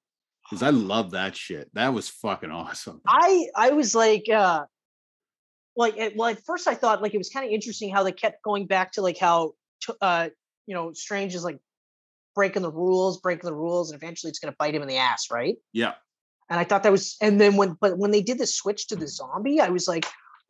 Because 0.49 0.63
I 0.63 0.71
love 0.71 1.11
that 1.11 1.35
shit. 1.35 1.69
That 1.73 1.93
was 1.93 2.09
fucking 2.09 2.49
awesome. 2.49 3.01
I 3.07 3.47
I 3.55 3.71
was 3.71 3.93
like, 3.93 4.25
uh, 4.33 4.63
like, 5.75 5.97
at, 5.97 6.15
well, 6.15 6.29
at 6.29 6.43
first 6.43 6.67
I 6.67 6.73
thought 6.73 7.01
like 7.01 7.13
it 7.13 7.17
was 7.19 7.29
kind 7.29 7.45
of 7.45 7.51
interesting 7.51 7.93
how 7.93 8.03
they 8.03 8.11
kept 8.11 8.41
going 8.43 8.65
back 8.65 8.93
to 8.93 9.01
like 9.01 9.17
how, 9.17 9.53
t- 9.81 9.93
uh, 10.01 10.29
you 10.65 10.73
know, 10.73 10.91
Strange 10.91 11.35
is 11.35 11.43
like 11.43 11.59
breaking 12.33 12.63
the 12.63 12.71
rules, 12.71 13.19
breaking 13.19 13.45
the 13.45 13.53
rules, 13.53 13.91
and 13.91 14.01
eventually 14.01 14.29
it's 14.29 14.39
going 14.39 14.51
to 14.51 14.57
bite 14.57 14.73
him 14.73 14.81
in 14.81 14.87
the 14.87 14.97
ass, 14.97 15.27
right? 15.31 15.57
Yeah. 15.71 15.93
And 16.49 16.59
I 16.59 16.63
thought 16.63 16.83
that 16.83 16.91
was, 16.91 17.15
and 17.21 17.39
then 17.39 17.55
when, 17.55 17.77
but 17.79 17.97
when 17.97 18.11
they 18.11 18.21
did 18.21 18.39
the 18.39 18.47
switch 18.47 18.87
to 18.87 18.95
the 18.95 19.07
zombie, 19.07 19.61
I 19.61 19.69
was 19.69 19.87
like, 19.87 20.05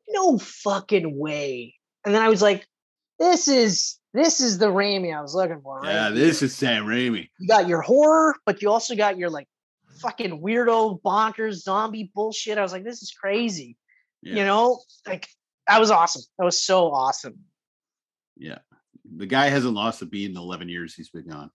no 0.07 0.37
fucking 0.37 1.17
way. 1.17 1.75
And 2.05 2.15
then 2.15 2.21
I 2.21 2.29
was 2.29 2.41
like, 2.41 2.65
this 3.19 3.47
is 3.47 3.99
this 4.13 4.39
is 4.39 4.57
the 4.57 4.67
Raimi 4.67 5.15
I 5.15 5.21
was 5.21 5.35
looking 5.35 5.61
for, 5.61 5.81
right? 5.81 5.91
Yeah, 5.91 6.09
this 6.09 6.41
is 6.41 6.55
Sam 6.55 6.85
Raimi. 6.85 7.29
you 7.39 7.47
got 7.47 7.67
your 7.67 7.81
horror, 7.81 8.35
but 8.45 8.61
you 8.61 8.71
also 8.71 8.95
got 8.95 9.17
your 9.17 9.29
like 9.29 9.47
fucking 9.99 10.41
weirdo 10.41 11.01
bonkers 11.01 11.55
zombie 11.55 12.11
bullshit. 12.13 12.57
I 12.57 12.61
was 12.61 12.71
like, 12.71 12.83
this 12.83 13.01
is 13.01 13.11
crazy. 13.11 13.77
Yeah. 14.21 14.35
You 14.35 14.45
know, 14.45 14.81
like 15.07 15.27
that 15.67 15.79
was 15.79 15.91
awesome. 15.91 16.23
That 16.37 16.45
was 16.45 16.63
so 16.63 16.91
awesome. 16.91 17.39
Yeah. 18.37 18.59
The 19.05 19.25
guy 19.25 19.49
hasn't 19.49 19.73
lost 19.73 20.01
a 20.01 20.05
beat 20.05 20.25
in 20.25 20.33
the 20.33 20.41
11 20.41 20.69
years 20.69 20.95
he's 20.95 21.09
been 21.09 21.27
gone. 21.27 21.51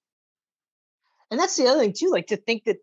And 1.30 1.40
that's 1.40 1.56
the 1.56 1.66
other 1.66 1.80
thing 1.80 1.94
too. 1.96 2.10
Like 2.10 2.28
to 2.28 2.36
think 2.36 2.64
that, 2.64 2.76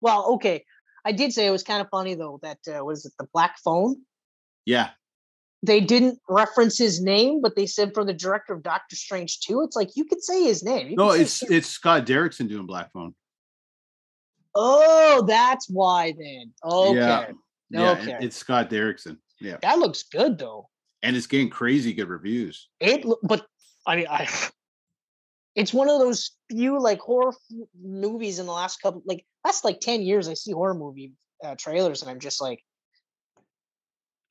well, 0.00 0.34
okay, 0.34 0.64
I 1.04 1.12
did 1.12 1.32
say 1.32 1.46
it 1.46 1.50
was 1.50 1.62
kind 1.62 1.80
of 1.80 1.88
funny 1.90 2.14
though 2.14 2.38
that 2.42 2.58
uh, 2.68 2.84
was 2.84 3.04
it 3.04 3.12
the 3.18 3.26
black 3.32 3.58
phone? 3.58 3.96
Yeah. 4.64 4.90
They 5.62 5.80
didn't 5.80 6.20
reference 6.28 6.78
his 6.78 7.00
name, 7.02 7.40
but 7.42 7.56
they 7.56 7.66
said 7.66 7.92
from 7.92 8.06
the 8.06 8.14
director 8.14 8.52
of 8.54 8.62
Doctor 8.62 8.94
Strange 8.94 9.40
2. 9.40 9.62
It's 9.62 9.74
like 9.76 9.96
you 9.96 10.04
could 10.04 10.22
say 10.22 10.44
his 10.44 10.62
name. 10.62 10.88
You 10.90 10.96
No, 10.96 11.10
it's 11.10 11.42
it's 11.42 11.66
Scott 11.68 12.06
Derrickson 12.06 12.48
doing 12.48 12.66
Black 12.66 12.92
Phone. 12.92 13.14
oh, 14.54 15.24
that's 15.26 15.68
why 15.68 16.12
then. 16.18 16.52
Okay. 16.64 16.94
Yeah. 16.98 17.30
Yeah, 17.70 17.92
it- 17.92 17.98
Okay. 18.00 18.18
it's 18.24 18.36
Scott 18.36 18.70
Derrickson. 18.70 19.18
Yeah. 19.40 19.58
That 19.62 19.78
looks 19.78 20.02
good 20.04 20.38
though. 20.38 20.68
and 21.02 21.14
it's 21.16 21.26
getting 21.28 21.48
crazy 21.50 21.92
good 21.92 22.08
reviews. 22.08 22.68
It, 22.80 23.04
but 23.22 23.46
I 23.86 23.96
mean, 23.96 24.06
I. 24.10 24.28
It's 25.54 25.72
one 25.74 25.88
of 25.88 25.98
those 26.00 26.32
few 26.50 26.80
like 26.80 27.00
horror 27.00 27.32
movies 27.82 28.38
in 28.38 28.46
the 28.46 28.52
last 28.52 28.80
couple, 28.80 29.02
like 29.06 29.24
last 29.44 29.64
like 29.64 29.80
ten 29.80 30.02
years. 30.02 30.28
I 30.28 30.34
see 30.34 30.52
horror 30.52 30.74
movie 30.74 31.12
uh, 31.44 31.54
trailers, 31.56 32.02
and 32.02 32.10
I'm 32.10 32.20
just 32.20 32.40
like, 32.40 32.62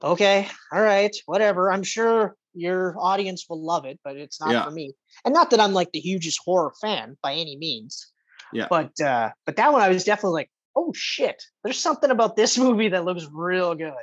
okay, 0.04 0.48
all 0.72 0.82
right, 0.82 1.16
whatever. 1.26 1.72
I'm 1.72 1.84
sure 1.84 2.36
your 2.54 2.96
audience 3.00 3.46
will 3.50 3.64
love 3.64 3.86
it, 3.86 4.00
but 4.04 4.18
it's 4.18 4.40
not 4.40 4.52
Yeah. 4.52 4.64
for 4.66 4.72
me. 4.72 4.94
And 5.26 5.34
not 5.34 5.52
that 5.52 5.60
I'm 5.60 5.74
like 5.74 5.92
the 5.92 6.00
hugest 6.00 6.40
horror 6.44 6.74
fan 6.82 7.18
by 7.22 7.34
any 7.34 7.58
means. 7.58 8.12
Yeah. 8.54 8.68
But 8.70 9.00
uh, 9.02 9.32
but 9.46 9.58
that 9.58 9.72
one 9.74 9.82
I 9.82 9.90
was 9.90 10.04
definitely 10.04 10.34
like, 10.42 10.52
oh 10.76 10.92
shit, 10.96 11.42
there's 11.64 11.80
something 11.80 12.10
about 12.12 12.36
this 12.36 12.58
movie 12.66 12.90
that 12.90 13.06
looks 13.06 13.28
real 13.32 13.76
good. 13.76 13.94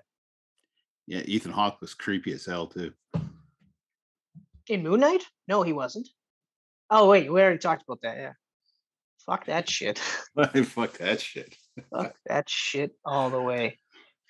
Yeah, 1.07 1.21
Ethan 1.25 1.53
Hawke 1.53 1.81
was 1.81 1.95
creepy 1.95 2.33
as 2.33 2.47
hell 2.47 2.67
too. 2.67 2.93
In 4.69 4.83
Moon 4.83 5.01
Knight? 5.01 5.23
No, 5.49 5.63
he 5.63 5.73
wasn't. 5.73 6.09
Oh 6.91 7.09
wait, 7.09 7.31
we 7.33 7.41
already 7.41 7.59
talked 7.59 7.83
about 7.83 8.01
that. 8.03 8.17
Yeah. 8.17 8.33
Fuck 9.27 9.47
that 9.47 9.69
shit. 9.69 9.99
Fuck 10.37 10.99
that 10.99 11.21
shit. 11.21 11.57
Fuck 11.91 12.15
that 12.27 12.49
shit 12.49 12.93
all 13.05 13.31
the 13.31 13.41
way. 13.41 13.79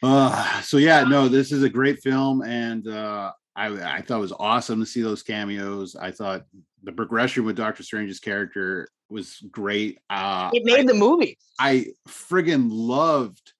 Uh, 0.02 0.60
so 0.62 0.76
yeah, 0.76 1.04
no, 1.04 1.28
this 1.28 1.52
is 1.52 1.62
a 1.62 1.68
great 1.68 2.00
film, 2.02 2.42
and 2.42 2.86
uh, 2.88 3.32
I 3.56 3.66
I 3.96 4.02
thought 4.02 4.18
it 4.18 4.20
was 4.20 4.32
awesome 4.38 4.80
to 4.80 4.86
see 4.86 5.02
those 5.02 5.22
cameos. 5.22 5.96
I 5.96 6.10
thought 6.10 6.44
the 6.82 6.92
progression 6.92 7.44
with 7.44 7.56
Doctor 7.56 7.82
Strange's 7.82 8.20
character 8.20 8.88
was 9.08 9.38
great. 9.50 9.98
Uh, 10.10 10.50
It 10.52 10.64
made 10.64 10.88
the 10.88 10.94
movie. 10.94 11.38
I 11.58 11.86
friggin' 12.08 12.68
loved 12.70 13.52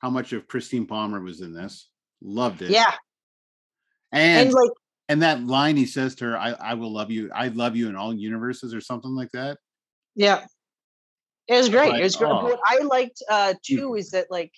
how 0.00 0.10
much 0.10 0.32
of 0.32 0.46
Christine 0.48 0.86
Palmer 0.86 1.20
was 1.20 1.40
in 1.40 1.52
this. 1.54 1.88
Loved 2.20 2.62
it. 2.62 2.70
Yeah. 2.70 2.92
and 4.12 4.46
And 4.48 4.54
like 4.54 4.70
and 5.08 5.22
that 5.22 5.42
line 5.44 5.76
he 5.76 5.86
says 5.86 6.14
to 6.16 6.26
her, 6.26 6.36
"I 6.38 6.50
I 6.52 6.74
will 6.74 6.92
love 6.92 7.10
you. 7.10 7.30
I 7.34 7.48
love 7.48 7.76
you 7.76 7.88
in 7.88 7.96
all 7.96 8.12
universes," 8.14 8.74
or 8.74 8.80
something 8.80 9.14
like 9.14 9.30
that. 9.32 9.58
Yeah. 10.14 10.44
It 11.46 11.56
was 11.56 11.70
great. 11.70 11.92
like, 11.92 12.00
it 12.00 12.04
was 12.04 12.16
great. 12.16 12.30
oh. 12.30 12.44
What 12.44 12.60
I 12.66 12.80
liked 12.82 13.22
uh 13.30 13.54
too 13.64 13.94
is 13.94 14.10
that 14.10 14.26
like 14.30 14.52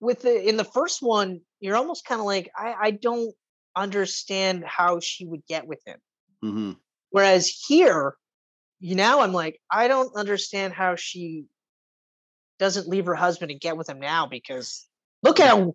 with 0.00 0.22
the 0.22 0.48
in 0.48 0.56
the 0.56 0.64
first 0.64 1.02
one, 1.02 1.40
you're 1.60 1.76
almost 1.76 2.04
kind 2.04 2.20
of 2.20 2.26
like, 2.26 2.50
I, 2.56 2.74
I 2.80 2.90
don't 2.90 3.34
understand 3.74 4.64
how 4.66 5.00
she 5.00 5.26
would 5.26 5.44
get 5.46 5.66
with 5.66 5.80
him. 5.86 5.98
hmm 6.42 6.72
Whereas 7.10 7.48
here, 7.48 8.14
you 8.80 8.94
now 8.94 9.20
I'm 9.20 9.32
like, 9.32 9.60
I 9.70 9.88
don't 9.88 10.14
understand 10.16 10.74
how 10.74 10.96
she 10.96 11.44
doesn't 12.58 12.88
leave 12.88 13.06
her 13.06 13.14
husband 13.14 13.50
and 13.50 13.60
get 13.60 13.76
with 13.76 13.88
him 13.88 14.00
now 14.00 14.26
because 14.26 14.86
look 15.22 15.40
at 15.40 15.56
him. 15.56 15.72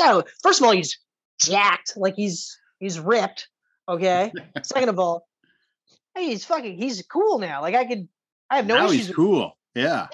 No, 0.00 0.24
first 0.42 0.60
of 0.60 0.66
all, 0.66 0.72
he's 0.72 0.98
jacked, 1.40 1.92
like 1.96 2.14
he's 2.16 2.58
he's 2.80 2.98
ripped. 2.98 3.48
Okay. 3.88 4.32
Second 4.62 4.88
of 4.88 4.98
all, 4.98 5.26
hey, 6.14 6.26
he's 6.26 6.44
fucking 6.44 6.76
he's 6.76 7.02
cool 7.02 7.38
now. 7.38 7.60
Like 7.60 7.74
I 7.74 7.84
could 7.84 8.08
I 8.50 8.56
have 8.56 8.66
no 8.66 8.76
now 8.76 8.86
issues 8.86 9.06
he's 9.06 9.14
cool. 9.14 9.56
Yeah. 9.74 10.08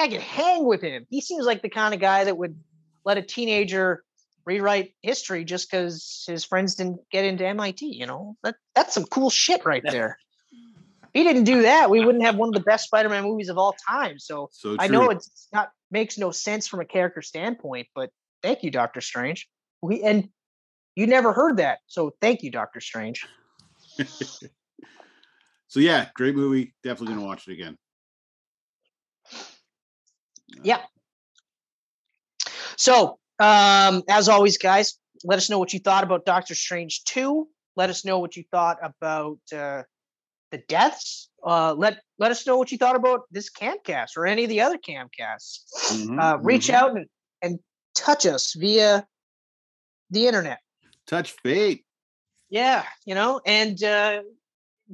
I 0.00 0.08
could 0.08 0.20
hang 0.20 0.64
with 0.64 0.82
him. 0.82 1.06
He 1.10 1.20
seems 1.20 1.46
like 1.46 1.62
the 1.62 1.68
kind 1.68 1.94
of 1.94 2.00
guy 2.00 2.24
that 2.24 2.36
would 2.36 2.58
let 3.04 3.18
a 3.18 3.22
teenager 3.22 4.02
rewrite 4.44 4.94
history 5.02 5.44
just 5.44 5.70
because 5.70 6.24
his 6.26 6.44
friends 6.44 6.74
didn't 6.74 7.00
get 7.10 7.24
into 7.24 7.46
MIT. 7.46 7.86
You 7.86 8.06
know, 8.06 8.36
that 8.42 8.56
that's 8.74 8.94
some 8.94 9.04
cool 9.04 9.30
shit 9.30 9.64
right 9.64 9.82
there. 9.84 10.18
If 10.52 11.08
he 11.12 11.24
didn't 11.24 11.44
do 11.44 11.62
that, 11.62 11.90
we 11.90 12.04
wouldn't 12.04 12.24
have 12.24 12.36
one 12.36 12.48
of 12.48 12.54
the 12.54 12.60
best 12.60 12.86
Spider-Man 12.86 13.22
movies 13.24 13.48
of 13.48 13.58
all 13.58 13.76
time. 13.88 14.18
So 14.18 14.50
So 14.52 14.76
I 14.78 14.88
know 14.88 15.10
it's 15.10 15.48
not 15.52 15.70
makes 15.90 16.18
no 16.18 16.30
sense 16.30 16.66
from 16.66 16.80
a 16.80 16.84
character 16.84 17.22
standpoint, 17.22 17.88
but 17.94 18.10
thank 18.42 18.62
you, 18.62 18.70
Doctor 18.70 19.00
Strange. 19.00 19.48
We 19.80 20.02
and 20.02 20.28
you 20.96 21.06
never 21.06 21.32
heard 21.32 21.58
that, 21.58 21.78
so 21.86 22.14
thank 22.20 22.42
you, 22.42 22.50
Doctor 22.50 22.80
Strange. 22.80 23.26
So 25.74 25.80
yeah, 25.80 26.06
great 26.14 26.36
movie. 26.36 26.72
Definitely 26.84 27.16
gonna 27.16 27.26
watch 27.26 27.48
it 27.48 27.52
again. 27.52 27.76
Yeah. 30.62 30.82
So, 32.76 33.18
um, 33.38 34.02
as 34.08 34.28
always, 34.28 34.58
guys, 34.58 34.98
let 35.24 35.36
us 35.38 35.48
know 35.50 35.58
what 35.58 35.72
you 35.72 35.80
thought 35.80 36.04
about 36.04 36.24
Doctor 36.24 36.54
Strange 36.54 37.04
2. 37.04 37.48
Let 37.76 37.90
us 37.90 38.04
know 38.04 38.18
what 38.18 38.36
you 38.36 38.44
thought 38.50 38.78
about 38.82 39.38
uh, 39.52 39.82
the 40.50 40.58
deaths. 40.68 41.30
Uh, 41.44 41.74
let 41.74 42.00
let 42.18 42.30
us 42.30 42.46
know 42.46 42.56
what 42.56 42.70
you 42.72 42.78
thought 42.78 42.96
about 42.96 43.22
this 43.30 43.50
camcast 43.50 44.16
or 44.16 44.26
any 44.26 44.44
of 44.44 44.48
the 44.48 44.60
other 44.60 44.78
camcasts. 44.78 45.64
Mhm, 45.90 46.20
Uh, 46.22 46.38
reach 46.38 46.68
mhm. 46.68 46.74
out 46.74 46.96
and, 46.96 47.06
and 47.42 47.58
touch 47.94 48.26
us 48.26 48.54
via 48.54 49.06
the 50.10 50.26
internet. 50.26 50.60
Touch 51.06 51.32
fate. 51.42 51.84
Yeah, 52.48 52.84
you 53.04 53.14
know, 53.14 53.40
and 53.44 53.82
uh, 53.82 54.22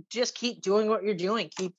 just 0.09 0.35
keep 0.35 0.63
doing 0.63 0.89
what 0.89 1.03
you're 1.05 1.15
doing. 1.15 1.51
Keep 1.57 1.75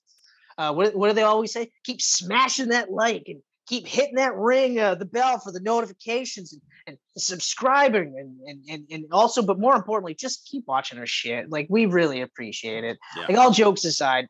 uh, 0.57 0.73
what 0.73 0.95
what 0.95 1.07
do 1.07 1.13
they 1.13 1.23
always 1.23 1.51
say? 1.51 1.71
Keep 1.83 2.01
smashing 2.01 2.69
that 2.69 2.91
like 2.91 3.23
and 3.27 3.41
keep 3.72 3.88
hitting 3.88 4.15
that 4.15 4.36
ring, 4.36 4.78
uh, 4.78 4.95
the 4.95 5.05
bell 5.05 5.39
for 5.39 5.51
the 5.53 5.61
notifications 5.61 6.51
and, 6.51 6.61
and 6.88 6.97
subscribing 7.17 8.13
and, 8.19 8.38
and 8.45 8.65
and 8.69 8.86
and 8.91 9.05
also, 9.13 9.41
but 9.41 9.57
more 9.59 9.76
importantly, 9.76 10.13
just 10.13 10.45
keep 10.45 10.65
watching 10.67 10.99
our 10.99 11.05
shit. 11.05 11.49
Like 11.49 11.67
we 11.69 11.86
really 11.86 12.19
appreciate 12.19 12.84
it. 12.84 12.97
Yeah. 13.15 13.28
Like 13.30 13.38
all 13.38 13.51
jokes 13.51 13.86
aside, 13.86 14.28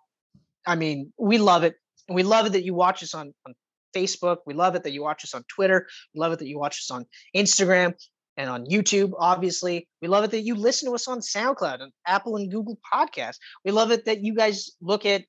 I 0.66 0.76
mean, 0.76 1.12
we 1.18 1.40
love 1.40 1.64
it. 1.64 1.74
And 2.08 2.16
we 2.16 2.22
love 2.22 2.46
it 2.46 2.52
that 2.52 2.64
you 2.64 2.76
watch 2.76 3.02
us 3.02 3.16
on, 3.16 3.34
on 3.48 3.56
Facebook. 3.96 4.38
We 4.46 4.54
love 4.54 4.76
it 4.76 4.84
that 4.84 4.92
you 4.92 5.02
watch 5.02 5.24
us 5.24 5.34
on 5.34 5.44
Twitter. 5.48 5.88
We 6.14 6.20
love 6.20 6.34
it 6.34 6.40
that 6.40 6.48
you 6.48 6.60
watch 6.60 6.78
us 6.78 6.92
on 6.92 7.06
Instagram 7.36 7.96
and 8.38 8.48
on 8.48 8.68
YouTube, 8.68 9.14
obviously. 9.18 9.88
We 10.04 10.08
love 10.08 10.24
it 10.24 10.32
that 10.32 10.42
you 10.42 10.54
listen 10.54 10.90
to 10.90 10.96
us 10.96 11.08
on 11.08 11.20
SoundCloud 11.20 11.82
and 11.82 11.92
Apple 12.06 12.36
and 12.36 12.52
Google 12.52 12.78
Podcasts. 12.94 13.38
We 13.66 13.72
love 13.72 13.92
it 13.92 14.06
that 14.06 14.24
you 14.24 14.36
guys 14.36 14.70
look 14.82 15.06
at 15.06 15.24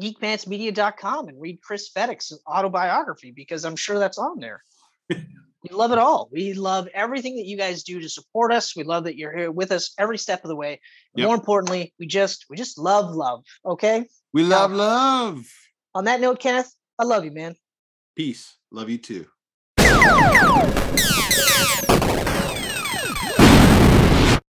geekpantsmedia.com 0.00 1.28
and 1.28 1.40
read 1.40 1.60
Chris 1.62 1.90
Feddick's 1.90 2.32
autobiography 2.46 3.32
because 3.32 3.64
I'm 3.64 3.76
sure 3.76 3.98
that's 3.98 4.18
on 4.18 4.38
there. 4.38 4.62
we 5.10 5.70
love 5.70 5.92
it 5.92 5.98
all. 5.98 6.28
We 6.32 6.54
love 6.54 6.88
everything 6.94 7.36
that 7.36 7.46
you 7.46 7.56
guys 7.56 7.82
do 7.82 8.00
to 8.00 8.08
support 8.08 8.52
us. 8.52 8.76
We 8.76 8.84
love 8.84 9.04
that 9.04 9.16
you're 9.16 9.36
here 9.36 9.50
with 9.50 9.72
us 9.72 9.94
every 9.98 10.18
step 10.18 10.44
of 10.44 10.48
the 10.48 10.56
way. 10.56 10.80
And 11.14 11.22
Yep. 11.22 11.26
More 11.26 11.34
importantly, 11.34 11.94
we 11.98 12.06
just 12.06 12.46
we 12.50 12.56
just 12.56 12.78
love 12.78 13.14
love. 13.14 13.42
Okay. 13.64 14.06
We 14.32 14.42
love 14.42 14.72
love. 14.72 15.46
On 15.94 16.04
that 16.04 16.20
note, 16.20 16.40
Kenneth, 16.40 16.72
I 16.98 17.04
love 17.04 17.24
you, 17.24 17.30
man. 17.30 17.56
Peace. 18.14 18.56
Love 18.70 18.90
you 18.90 18.98
too. 18.98 19.26